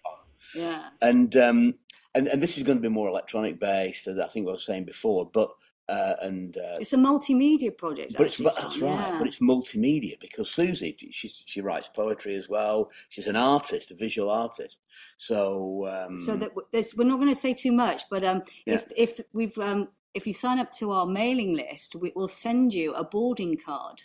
Yeah. 0.55 0.89
and 1.03 1.37
um, 1.37 1.75
and 2.15 2.27
and 2.29 2.43
this 2.43 2.57
is 2.57 2.65
going 2.65 2.79
to 2.79 2.83
be 2.83 2.89
more 2.89 3.09
electronic 3.09 3.61
based, 3.61 4.07
as 4.07 4.19
I 4.19 4.27
think 4.27 4.49
I 4.49 4.53
was 4.53 4.65
saying 4.65 4.85
before. 4.85 5.29
But 5.31 5.51
uh, 5.89 6.15
and 6.23 6.57
uh, 6.59 6.77
It's 6.81 6.93
a 6.93 6.97
multimedia 6.97 7.77
project. 7.77 8.15
but 8.17 8.27
it's 8.27 8.35
actually, 8.35 8.45
but 8.47 8.55
that's 8.57 8.75
Sean, 8.77 8.99
right. 8.99 9.19
But 9.19 9.29
it's 9.29 9.39
multimedia 9.41 10.19
because 10.21 10.51
Susie 10.51 10.97
she 11.11 11.29
she 11.47 11.61
writes 11.61 11.89
poetry 11.89 12.35
as 12.37 12.49
well. 12.49 12.91
She's 13.09 13.27
an 13.27 13.37
artist, 13.37 13.91
a 13.91 13.95
visual 13.95 14.31
artist. 14.31 14.79
So 15.17 15.87
um, 15.89 16.19
so 16.19 16.37
that 16.37 16.51
there's, 16.73 16.95
we're 16.97 17.05
not 17.05 17.17
going 17.21 17.29
to 17.35 17.41
say 17.41 17.55
too 17.55 17.73
much, 17.73 18.03
but 18.11 18.25
um, 18.25 18.43
Yeah. 18.67 18.75
if 18.75 18.85
if 18.97 19.21
we've 19.33 19.57
um, 19.59 19.89
if 20.15 20.27
you 20.27 20.33
sign 20.35 20.59
up 20.59 20.71
to 20.73 20.91
our 20.93 21.07
mailing 21.07 21.55
list, 21.55 21.95
we 21.97 22.13
will 22.15 22.29
send 22.29 22.75
you 22.75 22.93
a 22.95 23.05
boarding 23.05 23.57
card 23.57 24.03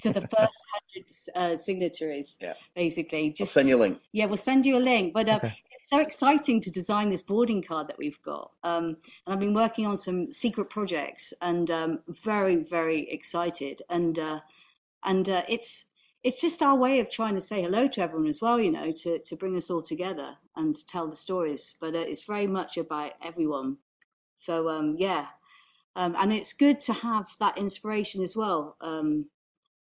to 0.00 0.12
the 0.12 0.20
first 0.36 0.62
hundred 0.72 1.06
uh, 1.52 1.56
signatories. 1.56 2.38
Yeah. 2.40 2.54
basically, 2.74 3.26
I'll 3.26 3.32
just 3.32 3.52
send 3.52 3.68
you 3.68 3.76
a 3.76 3.78
link. 3.84 4.00
yeah, 4.12 4.26
we'll 4.26 4.36
send 4.38 4.64
you 4.66 4.76
a 4.76 4.84
link. 4.92 5.12
But 5.14 5.28
uh, 5.28 5.36
Okay. 5.42 5.54
So 5.92 5.98
exciting 5.98 6.60
to 6.60 6.70
design 6.70 7.10
this 7.10 7.22
boarding 7.22 7.62
card 7.62 7.88
that 7.88 7.98
we've 7.98 8.22
got. 8.22 8.52
Um, 8.62 8.84
and 8.84 9.34
I've 9.34 9.40
been 9.40 9.54
working 9.54 9.86
on 9.86 9.96
some 9.96 10.30
secret 10.30 10.70
projects, 10.70 11.34
and 11.42 11.70
um, 11.70 12.00
very 12.08 12.56
very 12.56 13.10
excited. 13.10 13.82
And 13.90 14.18
uh, 14.18 14.40
and 15.04 15.28
uh, 15.28 15.42
it's 15.48 15.86
it's 16.22 16.40
just 16.40 16.62
our 16.62 16.76
way 16.76 17.00
of 17.00 17.10
trying 17.10 17.34
to 17.34 17.40
say 17.40 17.62
hello 17.62 17.88
to 17.88 18.00
everyone 18.02 18.28
as 18.28 18.40
well, 18.40 18.60
you 18.60 18.70
know, 18.70 18.92
to, 18.92 19.18
to 19.18 19.36
bring 19.36 19.56
us 19.56 19.70
all 19.70 19.82
together 19.82 20.36
and 20.54 20.74
to 20.74 20.86
tell 20.86 21.08
the 21.08 21.16
stories. 21.16 21.74
But 21.80 21.94
uh, 21.94 22.00
it's 22.00 22.24
very 22.24 22.46
much 22.46 22.76
about 22.76 23.12
everyone. 23.22 23.78
So 24.36 24.68
um, 24.68 24.96
yeah, 24.98 25.26
um, 25.96 26.14
and 26.18 26.32
it's 26.32 26.52
good 26.52 26.80
to 26.82 26.92
have 26.92 27.26
that 27.40 27.58
inspiration 27.58 28.22
as 28.22 28.36
well. 28.36 28.76
Um, 28.80 29.26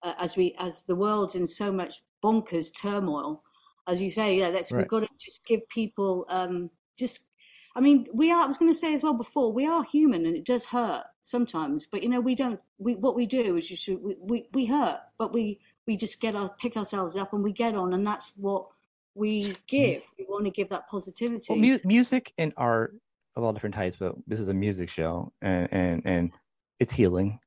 uh, 0.01 0.13
as 0.17 0.35
we 0.35 0.55
as 0.59 0.83
the 0.83 0.95
world's 0.95 1.35
in 1.35 1.45
so 1.45 1.71
much 1.71 2.01
bonkers 2.23 2.73
turmoil, 2.75 3.43
as 3.87 4.01
you 4.01 4.09
say, 4.09 4.37
yeah, 4.37 4.49
let's 4.49 4.71
Right. 4.71 4.79
we've 4.79 4.87
got 4.87 5.01
to 5.01 5.09
just 5.19 5.45
give 5.45 5.67
people 5.69 6.25
um, 6.29 6.69
just. 6.97 7.29
I 7.75 7.79
mean, 7.81 8.05
we 8.13 8.31
are. 8.31 8.43
I 8.43 8.45
was 8.45 8.57
going 8.57 8.71
to 8.71 8.77
say 8.77 8.93
as 8.93 9.01
well 9.01 9.15
before, 9.15 9.51
we 9.51 9.65
are 9.65 9.83
human, 9.83 10.27
and 10.27 10.35
it 10.35 10.45
does 10.45 10.67
hurt 10.67 11.05
sometimes. 11.23 11.87
But 11.87 12.03
you 12.03 12.09
know, 12.09 12.21
we 12.21 12.35
don't. 12.35 12.59
We 12.77 12.95
what 12.95 13.15
we 13.15 13.25
do 13.25 13.57
is 13.57 13.69
you 13.71 13.75
should. 13.75 14.01
We, 14.01 14.15
we, 14.19 14.47
we 14.53 14.65
hurt, 14.65 15.01
but 15.17 15.33
we 15.33 15.59
we 15.87 15.97
just 15.97 16.21
get 16.21 16.35
our 16.35 16.49
pick 16.59 16.77
ourselves 16.77 17.17
up 17.17 17.33
and 17.33 17.43
we 17.43 17.51
get 17.51 17.75
on, 17.75 17.93
and 17.93 18.05
that's 18.05 18.31
what 18.37 18.67
we 19.15 19.55
give. 19.67 20.03
We 20.19 20.25
want 20.29 20.45
to 20.45 20.51
give 20.51 20.69
that 20.69 20.87
positivity. 20.87 21.45
Well, 21.49 21.59
mu- 21.59 21.79
music 21.83 22.33
and 22.37 22.53
art 22.57 22.95
of 23.35 23.43
all 23.43 23.53
different 23.53 23.75
types, 23.75 23.95
but 23.95 24.15
this 24.27 24.39
is 24.39 24.49
a 24.49 24.53
music 24.53 24.89
show, 24.89 25.33
and 25.41 25.67
and 25.71 26.01
and 26.05 26.31
it's 26.79 26.91
healing 26.91 27.39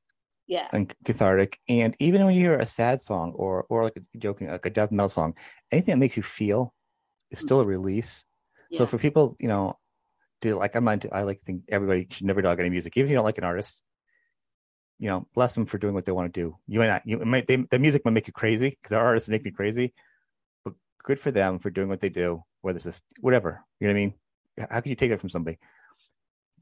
yeah, 0.47 0.67
and 0.71 0.93
cathartic. 1.05 1.59
And 1.67 1.95
even 1.99 2.25
when 2.25 2.35
you 2.35 2.41
hear 2.41 2.57
a 2.57 2.65
sad 2.65 3.01
song 3.01 3.33
or 3.35 3.65
or 3.69 3.83
like 3.83 3.97
a 3.97 4.17
joking 4.17 4.49
like 4.49 4.65
a 4.65 4.69
death 4.69 4.91
metal 4.91 5.09
song, 5.09 5.35
anything 5.71 5.93
that 5.93 5.99
makes 5.99 6.17
you 6.17 6.23
feel 6.23 6.73
is 7.31 7.39
still 7.39 7.59
a 7.59 7.63
mm-hmm. 7.63 7.71
release. 7.71 8.23
So 8.73 8.85
for 8.85 8.97
people, 8.97 9.37
you 9.39 9.47
know, 9.47 9.77
to 10.41 10.55
like 10.55 10.75
I'm 10.75 10.83
not. 10.83 11.05
I 11.11 11.23
like 11.23 11.41
think 11.41 11.63
everybody 11.69 12.07
should 12.09 12.25
never 12.25 12.41
dog 12.41 12.59
any 12.59 12.69
music, 12.69 12.95
even 12.97 13.07
if 13.07 13.11
you 13.11 13.15
don't 13.15 13.25
like 13.25 13.37
an 13.37 13.43
artist. 13.43 13.83
You 14.99 15.09
know, 15.09 15.27
bless 15.35 15.53
them 15.53 15.65
for 15.65 15.77
doing 15.77 15.93
what 15.93 16.05
they 16.05 16.11
want 16.11 16.33
to 16.33 16.41
do. 16.41 16.57
You 16.67 16.79
might 16.79 16.87
not. 16.87 17.01
You 17.05 17.19
might. 17.19 17.47
They, 17.47 17.57
the 17.57 17.79
music 17.79 18.03
might 18.03 18.11
make 18.11 18.27
you 18.27 18.33
crazy 18.33 18.69
because 18.69 18.91
our 18.93 19.05
artists 19.05 19.29
make 19.29 19.45
me 19.45 19.51
crazy, 19.51 19.93
but 20.63 20.73
good 21.03 21.19
for 21.19 21.31
them 21.31 21.59
for 21.59 21.69
doing 21.69 21.87
what 21.87 22.01
they 22.01 22.09
do. 22.09 22.43
Whether 22.61 22.77
it's 22.77 22.85
just 22.85 23.03
whatever, 23.21 23.63
you 23.79 23.87
know 23.87 23.93
what 23.93 23.99
I 23.99 24.01
mean. 24.01 24.13
How 24.71 24.81
can 24.81 24.89
you 24.89 24.95
take 24.95 25.11
that 25.11 25.19
from 25.19 25.29
somebody? 25.29 25.59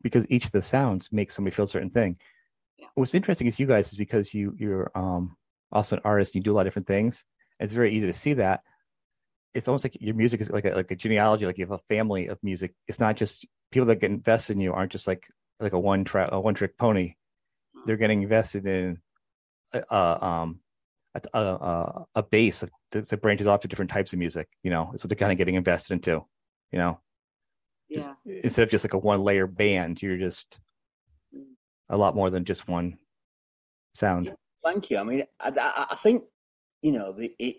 Because 0.02 0.30
each 0.30 0.46
of 0.46 0.52
the 0.52 0.62
sounds 0.62 1.12
makes 1.12 1.36
somebody 1.36 1.56
feel 1.56 1.66
a 1.66 1.70
certain 1.70 1.90
thing. 1.90 2.18
Yeah. 2.78 2.88
What's 2.96 3.14
interesting 3.14 3.48
is 3.48 3.60
you 3.60 3.68
guys 3.68 3.90
is 3.92 3.98
because 3.98 4.34
you 4.34 4.54
you're 4.58 4.92
um 4.96 5.36
also 5.72 5.96
an 5.98 6.02
artist. 6.06 6.36
You 6.36 6.42
do 6.42 6.52
a 6.52 6.56
lot 6.56 6.62
of 6.62 6.68
different 6.68 6.88
things. 6.88 7.26
It's 7.60 7.74
very 7.74 7.94
easy 7.94 8.08
to 8.08 8.14
see 8.14 8.34
that. 8.34 8.62
It's 9.54 9.68
almost 9.70 9.86
like 9.86 9.98
your 10.02 10.16
music 10.16 10.42
is 10.42 10.50
like 10.50 10.66
a, 10.66 10.72
like 10.72 10.92
a 10.92 10.96
genealogy. 10.96 11.46
Like 11.46 11.58
you 11.58 11.64
have 11.66 11.72
a 11.80 11.94
family 11.94 12.28
of 12.28 12.38
music. 12.44 12.74
It's 12.88 13.00
not 13.00 13.16
just 13.16 13.46
people 13.72 13.86
that 13.88 14.02
get 14.02 14.12
invested 14.12 14.54
in 14.54 14.62
you 14.62 14.74
aren't 14.74 14.92
just 14.92 15.08
like 15.08 15.28
like 15.60 15.74
a 15.74 15.80
one 15.80 16.04
track 16.04 16.30
a 16.32 16.40
one 16.40 16.54
trick 16.54 16.78
pony. 16.78 17.16
They're 17.86 17.98
getting 17.98 18.24
invested 18.24 18.66
in 18.66 19.00
a, 19.74 19.84
a 19.90 20.26
um 20.26 20.60
a, 21.14 21.22
a, 21.40 22.06
a- 22.16 22.24
base 22.24 22.60
that 22.92 23.08
that 23.10 23.22
branches 23.22 23.48
off 23.48 23.62
to 23.62 23.70
different 23.70 23.92
types 23.92 24.12
of 24.12 24.20
music. 24.20 24.50
You 24.64 24.72
know, 24.72 24.92
it's 24.94 25.02
what 25.04 25.10
they're 25.10 25.16
kind 25.16 25.32
of 25.32 25.38
getting 25.38 25.56
invested 25.56 25.94
into. 25.94 26.26
You 26.72 26.80
know, 26.80 27.00
just- 27.90 28.10
yeah. 28.26 28.42
instead 28.44 28.64
of 28.64 28.70
just 28.70 28.84
like 28.84 28.94
a 28.94 28.98
one 28.98 29.22
layer 29.22 29.48
band, 29.48 30.02
you're 30.02 30.18
just. 30.18 30.60
A 31.90 31.98
lot 31.98 32.16
more 32.16 32.30
than 32.30 32.46
just 32.46 32.68
one 32.68 32.98
sound. 33.94 34.34
Thank 34.64 34.90
you. 34.90 34.98
I 34.98 35.04
mean, 35.04 35.24
I, 35.40 35.50
I, 35.50 35.86
I 35.92 35.96
think 35.96 36.24
you 36.82 36.92
know 36.92 37.12
the 37.12 37.34
it, 37.40 37.58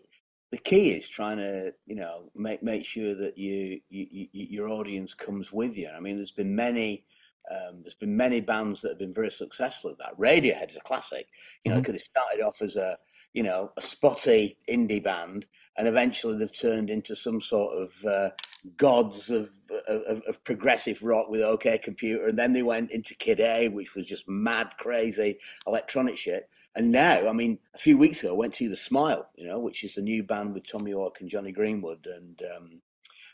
the 0.50 0.58
key 0.58 0.90
is 0.90 1.08
trying 1.08 1.38
to 1.38 1.74
you 1.86 1.96
know 1.96 2.30
make 2.34 2.62
make 2.62 2.84
sure 2.84 3.14
that 3.14 3.38
you, 3.38 3.80
you, 3.88 4.06
you 4.32 4.46
your 4.50 4.68
audience 4.68 5.14
comes 5.14 5.52
with 5.52 5.76
you. 5.76 5.88
I 5.88 6.00
mean, 6.00 6.16
there's 6.16 6.32
been 6.32 6.54
many. 6.54 7.04
Um, 7.48 7.82
there's 7.82 7.94
been 7.94 8.16
many 8.16 8.40
bands 8.40 8.80
that 8.82 8.88
have 8.88 8.98
been 8.98 9.14
very 9.14 9.30
successful 9.30 9.90
at 9.92 9.98
that. 9.98 10.18
Radiohead 10.18 10.70
is 10.70 10.76
a 10.76 10.80
classic, 10.80 11.28
you 11.64 11.70
know, 11.70 11.78
Mhm. 11.78 11.82
because 11.82 11.94
it 11.94 12.08
started 12.10 12.42
off 12.44 12.60
as 12.60 12.74
a, 12.74 12.98
you 13.36 13.42
know, 13.42 13.70
a 13.76 13.82
spotty 13.82 14.56
indie 14.66 15.02
band, 15.04 15.46
and 15.76 15.86
eventually 15.86 16.38
they've 16.38 16.58
turned 16.58 16.88
into 16.88 17.14
some 17.14 17.38
sort 17.40 17.74
of 17.76 18.04
uh, 18.06 18.30
gods 18.78 19.28
of, 19.28 19.50
of 19.86 20.22
of 20.26 20.42
progressive 20.42 21.02
rock 21.02 21.28
with 21.28 21.42
OK 21.42 21.76
Computer, 21.78 22.24
and 22.28 22.38
then 22.38 22.54
they 22.54 22.62
went 22.62 22.90
into 22.90 23.14
Kid 23.14 23.38
A, 23.40 23.68
which 23.68 23.94
was 23.94 24.06
just 24.06 24.26
mad, 24.26 24.68
crazy 24.78 25.38
electronic 25.66 26.16
shit. 26.16 26.48
And 26.74 26.90
now, 26.90 27.28
I 27.28 27.32
mean, 27.34 27.58
a 27.74 27.78
few 27.78 27.98
weeks 27.98 28.20
ago, 28.20 28.30
I 28.30 28.36
went 28.38 28.54
to 28.54 28.68
the 28.70 28.76
Smile, 28.76 29.28
you 29.36 29.46
know, 29.46 29.60
which 29.60 29.84
is 29.84 29.94
the 29.94 30.02
new 30.02 30.22
band 30.22 30.54
with 30.54 30.66
Tommy 30.66 30.92
York 30.92 31.20
and 31.20 31.28
Jonny 31.28 31.52
Greenwood 31.52 32.06
and 32.06 32.40
um, 32.56 32.80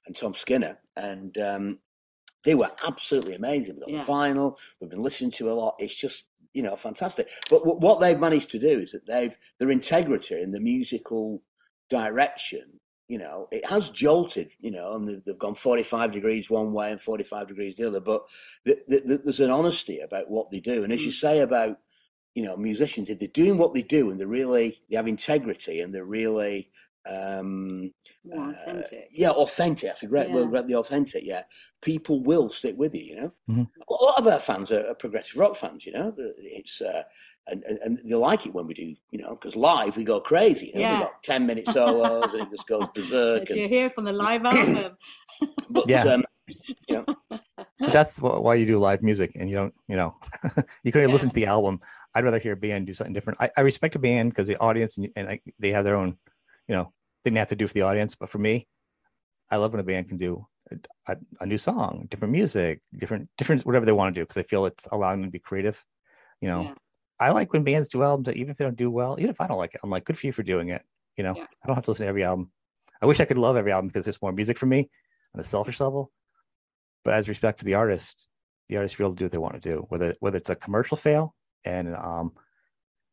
and 0.07 0.17
Tom 0.17 0.35
Skinner, 0.35 0.79
and 0.97 1.38
um, 1.38 1.79
they 2.45 2.57
were 2.57 2.73
absolutely 2.85 3.35
amazing. 3.37 3.77
We 3.77 3.81
got 3.83 3.91
Yeah. 3.91 4.05
the 4.05 4.12
vinyl. 4.12 4.57
We've 4.81 4.91
been 4.91 5.01
listening 5.03 5.31
to 5.38 5.49
a 5.51 5.55
lot. 5.55 5.77
It's 5.79 5.95
just 5.95 6.25
you 6.55 6.62
know 6.62 6.77
fantastic. 6.77 7.29
But 7.51 7.61
w- 7.61 7.79
what 7.79 8.01
they've 8.01 8.19
managed 8.19 8.51
to 8.53 8.59
do 8.59 8.81
is 8.81 8.93
that 8.93 9.07
they've 9.07 9.37
their 9.59 9.71
integrity 9.71 10.41
in 10.41 10.53
the 10.53 10.61
musical 10.61 11.43
direction. 11.88 12.81
You 13.09 13.19
know, 13.19 13.49
it 13.51 13.67
has 13.67 13.91
jolted. 13.91 14.53
You 14.59 14.71
know, 14.71 14.95
and 14.95 15.07
they've, 15.07 15.23
they've 15.25 15.38
gone 15.38 15.55
forty-five 15.55 16.12
degrees 16.12 16.49
one 16.49 16.73
way 16.73 16.91
and 16.93 17.01
forty-five 17.01 17.47
degrees 17.49 17.75
the 17.77 17.88
other. 17.88 18.01
But 18.01 18.23
th- 18.67 18.79
th- 18.88 19.05
th- 19.05 19.21
there's 19.25 19.41
an 19.41 19.51
honesty 19.51 20.01
about 20.01 20.31
what 20.31 20.51
they 20.51 20.61
do, 20.61 20.83
and 20.85 20.93
as 20.93 21.05
you 21.05 21.12
Mm. 21.12 21.21
say 21.21 21.38
about 21.41 21.79
you 22.35 22.43
know 22.43 22.57
musicians, 22.57 23.11
if 23.11 23.19
they're 23.19 23.29
doing 23.29 23.59
what 23.59 23.75
they 23.75 23.83
do 23.83 24.11
and 24.11 24.19
they're 24.19 24.27
really 24.27 24.81
they 24.88 24.97
have 24.97 25.09
integrity 25.09 25.81
and 25.81 25.93
they're 25.93 26.05
really 26.05 26.71
um, 27.07 27.91
More 28.25 28.55
uh, 28.67 28.83
yeah, 29.11 29.31
authentic. 29.31 29.88
That's 29.91 30.03
a 30.03 30.07
great 30.07 30.29
Yeah. 30.29 30.35
word. 30.37 30.51
Great, 30.51 30.67
the 30.67 30.77
authentic. 30.77 31.25
Yeah, 31.25 31.43
people 31.81 32.23
will 32.23 32.51
stick 32.51 32.77
with 32.79 32.95
you. 32.95 33.03
You 33.03 33.17
know, 33.17 33.33
Mhm. 33.51 33.69
a 33.88 33.93
lot 34.05 34.19
of 34.19 34.27
our 34.27 34.38
fans 34.41 34.71
are, 34.71 34.87
are 34.88 34.95
progressive 34.95 35.38
rock 35.38 35.57
fans. 35.57 35.85
You 35.87 35.93
know, 35.93 36.15
it's 36.38 36.81
uh, 36.81 37.03
and, 37.49 37.65
and 37.65 37.79
and 37.83 37.99
they 38.05 38.15
like 38.15 38.47
it 38.47 38.55
when 38.55 38.67
we 38.67 38.75
do. 38.75 38.95
You 39.11 39.19
know, 39.19 39.31
because 39.31 39.57
live 39.57 39.97
we 39.97 40.05
go 40.05 40.21
crazy. 40.21 40.67
You 40.69 40.75
know, 40.75 40.81
Yeah. 40.81 40.93
We've 40.93 41.01
got 41.09 41.23
ten 41.23 41.47
minute 41.47 41.67
solos 41.69 42.33
and 42.33 42.43
it 42.43 42.51
just 42.51 42.67
goes 42.69 42.87
berserk. 42.95 43.43
As 43.43 43.51
And, 43.51 43.61
you 43.61 43.69
hear 43.69 43.91
from 43.91 44.05
the 44.05 44.12
live 44.12 44.45
album. 44.45 44.97
but 45.71 45.88
Yeah. 45.88 46.05
um, 46.05 46.25
you 46.47 46.57
know, 46.91 47.05
But 47.29 47.93
that's 47.93 48.21
why 48.21 48.55
you 48.55 48.67
do 48.67 48.79
live 48.79 49.03
music, 49.03 49.33
and 49.35 49.49
you 49.49 49.57
don't, 49.57 49.75
you 49.88 49.97
know, 49.97 50.15
you 50.85 50.93
couldn't 50.93 51.09
Yeah. 51.09 51.12
listen 51.12 51.31
to 51.31 51.35
the 51.35 51.47
album. 51.47 51.81
I'd 52.15 52.25
rather 52.25 52.38
hear 52.38 52.53
a 52.53 52.57
band 52.57 52.87
do 52.87 52.95
something 52.95 53.12
different. 53.15 53.41
I, 53.41 53.51
I 53.57 53.62
respect 53.62 53.95
a 53.97 53.99
band 53.99 54.31
because 54.31 54.47
the 54.47 54.57
audience 54.59 54.99
and, 54.99 55.09
and 55.17 55.29
I, 55.29 55.41
they 55.59 55.71
have 55.71 55.85
their 55.85 55.97
own, 55.97 56.19
you 56.72 56.78
know, 56.78 56.90
they 57.22 57.30
have 57.32 57.50
to 57.50 57.56
do 57.56 57.66
for 57.66 57.74
the 57.74 57.82
audience. 57.82 58.14
But 58.14 58.30
for 58.30 58.38
me, 58.38 58.66
I 59.50 59.56
love 59.56 59.72
when 59.72 59.80
a 59.80 59.85
band 59.85 60.08
can 60.08 60.16
do 60.16 60.46
a, 60.70 60.78
a, 61.06 61.16
a 61.42 61.46
new 61.46 61.58
song, 61.58 62.08
different 62.11 62.32
music, 62.32 62.80
different, 62.98 63.28
different, 63.37 63.66
whatever 63.66 63.85
they 63.85 63.92
want 63.92 64.14
to 64.14 64.18
do 64.18 64.24
because 64.24 64.38
I 64.38 64.42
feel 64.42 64.64
it's 64.64 64.88
allowing 64.90 65.20
them 65.20 65.28
to 65.28 65.32
be 65.32 65.38
creative. 65.38 65.85
You 66.40 66.48
know, 66.48 66.62
Yeah. 66.62 66.74
I 67.20 67.30
like 67.32 67.52
when 67.52 67.62
bands 67.62 67.88
do 67.88 68.02
albums 68.02 68.24
that 68.24 68.37
even 68.37 68.50
if 68.50 68.56
they 68.56 68.64
don't 68.64 68.76
do 68.76 68.90
well, 68.90 69.16
even 69.18 69.30
if 69.30 69.40
I 69.40 69.46
don't 69.48 69.58
like 69.58 69.74
it, 69.74 69.82
I'm 69.85 69.90
like, 69.90 70.06
good 70.06 70.16
for 70.16 70.26
you 70.26 70.32
for 70.32 70.42
doing 70.42 70.70
it. 70.70 70.82
You 71.18 71.24
know, 71.24 71.35
Yeah. 71.37 71.44
I 71.62 71.66
don't 71.66 71.76
have 71.76 71.85
to 71.85 71.90
listen 71.90 72.04
to 72.04 72.08
every 72.08 72.24
album. 72.24 72.50
I 73.02 73.06
wish 73.06 73.20
I 73.20 73.26
could 73.26 73.37
love 73.37 73.56
every 73.56 73.70
album 73.72 73.88
because 73.88 74.06
there's 74.06 74.22
more 74.22 74.32
music 74.32 74.58
for 74.58 74.66
me 74.66 74.88
on 75.35 75.40
a 75.42 75.44
selfish 75.44 75.78
level. 75.78 76.11
But 77.04 77.14
as 77.14 77.28
respect 77.28 77.58
for 77.58 77.66
the 77.66 77.74
artist, 77.74 78.28
the 78.70 78.78
artist 78.78 78.96
be 78.96 79.04
able 79.04 79.14
to 79.14 79.18
do 79.18 79.24
what 79.26 79.32
they 79.32 79.38
want 79.38 79.62
to 79.62 79.68
do, 79.68 79.85
whether 79.90 80.16
whether 80.20 80.38
it's 80.38 80.48
a 80.48 80.56
commercial 80.56 80.96
fail 80.96 81.35
and 81.64 81.94
um, 81.94 82.32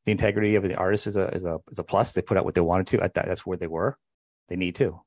the 0.06 0.12
integrity 0.12 0.56
of 0.56 0.64
the 0.64 0.76
artist 0.76 1.08
is 1.08 1.18
a 1.18 1.28
is 1.30 1.46
a 1.46 1.60
is 1.72 1.80
a 1.80 1.84
plus. 1.84 2.14
They 2.14 2.22
put 2.22 2.38
out 2.38 2.46
what 2.46 2.56
they 2.56 2.62
wanted 2.62 2.88
to. 2.88 3.02
At 3.02 3.14
that, 3.16 3.28
that's 3.28 3.46
where 3.46 3.58
they 3.58 3.68
were. 3.68 3.98
They 4.48 4.56
need 4.56 4.76
to. 4.76 5.02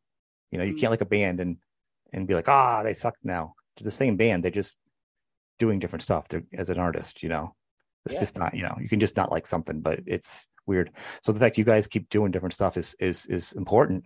You 0.51 0.59
know, 0.59 0.65
you 0.65 0.73
mm-hmm. 0.73 0.81
can't 0.81 0.91
like 0.91 1.01
a 1.01 1.07
band 1.07 1.41
and 1.41 1.57
and 2.13 2.27
be 2.27 2.35
like, 2.35 2.49
ah, 2.49 2.83
they 2.83 2.95
suck 2.95 3.15
now. 3.23 3.55
They're 3.77 3.85
the 3.85 3.91
same 3.91 4.17
band. 4.17 4.45
They're 4.45 4.51
just 4.51 4.77
doing 5.59 5.79
different 5.79 6.03
stuff. 6.03 6.29
They're 6.29 6.45
as 6.55 6.71
an 6.71 6.79
artist. 6.79 7.23
You 7.23 7.31
know, 7.31 7.55
it's 8.05 8.15
yeah. 8.15 8.21
just 8.21 8.39
not. 8.39 8.55
You 8.55 8.63
know, 8.63 8.77
you 8.81 8.89
can 8.89 9.01
just 9.01 9.17
not 9.17 9.31
like 9.31 9.47
something, 9.47 9.81
but 9.81 10.01
it's 10.07 10.49
weird. 10.67 10.91
So 11.23 11.33
the 11.33 11.41
fact 11.41 11.59
you 11.59 11.65
guys 11.65 11.87
keep 11.87 12.09
doing 12.09 12.31
different 12.31 12.55
stuff 12.55 12.77
is 12.77 12.95
is 13.01 13.27
is 13.27 13.53
important. 13.53 14.05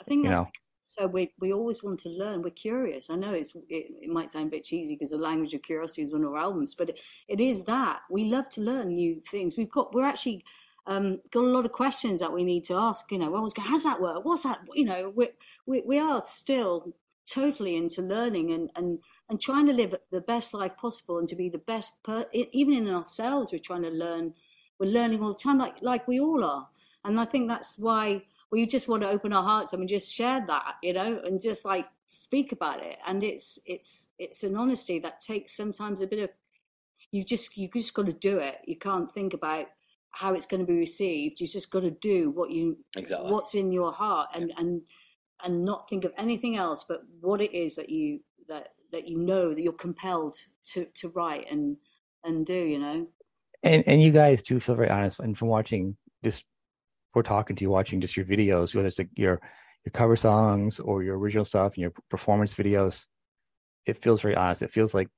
I 0.00 0.04
think 0.04 0.24
you 0.24 0.30
know. 0.30 0.48
So 0.96 1.08
we 1.08 1.32
we 1.40 1.52
always 1.52 1.82
want 1.82 1.98
to 2.00 2.08
learn. 2.08 2.42
We're 2.42 2.50
curious. 2.50 3.10
I 3.10 3.16
know 3.16 3.32
it's 3.32 3.54
it, 3.68 3.86
it 4.02 4.08
might 4.08 4.30
sound 4.30 4.46
a 4.48 4.50
bit 4.50 4.64
cheesy 4.64 4.94
because 4.94 5.10
the 5.10 5.18
language 5.18 5.52
of 5.54 5.62
curiosity 5.62 6.02
is 6.02 6.12
one 6.12 6.24
of 6.24 6.32
our 6.32 6.38
albums, 6.38 6.74
but 6.74 6.90
it, 6.90 7.00
it 7.26 7.40
is 7.40 7.64
that 7.64 8.00
we 8.10 8.24
love 8.24 8.48
to 8.50 8.60
learn 8.60 8.94
new 8.94 9.20
things. 9.20 9.56
We've 9.56 9.70
got 9.70 9.92
we're 9.92 10.06
actually 10.06 10.44
um, 10.86 11.20
got 11.32 11.44
a 11.44 11.48
lot 11.48 11.64
of 11.64 11.72
questions 11.72 12.20
that 12.20 12.32
we 12.32 12.44
need 12.44 12.64
to 12.64 12.74
ask. 12.76 13.10
You 13.10 13.18
know, 13.18 13.30
we're 13.30 13.38
always 13.38 13.54
going, 13.54 13.68
how's 13.68 13.84
that 13.84 14.00
work? 14.00 14.24
What's 14.24 14.44
that? 14.44 14.60
You 14.74 14.84
know, 14.84 15.12
we 15.14 15.30
we 15.66 15.82
we 15.84 15.98
are 15.98 16.20
still 16.20 16.94
totally 17.28 17.74
into 17.74 18.02
learning 18.02 18.52
and 18.52 18.70
and 18.76 18.98
and 19.28 19.40
trying 19.40 19.66
to 19.66 19.72
live 19.72 19.96
the 20.12 20.20
best 20.20 20.54
life 20.54 20.76
possible 20.76 21.18
and 21.18 21.26
to 21.26 21.34
be 21.34 21.48
the 21.48 21.58
best 21.58 22.02
per, 22.04 22.26
even 22.32 22.74
in 22.74 22.88
ourselves. 22.88 23.52
We're 23.52 23.58
trying 23.58 23.82
to 23.82 23.90
learn. 23.90 24.34
We're 24.78 24.90
learning 24.90 25.22
all 25.22 25.32
the 25.32 25.38
time, 25.38 25.58
like 25.58 25.82
like 25.82 26.06
we 26.06 26.20
all 26.20 26.44
are. 26.44 26.68
And 27.04 27.20
I 27.20 27.24
think 27.24 27.48
that's 27.48 27.76
why 27.78 28.22
we 28.54 28.66
just 28.66 28.86
want 28.86 29.02
to 29.02 29.08
open 29.08 29.32
our 29.32 29.42
hearts 29.42 29.72
and 29.72 29.80
we 29.80 29.86
just 29.86 30.14
share 30.14 30.44
that, 30.46 30.76
you 30.80 30.92
know, 30.92 31.20
and 31.24 31.42
just 31.42 31.64
like 31.64 31.86
speak 32.06 32.52
about 32.52 32.80
it. 32.80 32.98
And 33.04 33.24
it's 33.24 33.58
it's 33.66 34.10
it's 34.16 34.44
an 34.44 34.56
honesty 34.56 35.00
that 35.00 35.18
takes 35.18 35.56
sometimes 35.56 36.00
a 36.00 36.06
bit 36.06 36.20
of 36.20 36.30
you 37.10 37.24
just 37.24 37.56
you 37.56 37.68
just 37.74 37.94
got 37.94 38.06
to 38.06 38.12
do 38.12 38.38
it. 38.38 38.58
You 38.64 38.76
can't 38.78 39.10
think 39.10 39.34
about 39.34 39.66
how 40.12 40.34
it's 40.34 40.46
going 40.46 40.60
to 40.60 40.72
be 40.72 40.78
received. 40.78 41.40
You 41.40 41.48
just 41.48 41.72
got 41.72 41.82
to 41.82 41.90
do 41.90 42.30
what 42.30 42.52
you 42.52 42.78
exactly. 42.96 43.32
what's 43.32 43.56
in 43.56 43.72
your 43.72 43.92
heart 43.92 44.28
and 44.34 44.50
yeah. 44.50 44.54
and 44.58 44.82
and 45.42 45.64
not 45.64 45.88
think 45.88 46.04
of 46.04 46.12
anything 46.16 46.54
else 46.56 46.84
but 46.88 47.02
what 47.20 47.40
it 47.40 47.52
is 47.52 47.74
that 47.74 47.90
you 47.90 48.20
that 48.48 48.68
that 48.92 49.08
you 49.08 49.18
know 49.18 49.52
that 49.52 49.62
you're 49.62 49.72
compelled 49.72 50.36
to 50.66 50.86
to 50.94 51.08
write 51.08 51.50
and 51.50 51.76
and 52.22 52.46
do. 52.46 52.54
You 52.54 52.78
know. 52.78 53.06
And 53.64 53.82
and 53.88 54.00
you 54.00 54.12
guys 54.12 54.42
do 54.42 54.60
feel 54.60 54.76
very 54.76 54.90
honest. 54.90 55.18
And 55.18 55.36
from 55.36 55.48
watching 55.48 55.96
just 56.22 56.44
we're 57.14 57.22
talking 57.22 57.56
to 57.56 57.64
you, 57.64 57.70
watching 57.70 58.00
just 58.00 58.16
your 58.16 58.26
videos, 58.26 58.74
whether 58.74 58.88
it's 58.88 58.98
like 58.98 59.10
your 59.14 59.40
your 59.84 59.92
cover 59.92 60.16
songs 60.16 60.80
or 60.80 61.02
your 61.02 61.18
original 61.18 61.44
stuff 61.44 61.74
and 61.74 61.82
your 61.82 61.92
performance 62.10 62.54
videos, 62.54 63.06
it 63.86 63.98
feels 63.98 64.22
very 64.22 64.34
honest. 64.34 64.62
It 64.62 64.70
feels 64.70 64.94
like 64.94 65.08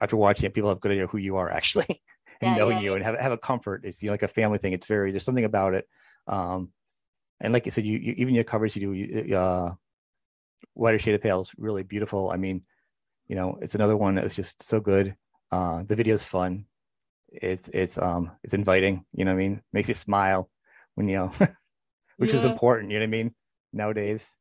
after 0.00 0.16
watching 0.16 0.46
it, 0.46 0.54
people 0.54 0.70
have 0.70 0.78
a 0.78 0.80
good 0.80 0.92
idea 0.92 1.06
who 1.06 1.18
you 1.18 1.36
are 1.36 1.50
actually 1.50 1.86
and 2.40 2.52
yeah, 2.52 2.56
knowing 2.56 2.78
yeah, 2.78 2.82
you 2.82 2.94
and 2.94 3.04
have 3.04 3.18
have 3.18 3.32
a 3.32 3.38
comfort. 3.38 3.82
It's 3.84 4.02
you 4.02 4.08
know, 4.08 4.14
like 4.14 4.22
a 4.22 4.28
family 4.28 4.58
thing. 4.58 4.72
It's 4.72 4.86
very 4.86 5.10
there's 5.10 5.24
something 5.24 5.44
about 5.44 5.74
it. 5.74 5.86
Um, 6.26 6.72
and 7.40 7.52
like 7.52 7.66
you 7.66 7.72
said, 7.72 7.84
you, 7.84 7.98
you 7.98 8.14
even 8.18 8.34
your 8.34 8.44
covers 8.44 8.76
you 8.76 8.82
do 8.82 8.92
you, 8.92 9.36
uh, 9.36 9.72
whiter 10.74 10.98
shade 10.98 11.14
of 11.14 11.22
pale 11.22 11.40
is 11.40 11.52
really 11.58 11.82
beautiful. 11.82 12.30
I 12.30 12.36
mean, 12.36 12.62
you 13.26 13.36
know, 13.36 13.58
it's 13.60 13.74
another 13.74 13.96
one 13.96 14.14
that's 14.14 14.36
just 14.36 14.62
so 14.62 14.80
good. 14.80 15.16
Uh, 15.50 15.82
the 15.86 15.96
video's 15.96 16.22
fun. 16.22 16.66
It's 17.28 17.68
it's 17.68 17.98
um 17.98 18.30
it's 18.42 18.54
inviting. 18.54 19.04
You 19.12 19.24
know 19.24 19.32
what 19.32 19.36
I 19.36 19.48
mean? 19.48 19.62
Makes 19.72 19.88
you 19.88 19.94
smile 19.94 20.48
when 20.94 21.08
you 21.08 21.16
know, 21.16 21.32
which 22.16 22.30
yeah. 22.30 22.36
is 22.36 22.44
important. 22.44 22.90
You 22.90 22.98
know 22.98 23.04
what 23.04 23.08
I 23.08 23.22
mean? 23.22 23.34
Nowadays. 23.72 24.36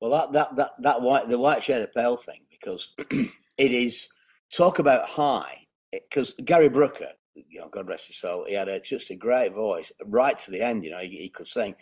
Well, 0.00 0.10
that 0.10 0.32
that 0.32 0.56
that 0.56 0.70
that 0.80 1.02
white 1.02 1.28
the 1.28 1.38
white 1.38 1.62
shade 1.62 1.82
of 1.82 1.92
pale 1.94 2.16
thing 2.16 2.40
because 2.50 2.94
it 3.10 3.72
is 3.72 4.08
talk 4.52 4.78
about 4.78 5.08
high 5.08 5.66
because 5.92 6.34
Gary 6.44 6.68
Brooker, 6.68 7.10
you 7.34 7.60
know, 7.60 7.68
God 7.68 7.88
rest 7.88 8.08
his 8.08 8.16
soul, 8.16 8.46
he 8.46 8.54
had 8.54 8.68
a, 8.68 8.80
just 8.80 9.10
a 9.10 9.14
great 9.14 9.52
voice 9.52 9.92
right 10.06 10.38
to 10.40 10.50
the 10.50 10.62
end. 10.62 10.84
You 10.84 10.90
know, 10.90 10.98
he, 10.98 11.16
he 11.16 11.28
could 11.28 11.46
sing, 11.46 11.74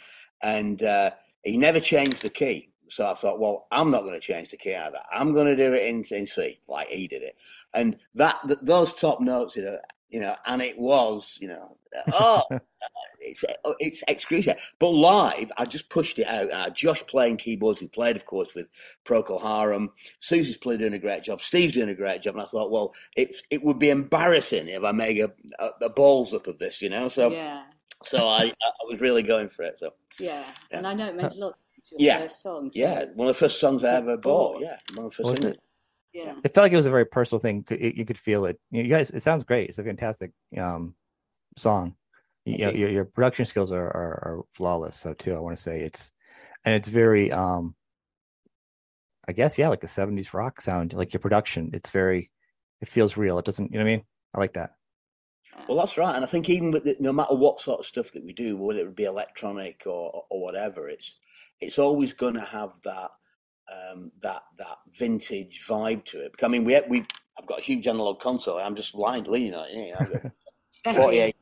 and 0.43 0.83
uh, 0.83 1.13
he 1.43 1.57
never 1.57 1.81
changed 1.81 2.23
the 2.23 2.31
key. 2.31 2.73
So 2.89 3.11
I 3.11 3.15
thought, 3.15 3.41
well, 3.41 3.69
I'm 3.73 3.91
not 3.91 4.03
going 4.03 4.13
to 4.15 4.21
change 4.21 4.51
the 4.51 4.59
key 4.59 4.75
either. 4.75 5.01
I'm 5.11 5.33
going 5.33 5.47
to 5.47 5.57
do 5.57 5.73
it 5.73 5.87
in, 5.87 6.05
in 6.11 6.27
C, 6.27 6.61
like 6.69 6.89
he 6.89 7.09
did 7.09 7.23
it. 7.23 7.37
And 7.73 7.97
that, 8.15 8.37
that 8.47 8.67
those 8.67 8.93
top 8.93 9.19
notes, 9.19 9.57
you 9.57 9.63
know, 9.63 9.79
you 10.13 10.21
know, 10.21 10.37
and 10.47 10.61
it 10.61 10.79
was, 10.79 11.39
you 11.41 11.49
know, 11.49 11.79
oh, 12.13 12.43
it's 13.19 13.45
it's 13.79 14.05
excruciating. 14.07 14.63
But 14.79 14.89
live, 14.89 15.51
I 15.57 15.65
just 15.65 15.89
pushed 15.89 16.19
it 16.19 16.27
out. 16.27 16.53
Uh, 16.53 16.69
Josh 16.69 17.05
playing 17.07 17.39
keyboards, 17.39 17.81
who 17.81 17.89
played, 17.89 18.15
of 18.15 18.27
course, 18.27 18.55
with 18.55 18.67
Procol 19.07 19.41
Harum. 19.41 19.91
Suzy's 20.19 20.59
playing 20.59 20.81
doing 20.81 20.93
a 20.93 20.99
great 20.99 21.23
job. 21.23 21.41
Steve's 21.41 21.73
doing 21.73 21.89
a 21.89 21.95
great 21.95 22.21
job. 22.21 22.35
And 22.35 22.43
I 22.43 22.47
thought, 22.47 22.71
well, 22.71 22.95
it 23.17 23.37
it 23.51 23.65
would 23.65 23.79
be 23.79 23.89
embarrassing 23.89 24.69
if 24.69 24.85
I 24.85 24.93
make 24.93 25.19
a, 25.19 25.33
a, 25.59 25.71
a 25.87 25.91
balls 25.91 26.35
up 26.35 26.47
of 26.47 26.59
this, 26.59 26.83
you 26.83 26.91
know. 26.91 27.09
So 27.09 27.31
yeah. 27.31 27.63
So 28.05 28.29
I 28.29 28.45
I 28.45 28.85
was 28.91 29.01
really 29.01 29.23
going 29.23 29.49
for 29.49 29.63
it. 29.63 29.79
So 29.79 29.95
yeah, 30.21 30.45
yeah. 30.71 30.79
and 30.79 30.87
I 30.87 30.93
know 30.93 31.07
it 31.07 31.17
meant 31.17 31.35
a 31.37 31.39
lot. 31.39 31.59
To 31.89 31.97
your 31.99 32.15
yeah, 32.15 32.21
first 32.21 32.43
song, 32.43 32.71
so. 32.71 32.79
yeah, 32.79 33.07
one 33.15 33.27
of 33.27 33.35
the 33.35 33.41
first 33.41 33.59
songs 33.59 33.83
I 33.83 33.97
ever 33.97 34.17
bought. 34.17 34.61
Yeah, 34.61 34.77
one 34.95 35.07
of 35.07 35.17
the 35.17 35.25
first. 35.25 35.45
It? 35.45 35.61
Yeah. 36.13 36.35
It 36.45 36.53
felt 36.53 36.65
like 36.65 36.73
it 36.73 36.77
was 36.77 36.87
a 36.87 36.91
very 36.91 37.07
personal 37.07 37.41
thing. 37.41 37.65
You 37.71 38.05
could 38.05 38.19
feel 38.19 38.45
it. 38.45 38.59
You 38.71 38.85
guys 38.85 39.11
it 39.11 39.21
sounds 39.21 39.45
great. 39.45 39.69
It's 39.69 39.79
a 39.79 39.85
fantastic 39.85 40.33
um 40.59 40.95
song. 41.57 41.95
You 42.45 42.59
know, 42.59 42.71
your, 42.71 42.91
your 42.91 43.05
production 43.05 43.47
skills 43.47 43.71
are, 43.71 43.87
are, 43.87 44.15
are 44.25 44.43
flawless 44.53 44.97
so 44.97 45.15
too 45.15 45.35
i 45.35 45.39
want 45.39 45.57
to 45.57 45.63
say. 45.63 45.81
It's 45.83 46.13
and 46.65 46.75
it's 46.75 46.89
very 46.89 47.31
um 47.33 47.75
i 49.29 49.33
guess 49.33 49.57
yeah 49.57 49.69
like 49.69 49.85
a 49.85 49.87
70s 49.87 50.33
rock 50.35 50.61
sound 50.61 50.93
like 50.93 51.13
your 51.13 51.21
production. 51.21 51.71
It's 51.73 51.91
very 51.91 52.31
it 52.81 52.89
feels 52.89 53.17
real. 53.17 53.39
It 53.39 53.45
doesn't 53.45 53.73
you 53.73 53.79
know 53.79 53.85
what 53.85 53.91
i 53.91 53.97
mean? 53.97 54.05
I 54.35 54.41
like 54.41 54.55
that. 54.55 54.73
Well 55.69 55.79
that's 55.79 55.97
right 55.97 56.15
and 56.15 56.25
i 56.25 56.29
think 56.29 56.49
even 56.51 56.71
with 56.71 56.85
the, 56.85 56.97
no 57.01 57.13
matter 57.13 57.35
what 57.35 57.61
sort 57.61 57.81
of 57.81 57.87
stuff 57.87 58.13
that 58.13 58.25
we 58.25 58.33
do 58.33 58.57
whether 58.57 58.81
it 58.81 58.87
would 58.87 58.97
be 58.97 59.05
electronic 59.05 59.83
or 59.87 60.25
or 60.31 60.43
whatever 60.43 60.89
it's 60.89 61.19
it's 61.61 61.79
always 61.79 62.13
going 62.13 62.35
to 62.35 62.41
have 62.41 62.81
that 62.85 63.11
um, 63.73 64.13
that 64.21 64.43
that 64.59 64.79
vintage 64.93 65.65
vibe 65.69 66.05
to 66.07 66.21
it. 66.25 66.33
I 66.43 66.49
mean, 66.49 66.65
we 66.65 66.81
we 66.89 67.05
I've 67.39 67.47
got 67.47 67.61
a 67.61 67.63
huge 67.63 67.87
analog 67.87 68.21
console. 68.21 68.59
I'm 68.59 68.77
just 68.77 68.93
blind 68.93 69.27
leaning 69.27 69.55
on 69.55 69.67
it. 69.71 70.33
Yeah, 70.85 70.93
Forty 70.95 71.19
eight 71.19 71.37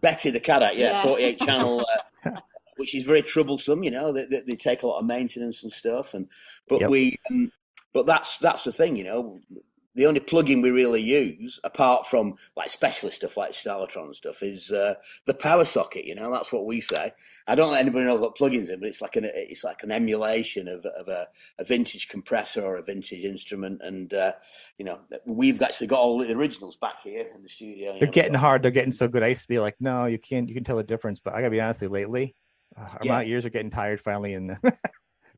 Betty 0.00 0.30
the 0.30 0.40
cat, 0.40 0.76
yeah, 0.76 0.92
yeah. 0.92 1.02
forty 1.02 1.24
eight 1.24 1.40
channel. 1.40 1.84
Uh, 2.24 2.30
which 2.76 2.94
is 2.94 3.04
very 3.04 3.22
troublesome, 3.22 3.84
you 3.84 3.90
know. 3.90 4.12
They, 4.12 4.24
they, 4.24 4.40
they, 4.40 4.56
take 4.56 4.82
a 4.82 4.86
lot 4.88 4.98
of 4.98 5.06
maintenance 5.06 5.62
and 5.62 5.72
stuff, 5.72 6.12
and 6.12 6.26
but 6.68 6.80
yep. 6.80 6.90
we, 6.90 7.16
um, 7.30 7.52
but 7.92 8.04
that's 8.04 8.38
that's 8.38 8.64
the 8.64 8.72
thing, 8.72 8.96
you 8.96 9.04
know 9.04 9.38
the 9.94 10.06
only 10.06 10.20
plugin 10.20 10.62
we 10.62 10.70
really 10.70 11.00
use, 11.00 11.60
apart 11.62 12.06
from 12.06 12.34
like 12.56 12.68
specialist 12.68 13.18
stuff 13.18 13.36
like 13.36 13.52
Styletron 13.52 14.14
stuff, 14.14 14.42
is 14.42 14.70
uh, 14.70 14.94
the 15.26 15.34
power 15.34 15.64
socket. 15.64 16.04
You 16.04 16.14
know, 16.14 16.32
that's 16.32 16.52
what 16.52 16.66
we 16.66 16.80
say. 16.80 17.12
I 17.46 17.54
don't 17.54 17.72
let 17.72 17.82
anybody 17.82 18.06
know 18.06 18.16
what 18.16 18.36
plugins 18.36 18.68
in, 18.68 18.80
but 18.80 18.88
it's 18.88 19.00
like 19.00 19.16
an 19.16 19.24
it's 19.32 19.64
like 19.64 19.82
an 19.82 19.92
emulation 19.92 20.68
of, 20.68 20.84
of 20.84 21.08
a, 21.08 21.28
a 21.58 21.64
vintage 21.64 22.08
compressor 22.08 22.64
or 22.64 22.76
a 22.76 22.82
vintage 22.82 23.24
instrument. 23.24 23.80
And 23.82 24.12
uh, 24.12 24.32
you 24.76 24.84
know, 24.84 25.00
we've 25.26 25.62
actually 25.62 25.86
got 25.86 26.00
all 26.00 26.18
the 26.18 26.32
originals 26.32 26.76
back 26.76 27.02
here 27.02 27.26
in 27.34 27.42
the 27.42 27.48
studio. 27.48 27.92
They're 27.98 28.06
know, 28.06 28.12
getting 28.12 28.34
hard. 28.34 28.62
They're 28.62 28.70
getting 28.70 28.92
so 28.92 29.08
good. 29.08 29.22
I 29.22 29.28
used 29.28 29.42
to 29.42 29.48
be 29.48 29.60
like, 29.60 29.76
no, 29.80 30.06
you 30.06 30.18
can't. 30.18 30.48
You 30.48 30.54
can 30.54 30.64
tell 30.64 30.76
the 30.76 30.82
difference. 30.82 31.20
But 31.20 31.34
I 31.34 31.38
gotta 31.40 31.50
be 31.50 31.60
honest, 31.60 31.82
lately, 31.82 32.34
uh, 32.76 32.86
yeah. 33.02 33.12
my 33.12 33.24
ears 33.24 33.44
are 33.44 33.50
getting 33.50 33.70
tired 33.70 34.00
finally, 34.00 34.34
and 34.34 34.56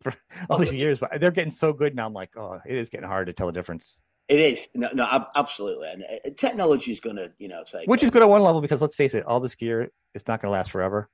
for 0.03 0.15
all 0.49 0.59
these 0.59 0.75
years, 0.75 0.99
but 0.99 1.21
they're 1.21 1.31
getting 1.31 1.51
so 1.51 1.73
good 1.73 1.95
now. 1.95 2.07
I'm 2.07 2.13
like, 2.13 2.37
oh, 2.37 2.61
it 2.65 2.77
is 2.77 2.89
getting 2.89 3.09
hard 3.09 3.27
to 3.27 3.33
tell 3.33 3.49
the 3.49 3.53
difference. 3.53 4.03
It 4.29 4.41
is 4.41 4.69
no, 4.75 4.89
no, 4.93 5.27
absolutely, 5.37 5.89
and 5.89 6.03
uh, 6.03 6.31
technology 6.37 6.91
is 6.91 7.01
going 7.01 7.17
to, 7.17 7.33
you 7.39 7.47
know, 7.49 7.63
take 7.65 7.89
which 7.89 8.03
is 8.03 8.11
good 8.11 8.23
at 8.23 8.29
one 8.29 8.43
level 8.43 8.61
because 8.61 8.83
let's 8.83 8.97
face 8.97 9.15
it, 9.15 9.25
all 9.25 9.39
this 9.39 9.55
gear 9.55 9.91
it's 10.15 10.27
not 10.27 10.43
going 10.43 10.49
to 10.49 10.53
last 10.53 10.71
forever. 10.71 11.09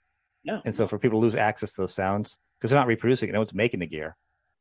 No, 0.44 0.62
and 0.64 0.74
so 0.74 0.86
for 0.86 0.98
people 0.98 1.20
to 1.20 1.24
lose 1.24 1.34
access 1.34 1.74
to 1.74 1.82
those 1.82 1.94
sounds 1.94 2.38
because 2.58 2.70
they're 2.70 2.80
not 2.80 2.86
reproducing 2.86 3.28
it, 3.28 3.32
no 3.32 3.40
one's 3.40 3.54
making 3.54 3.80
the 3.80 3.86
gear. 3.86 4.16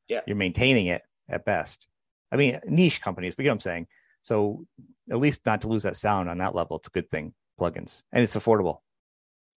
Yeah, 0.09 0.21
you're 0.28 0.36
maintaining 0.36 0.88
it 0.88 1.01
at 1.30 1.45
best. 1.45 1.88
I 2.32 2.36
mean, 2.36 2.59
niche 2.67 3.01
companies, 3.01 3.36
but 3.36 3.43
you 3.43 3.49
know 3.49 3.53
what 3.53 3.55
I'm 3.55 3.61
saying. 3.61 3.88
So 4.21 4.65
at 5.09 5.17
least 5.17 5.45
not 5.45 5.61
to 5.61 5.67
lose 5.67 5.84
that 5.84 5.95
sound 5.95 6.30
on 6.30 6.38
that 6.39 6.53
level, 6.53 6.78
it's 6.78 6.88
a 6.88 6.91
good 6.91 7.09
thing. 7.09 7.34
Plugins 7.59 8.03
and 8.11 8.23
it's 8.23 8.36
affordable. 8.36 8.80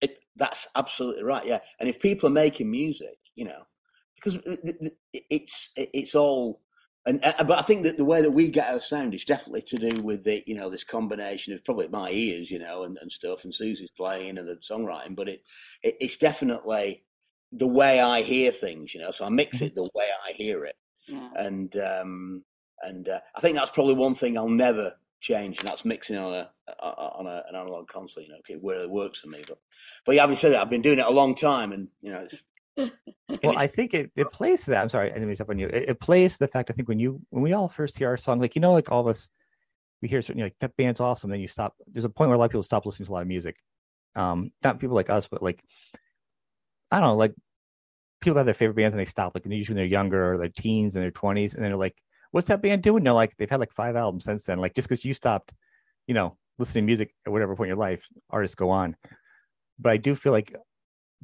It 0.00 0.18
that's 0.36 0.68
absolutely 0.76 1.24
right. 1.24 1.44
Yeah, 1.44 1.60
and 1.80 1.88
if 1.88 2.00
people 2.00 2.28
are 2.28 2.32
making 2.32 2.70
music, 2.70 3.16
you 3.34 3.44
know, 3.44 3.62
because 4.14 4.38
it's 5.12 5.70
it's 5.76 6.14
all 6.14 6.60
and 7.06 7.20
uh, 7.22 7.44
but 7.44 7.58
I 7.58 7.62
think 7.62 7.84
that 7.84 7.96
the 7.96 8.04
way 8.04 8.22
that 8.22 8.30
we 8.30 8.48
get 8.48 8.72
our 8.72 8.80
sound 8.80 9.14
is 9.14 9.24
definitely 9.24 9.62
to 9.62 9.90
do 9.90 10.02
with 10.02 10.24
the 10.24 10.42
you 10.46 10.54
know 10.54 10.70
this 10.70 10.84
combination 10.84 11.52
of 11.52 11.64
probably 11.64 11.88
my 11.88 12.10
ears 12.10 12.50
you 12.50 12.58
know 12.58 12.82
and, 12.84 12.98
and 13.00 13.12
stuff 13.12 13.44
and 13.44 13.54
Suzy's 13.54 13.90
playing 13.90 14.38
and 14.38 14.48
the 14.48 14.56
songwriting, 14.56 15.14
but 15.14 15.28
it, 15.28 15.42
it, 15.82 15.96
it's 16.00 16.16
definitely 16.16 17.04
the 17.52 17.68
way 17.68 18.00
I 18.00 18.22
hear 18.22 18.50
things, 18.50 18.94
you 18.94 19.00
know. 19.00 19.10
So 19.10 19.24
I 19.24 19.30
mix 19.30 19.58
mm-hmm. 19.58 19.66
it 19.66 19.74
the 19.74 19.90
way 19.94 20.08
I 20.26 20.32
hear 20.32 20.64
it, 20.64 20.76
yeah. 21.06 21.28
and 21.36 21.76
um, 21.76 22.44
and 22.82 23.08
uh, 23.08 23.20
I 23.34 23.40
think 23.40 23.56
that's 23.56 23.70
probably 23.70 23.94
one 23.94 24.14
thing 24.14 24.36
I'll 24.36 24.48
never 24.48 24.94
change, 25.20 25.58
and 25.58 25.68
that's 25.68 25.84
mixing 25.84 26.16
on 26.16 26.34
a 26.34 26.50
on 26.80 27.26
a, 27.26 27.42
an 27.48 27.54
analog 27.54 27.88
console. 27.88 28.22
You 28.22 28.30
know, 28.30 28.38
okay, 28.38 28.56
where 28.56 28.80
it 28.80 28.90
works 28.90 29.20
for 29.20 29.28
me. 29.28 29.44
But 29.46 29.58
but 30.04 30.14
yeah, 30.16 30.22
obviously 30.22 30.56
I've 30.56 30.70
been 30.70 30.82
doing 30.82 30.98
it 30.98 31.06
a 31.06 31.10
long 31.10 31.34
time, 31.34 31.72
and 31.72 31.88
you 32.00 32.12
know, 32.12 32.20
it's 32.20 32.42
well, 32.76 32.92
I 33.56 33.66
think 33.66 33.94
it, 33.94 34.10
it 34.16 34.32
plays 34.32 34.64
to 34.64 34.72
that. 34.72 34.82
I'm 34.82 34.88
sorry, 34.88 35.10
I 35.10 35.14
didn't 35.14 35.28
mean 35.28 35.36
to 35.36 35.42
up 35.42 35.50
on 35.50 35.58
you. 35.58 35.68
It, 35.68 35.88
it, 35.90 36.00
plays 36.00 36.38
the 36.38 36.48
fact. 36.48 36.70
I 36.70 36.74
think 36.74 36.88
when 36.88 36.98
you 36.98 37.20
when 37.30 37.42
we 37.42 37.52
all 37.52 37.68
first 37.68 37.98
hear 37.98 38.08
our 38.08 38.16
song, 38.16 38.40
like 38.40 38.54
you 38.54 38.60
know, 38.60 38.72
like 38.72 38.90
all 38.90 39.00
of 39.00 39.06
us, 39.06 39.30
we 40.02 40.08
hear 40.08 40.22
certain 40.22 40.42
like 40.42 40.56
that 40.60 40.76
band's 40.76 41.00
awesome. 41.00 41.30
Then 41.30 41.40
you 41.40 41.48
stop. 41.48 41.74
There's 41.86 42.04
a 42.04 42.10
point 42.10 42.28
where 42.28 42.36
a 42.36 42.38
lot 42.38 42.46
of 42.46 42.50
people 42.50 42.62
stop 42.62 42.86
listening 42.86 43.06
to 43.06 43.12
a 43.12 43.14
lot 43.14 43.22
of 43.22 43.28
music. 43.28 43.56
Um, 44.16 44.52
not 44.62 44.78
people 44.78 44.96
like 44.96 45.10
us, 45.10 45.28
but 45.28 45.42
like 45.42 45.62
I 46.90 47.00
don't 47.00 47.08
know, 47.08 47.16
like 47.16 47.34
people 48.20 48.36
have 48.36 48.46
their 48.46 48.54
favorite 48.54 48.76
bands 48.76 48.94
and 48.94 49.00
they 49.00 49.06
stop. 49.06 49.32
Like 49.34 49.44
usually 49.46 49.74
when 49.74 49.76
they're 49.76 49.86
younger 49.86 50.34
or 50.34 50.38
their 50.38 50.48
teens 50.48 50.96
and 50.96 51.02
their 51.02 51.10
twenties, 51.10 51.54
and 51.54 51.64
they're 51.64 51.76
like, 51.76 51.96
"What's 52.30 52.48
that 52.48 52.62
band 52.62 52.82
doing?" 52.82 53.04
they're 53.04 53.12
like, 53.12 53.36
they've 53.36 53.50
had 53.50 53.60
like 53.60 53.72
five 53.72 53.96
albums 53.96 54.24
since 54.24 54.44
then. 54.44 54.58
Like 54.58 54.74
just 54.74 54.88
because 54.88 55.04
you 55.04 55.14
stopped, 55.14 55.52
you 56.06 56.14
know, 56.14 56.36
listening 56.58 56.82
to 56.82 56.86
music 56.86 57.14
at 57.26 57.32
whatever 57.32 57.56
point 57.56 57.68
in 57.68 57.76
your 57.76 57.84
life, 57.84 58.06
artists 58.30 58.54
go 58.54 58.70
on. 58.70 58.96
But 59.78 59.92
I 59.92 59.96
do 59.96 60.14
feel 60.14 60.32
like 60.32 60.54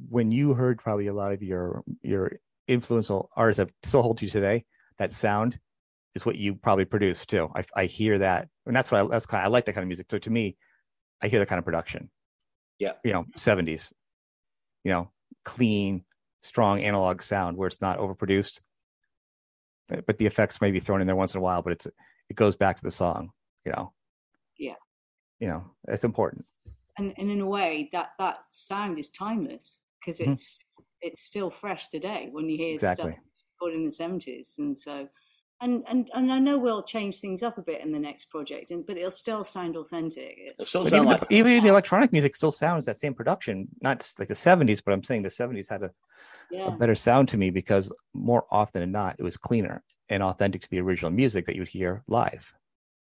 when 0.09 0.31
you 0.31 0.53
heard 0.53 0.79
probably 0.79 1.07
a 1.07 1.13
lot 1.13 1.33
of 1.33 1.43
your 1.43 1.83
your 2.01 2.33
influential 2.67 3.29
artists 3.35 3.57
that 3.57 3.71
still 3.83 4.01
hold 4.01 4.21
you 4.21 4.29
today, 4.29 4.65
that 4.97 5.11
sound 5.11 5.59
is 6.15 6.25
what 6.25 6.35
you 6.35 6.55
probably 6.55 6.85
produce 6.85 7.25
too. 7.25 7.49
I, 7.55 7.63
I 7.75 7.85
hear 7.85 8.19
that, 8.19 8.47
and 8.65 8.75
that's 8.75 8.91
what 8.91 9.01
I, 9.01 9.07
that's 9.07 9.25
kind 9.25 9.45
of, 9.45 9.49
I 9.49 9.51
like 9.51 9.65
that 9.65 9.73
kind 9.73 9.83
of 9.83 9.87
music. 9.87 10.07
So 10.09 10.19
to 10.19 10.29
me, 10.29 10.57
I 11.21 11.27
hear 11.27 11.39
that 11.39 11.47
kind 11.47 11.59
of 11.59 11.65
production. 11.65 12.09
Yeah, 12.79 12.93
you 13.03 13.13
know, 13.13 13.25
seventies, 13.35 13.93
you 14.83 14.91
know, 14.91 15.11
clean, 15.45 16.03
strong 16.41 16.81
analog 16.81 17.21
sound 17.21 17.57
where 17.57 17.67
it's 17.67 17.81
not 17.81 17.99
overproduced, 17.99 18.59
eh, 19.91 20.01
but 20.05 20.17
the 20.17 20.25
effects 20.25 20.61
may 20.61 20.71
be 20.71 20.79
thrown 20.79 21.01
in 21.01 21.07
there 21.07 21.15
once 21.15 21.33
in 21.33 21.39
a 21.39 21.43
while. 21.43 21.61
But 21.61 21.73
it's 21.73 21.87
it 22.29 22.35
goes 22.35 22.55
back 22.55 22.77
to 22.77 22.83
the 22.83 22.91
song, 22.91 23.31
you 23.65 23.71
know. 23.71 23.93
Yeah, 24.57 24.75
you 25.39 25.47
know, 25.47 25.71
it's 25.87 26.03
important. 26.03 26.45
And 26.97 27.13
and 27.17 27.29
in 27.29 27.41
a 27.41 27.47
way, 27.47 27.89
that 27.91 28.11
that 28.19 28.39
sound 28.49 28.97
is 28.97 29.09
timeless 29.09 29.80
because 30.01 30.19
mm-hmm. 30.19 30.31
it's 30.31 30.55
mm-hmm. 30.55 30.83
it's 31.01 31.21
still 31.21 31.49
fresh 31.49 31.87
today 31.87 32.29
when 32.31 32.49
you 32.49 32.57
hear 32.57 32.73
exactly. 32.73 33.11
stuff 33.11 33.21
recorded 33.59 33.79
in 33.79 33.85
the 33.85 33.91
seventies, 33.91 34.55
and 34.59 34.77
so 34.77 35.07
and 35.61 35.83
and 35.87 36.09
and 36.13 36.31
I 36.31 36.39
know 36.39 36.57
we'll 36.57 36.83
change 36.83 37.19
things 37.19 37.43
up 37.43 37.57
a 37.57 37.61
bit 37.61 37.81
in 37.81 37.91
the 37.91 37.99
next 37.99 38.25
project, 38.25 38.71
and 38.71 38.85
but 38.85 38.97
it'll 38.97 39.11
still 39.11 39.43
sound 39.43 39.77
authentic. 39.77 40.37
It'll 40.39 40.65
still 40.65 40.83
sound 40.83 40.95
even, 40.95 41.05
like 41.05 41.27
the, 41.27 41.35
even 41.35 41.63
the 41.63 41.69
electronic 41.69 42.11
music 42.11 42.35
still 42.35 42.51
sounds 42.51 42.87
that 42.87 42.97
same 42.97 43.13
production, 43.13 43.67
not 43.81 44.11
like 44.17 44.27
the 44.27 44.33
'70s, 44.33 44.81
but 44.83 44.93
I'm 44.93 45.03
saying 45.03 45.21
the 45.21 45.29
'70s 45.29 45.69
had 45.69 45.83
a, 45.83 45.91
yeah. 46.49 46.67
a 46.67 46.71
better 46.71 46.95
sound 46.95 47.29
to 47.29 47.37
me 47.37 47.51
because 47.51 47.91
more 48.13 48.45
often 48.49 48.81
than 48.81 48.91
not, 48.91 49.15
it 49.19 49.23
was 49.23 49.37
cleaner 49.37 49.83
and 50.09 50.23
authentic 50.23 50.63
to 50.63 50.69
the 50.69 50.81
original 50.81 51.11
music 51.11 51.45
that 51.45 51.55
you'd 51.55 51.67
hear 51.67 52.03
live, 52.07 52.51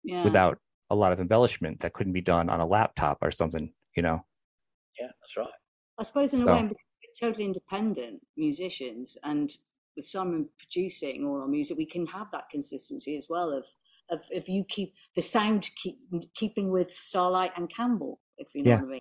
yeah. 0.03 0.25
without 0.25 0.59
a 0.91 0.97
lot 0.97 1.13
of 1.13 1.21
embellishment 1.21 1.81
that 1.81 1.93
couldn't 1.93 2.13
be 2.13 2.21
done 2.21 2.51
on 2.51 2.61
a 2.61 2.67
laptop 2.67 3.19
or 3.23 3.31
something, 3.31 3.73
you 3.97 4.03
know. 4.03 4.25
Yeah, 4.99 5.07
that's 5.07 5.37
right. 5.37 5.49
I 5.97 6.03
suppose 6.03 6.35
in 6.35 6.41
so, 6.41 6.49
a 6.49 6.53
way, 6.55 6.71
totally 7.19 7.45
independent 7.45 8.21
musicians 8.37 9.17
and 9.25 9.57
with 9.97 10.07
Simon 10.07 10.49
producing 10.59 11.27
all 11.27 11.41
our 11.41 11.49
music, 11.49 11.77
we 11.77 11.85
can 11.85 12.07
have 12.07 12.31
that 12.31 12.49
consistency 12.51 13.17
as 13.17 13.29
well 13.29 13.51
of 13.51 13.67
of 14.11 14.23
if 14.31 14.49
you 14.49 14.65
keep 14.65 14.95
the 15.15 15.21
sound 15.21 15.69
keep 15.83 15.99
keeping 16.35 16.71
with 16.71 16.89
Starlite 16.95 17.51
and 17.57 17.69
Campbell, 17.69 18.21
if 18.39 18.55
you 18.55 18.63
know 18.63 18.71
yeah. 18.71 18.77
what 18.77 18.85
I 18.85 18.93
mean, 18.93 19.01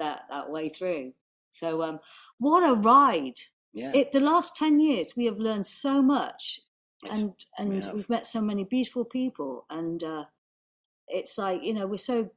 that 0.00 0.22
that 0.30 0.50
way 0.50 0.68
through. 0.68 1.12
So 1.50 1.82
um, 1.82 2.00
what 2.38 2.68
a 2.68 2.74
ride! 2.74 3.38
Yeah. 3.72 3.92
It, 3.94 4.12
the 4.12 4.20
last 4.20 4.56
ten 4.56 4.80
years, 4.80 5.14
we 5.16 5.26
have 5.26 5.38
learned 5.38 5.66
so 5.66 6.02
much, 6.02 6.60
and 7.08 7.32
and 7.58 7.68
we 7.68 7.76
have 7.76 8.08
met 8.08 8.26
so 8.26 8.40
many 8.40 8.64
beautiful 8.64 9.04
people, 9.04 9.66
and 9.70 10.02
uh, 10.02 10.24
it's 11.08 11.38
like 11.38 11.62
you 11.62 11.74
know 11.74 11.86
we're 11.86 11.98
so 11.98 12.30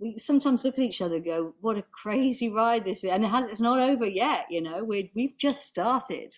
we 0.00 0.16
sometimes 0.18 0.64
look 0.64 0.78
at 0.78 0.84
each 0.84 1.02
other 1.02 1.16
and 1.16 1.24
go, 1.24 1.54
"What 1.60 1.76
a 1.76 1.82
crazy 1.92 2.48
ride 2.48 2.84
this 2.84 3.04
is!" 3.04 3.10
And 3.10 3.24
it 3.24 3.28
has 3.28 3.46
it's 3.46 3.60
not 3.60 3.80
over 3.80 4.06
yet. 4.06 4.46
You 4.50 4.62
know, 4.62 4.82
we 4.82 5.12
we've 5.14 5.36
just 5.36 5.64
started. 5.64 6.34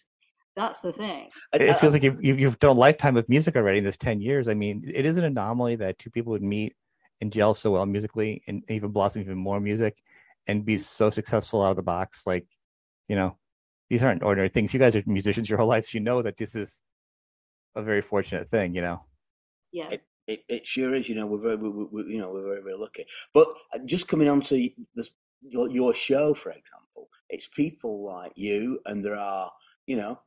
That's 0.55 0.81
the 0.83 0.93
thing. 0.93 1.31
It 1.55 1.71
uh, 1.71 1.75
feels 1.75 1.95
like 1.95 2.03
you've, 2.03 2.23
you've 2.23 2.59
done 2.59 2.77
a 2.77 2.79
lifetime 2.79 3.17
of 3.17 3.27
music 3.27 3.57
already 3.57 3.79
in 3.79 3.85
this 3.85 3.97
10 3.97 4.21
years. 4.21 4.49
I 4.49 4.55
mean, 4.55 4.83
it 4.87 5.07
is 5.07 5.17
an 5.17 5.25
anomaly 5.25 5.77
that 5.77 5.99
two 5.99 6.11
people 6.11 6.33
would 6.33 6.43
meet 6.43 6.75
and 7.23 7.33
gel 7.33 7.55
so 7.55 7.71
well 7.71 7.87
musically 7.87 8.43
and 8.47 8.63
even 8.69 8.91
blossom 8.91 9.23
even 9.23 9.39
more 9.39 9.61
music 9.61 9.97
and 10.47 10.65
be 10.65 10.77
so 10.77 11.09
successful 11.09 11.63
out 11.63 11.71
of 11.71 11.77
the 11.77 11.83
box. 11.83 12.27
Like, 12.27 12.45
you 13.09 13.17
know, 13.17 13.39
these 13.89 14.03
aren't 14.03 14.23
ordinary 14.23 14.51
things. 14.51 14.75
You 14.75 14.81
guys 14.81 14.95
are 14.95 15.03
musicians 15.07 15.49
your 15.49 15.59
whole 15.59 15.69
lives. 15.69 15.95
You 15.95 16.01
know 16.01 16.21
that 16.21 16.37
this 16.37 16.55
is 16.55 16.83
a 17.75 17.83
very 17.83 18.03
fortunate 18.03 18.51
thing, 18.51 18.75
you 18.75 18.83
know? 18.83 19.05
Yeah. 19.73 19.89
It, 19.91 20.03
it, 20.33 20.45
it 20.49 20.67
sure 20.67 20.95
is. 20.95 21.09
You 21.09 21.15
know, 21.15 21.27
we're 21.27 21.39
very, 21.39 21.57
we, 21.57 21.85
we, 21.85 22.13
you 22.13 22.19
know, 22.19 22.31
we're 22.31 22.45
very, 22.45 22.63
very 22.63 22.77
lucky. 22.77 23.07
But 23.33 23.49
uh, 23.75 23.79
just 23.85 24.09
coming 24.09 24.29
on 24.29 24.41
to 24.43 24.71
this, 24.95 25.11
your 25.43 25.95
show, 25.95 26.35
for 26.35 26.51
example, 26.51 27.09
it's 27.29 27.49
people 27.49 28.05
like 28.05 28.33
you, 28.37 28.81
and 28.87 29.05
there 29.05 29.17
are, 29.17 29.51
you 29.87 29.97
know, 29.97 30.21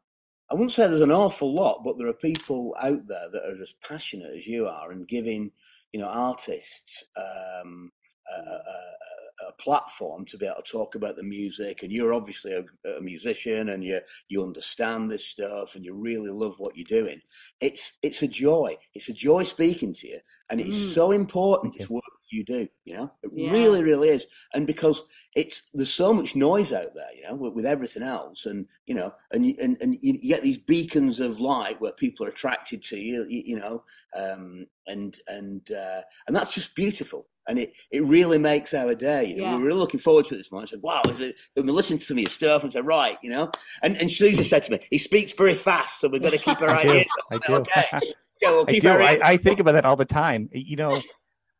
I 0.50 0.54
wouldn't 0.54 0.72
say 0.72 0.88
there's 0.88 1.02
an 1.02 1.12
awful 1.12 1.54
lot, 1.54 1.84
but 1.84 1.98
there 1.98 2.08
are 2.08 2.14
people 2.14 2.76
out 2.80 3.08
there 3.08 3.30
that 3.32 3.44
are 3.44 3.62
as 3.62 3.74
passionate 3.88 4.36
as 4.38 4.46
you 4.46 4.68
are 4.68 4.92
and 4.92 5.08
giving, 5.08 5.52
you 5.92 6.00
know, 6.00 6.08
artists 6.08 7.04
um, 7.18 7.92
a, 8.32 8.40
a, 8.40 9.48
a, 9.48 9.52
platform 9.60 10.26
to 10.26 10.38
be 10.38 10.46
able 10.46 10.62
to 10.62 10.72
talk 10.72 10.96
about 10.96 11.16
the 11.16 11.24
music. 11.24 11.84
And 11.84 11.92
you're 11.92 12.14
obviously 12.14 12.54
a, 12.54 12.64
a, 12.90 13.02
musician 13.02 13.70
and 13.70 13.84
you 13.84 14.00
you 14.28 14.44
understand 14.44 15.10
this 15.10 15.26
stuff 15.26 15.76
and 15.76 15.86
you 15.86 15.94
really 15.94 16.30
love 16.30 16.60
what 16.60 16.76
you're 16.76 16.86
doing. 16.86 17.22
It's 17.62 17.94
it's 18.02 18.22
a 18.22 18.28
joy. 18.28 18.78
It's 18.94 19.10
a 19.10 19.14
joy 19.14 19.44
speaking 19.44 19.94
to 19.94 20.08
you, 20.08 20.20
and 20.50 20.60
it's 20.60 20.78
mm. 20.78 20.94
so 20.94 21.12
important. 21.12 21.76
It's 21.78 21.90
work 21.90 22.04
you 22.30 22.44
do. 22.44 22.68
You 22.84 22.96
know, 22.96 23.12
it 23.24 23.32
yeah. 23.34 23.52
really, 23.52 23.84
really 23.84 24.10
is. 24.10 24.28
And 24.54 24.68
because 24.68 25.04
it's 25.36 25.64
there's 25.74 25.94
so 25.94 26.14
much 26.14 26.36
noise 26.36 26.72
out 26.72 26.94
there, 26.94 27.10
you 27.16 27.24
know, 27.24 27.36
with, 27.36 27.54
with 27.54 27.66
everything 27.66 28.04
else, 28.04 28.46
and 28.46 28.68
you 28.86 28.96
know, 28.96 29.14
and 29.32 29.46
you, 29.46 29.56
and 29.62 29.78
and 29.82 29.98
you 30.02 30.20
get 30.20 30.44
these 30.44 30.58
beacons 30.58 31.20
of 31.20 31.40
light 31.40 31.80
where 31.82 31.94
people 31.94 32.26
are 32.26 32.30
attracted 32.30 32.84
to 32.84 32.98
you, 32.98 33.26
you, 33.28 33.44
you 33.46 33.56
know, 33.56 33.84
um, 34.16 34.68
and 34.88 35.20
and 35.28 35.72
uh, 35.72 36.02
and 36.28 36.36
that's 36.36 36.54
just 36.54 36.76
beautiful. 36.76 37.28
And 37.48 37.60
it, 37.60 37.74
it 37.92 38.04
really 38.04 38.38
makes 38.38 38.74
our 38.74 38.96
day. 38.96 39.26
You 39.26 39.38
know, 39.38 39.44
yeah. 39.44 39.52
we 39.56 39.62
were 39.62 39.68
really 39.68 39.80
looking 39.80 40.00
forward 40.00 40.26
to 40.28 40.36
it 40.36 40.38
this 40.38 40.52
morning. 40.52 40.68
I 40.68 40.72
said, 40.72 40.82
"Wow!" 40.82 41.02
Is 41.08 41.20
it, 41.20 41.36
we 41.56 41.64
listened 41.64 42.00
to 42.00 42.06
some 42.06 42.18
of 42.18 42.22
your 42.22 42.30
stuff 42.30 42.64
and 42.64 42.74
said, 42.74 42.86
"Right," 42.86 43.18
you 43.22 43.30
know. 43.30 43.52
And 43.84 43.96
and 43.98 44.12
Suzy 44.12 44.44
said 44.44 44.64
to 44.64 44.72
me, 44.72 44.80
"He 44.90 44.98
speaks 44.98 45.32
very 45.34 45.54
fast, 45.54 46.00
so 46.00 46.08
we've 46.08 46.22
got 46.22 46.32
to 46.32 46.40
keep 46.40 46.62
our 46.62 46.86
ears." 46.86 47.06
I 47.32 47.38
do. 47.38 47.56
Okay. 47.56 48.00
Yeah, 48.42 48.50
we'll 48.50 48.66
I 48.68 48.80
do. 48.80 48.90
I, 48.90 49.20
I, 49.24 49.38
think 49.38 49.62
about 49.62 49.72
that 49.72 49.86
all 49.86 49.96
the 49.96 50.04
time. 50.04 50.50
You 50.52 50.76
know, 50.76 51.02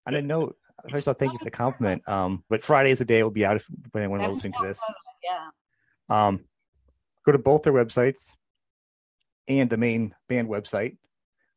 I 0.06 0.12
didn't 0.12 0.28
know. 0.28 0.52
First 0.90 1.08
of 1.08 1.16
all, 1.16 1.18
thank 1.18 1.32
you 1.32 1.40
for 1.40 1.46
the 1.46 1.52
compliment. 1.52 2.06
Um, 2.06 2.44
but 2.50 2.64
Friday 2.64 2.92
is 2.92 3.00
the 3.00 3.06
day 3.06 3.20
it 3.20 3.24
will 3.24 3.32
be 3.32 3.46
out 3.46 3.56
if 3.56 3.66
anyone 3.96 4.20
is 4.20 4.28
listening 4.28 4.54
to 4.60 4.68
this. 4.68 4.80
Yeah. 5.24 5.48
Um, 6.10 6.44
go 7.26 7.32
to 7.32 7.38
both 7.38 7.64
their 7.64 7.72
websites 7.72 8.36
and 9.48 9.70
the 9.70 9.78
main 9.78 10.14
band 10.28 10.50
website. 10.50 10.98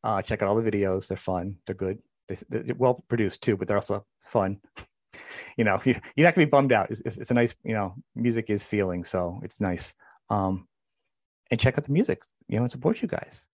Uh, 0.05 0.23
check 0.23 0.43
out 0.43 0.49
all 0.49 0.57
the 0.57 0.71
videos. 0.71 1.09
They're 1.09 1.17
fun. 1.17 1.59
They're 1.67 1.75
good. 1.75 1.99
They, 2.29 2.59
are 2.59 2.75
well 2.77 3.05
produced 3.09 3.43
too, 3.43 3.57
but 3.57 3.67
they're 3.67 3.77
also 3.77 4.05
fun. 4.23 4.61
you 5.57 5.65
know, 5.65 5.81
you're 5.85 5.97
not 6.17 6.35
gonna 6.35 6.47
be 6.47 6.51
bummed 6.51 6.73
out. 6.73 6.91
It's, 6.91 7.01
it's, 7.01 7.17
it's, 7.19 7.31
a 7.31 7.35
nice, 7.35 7.55
you 7.65 7.75
know, 7.75 7.95
music 8.15 8.51
is 8.51 8.65
feeling, 8.65 9.05
so 9.05 9.41
it's 9.43 9.61
nice. 9.61 9.95
Um, 10.31 10.69
and 11.51 11.59
check 11.59 11.79
out 11.79 11.85
the 11.85 11.93
music, 11.93 12.23
you 12.47 12.57
know, 12.57 12.63
and 12.63 12.71
support 12.71 13.03
you 13.03 13.09
guys. 13.09 13.47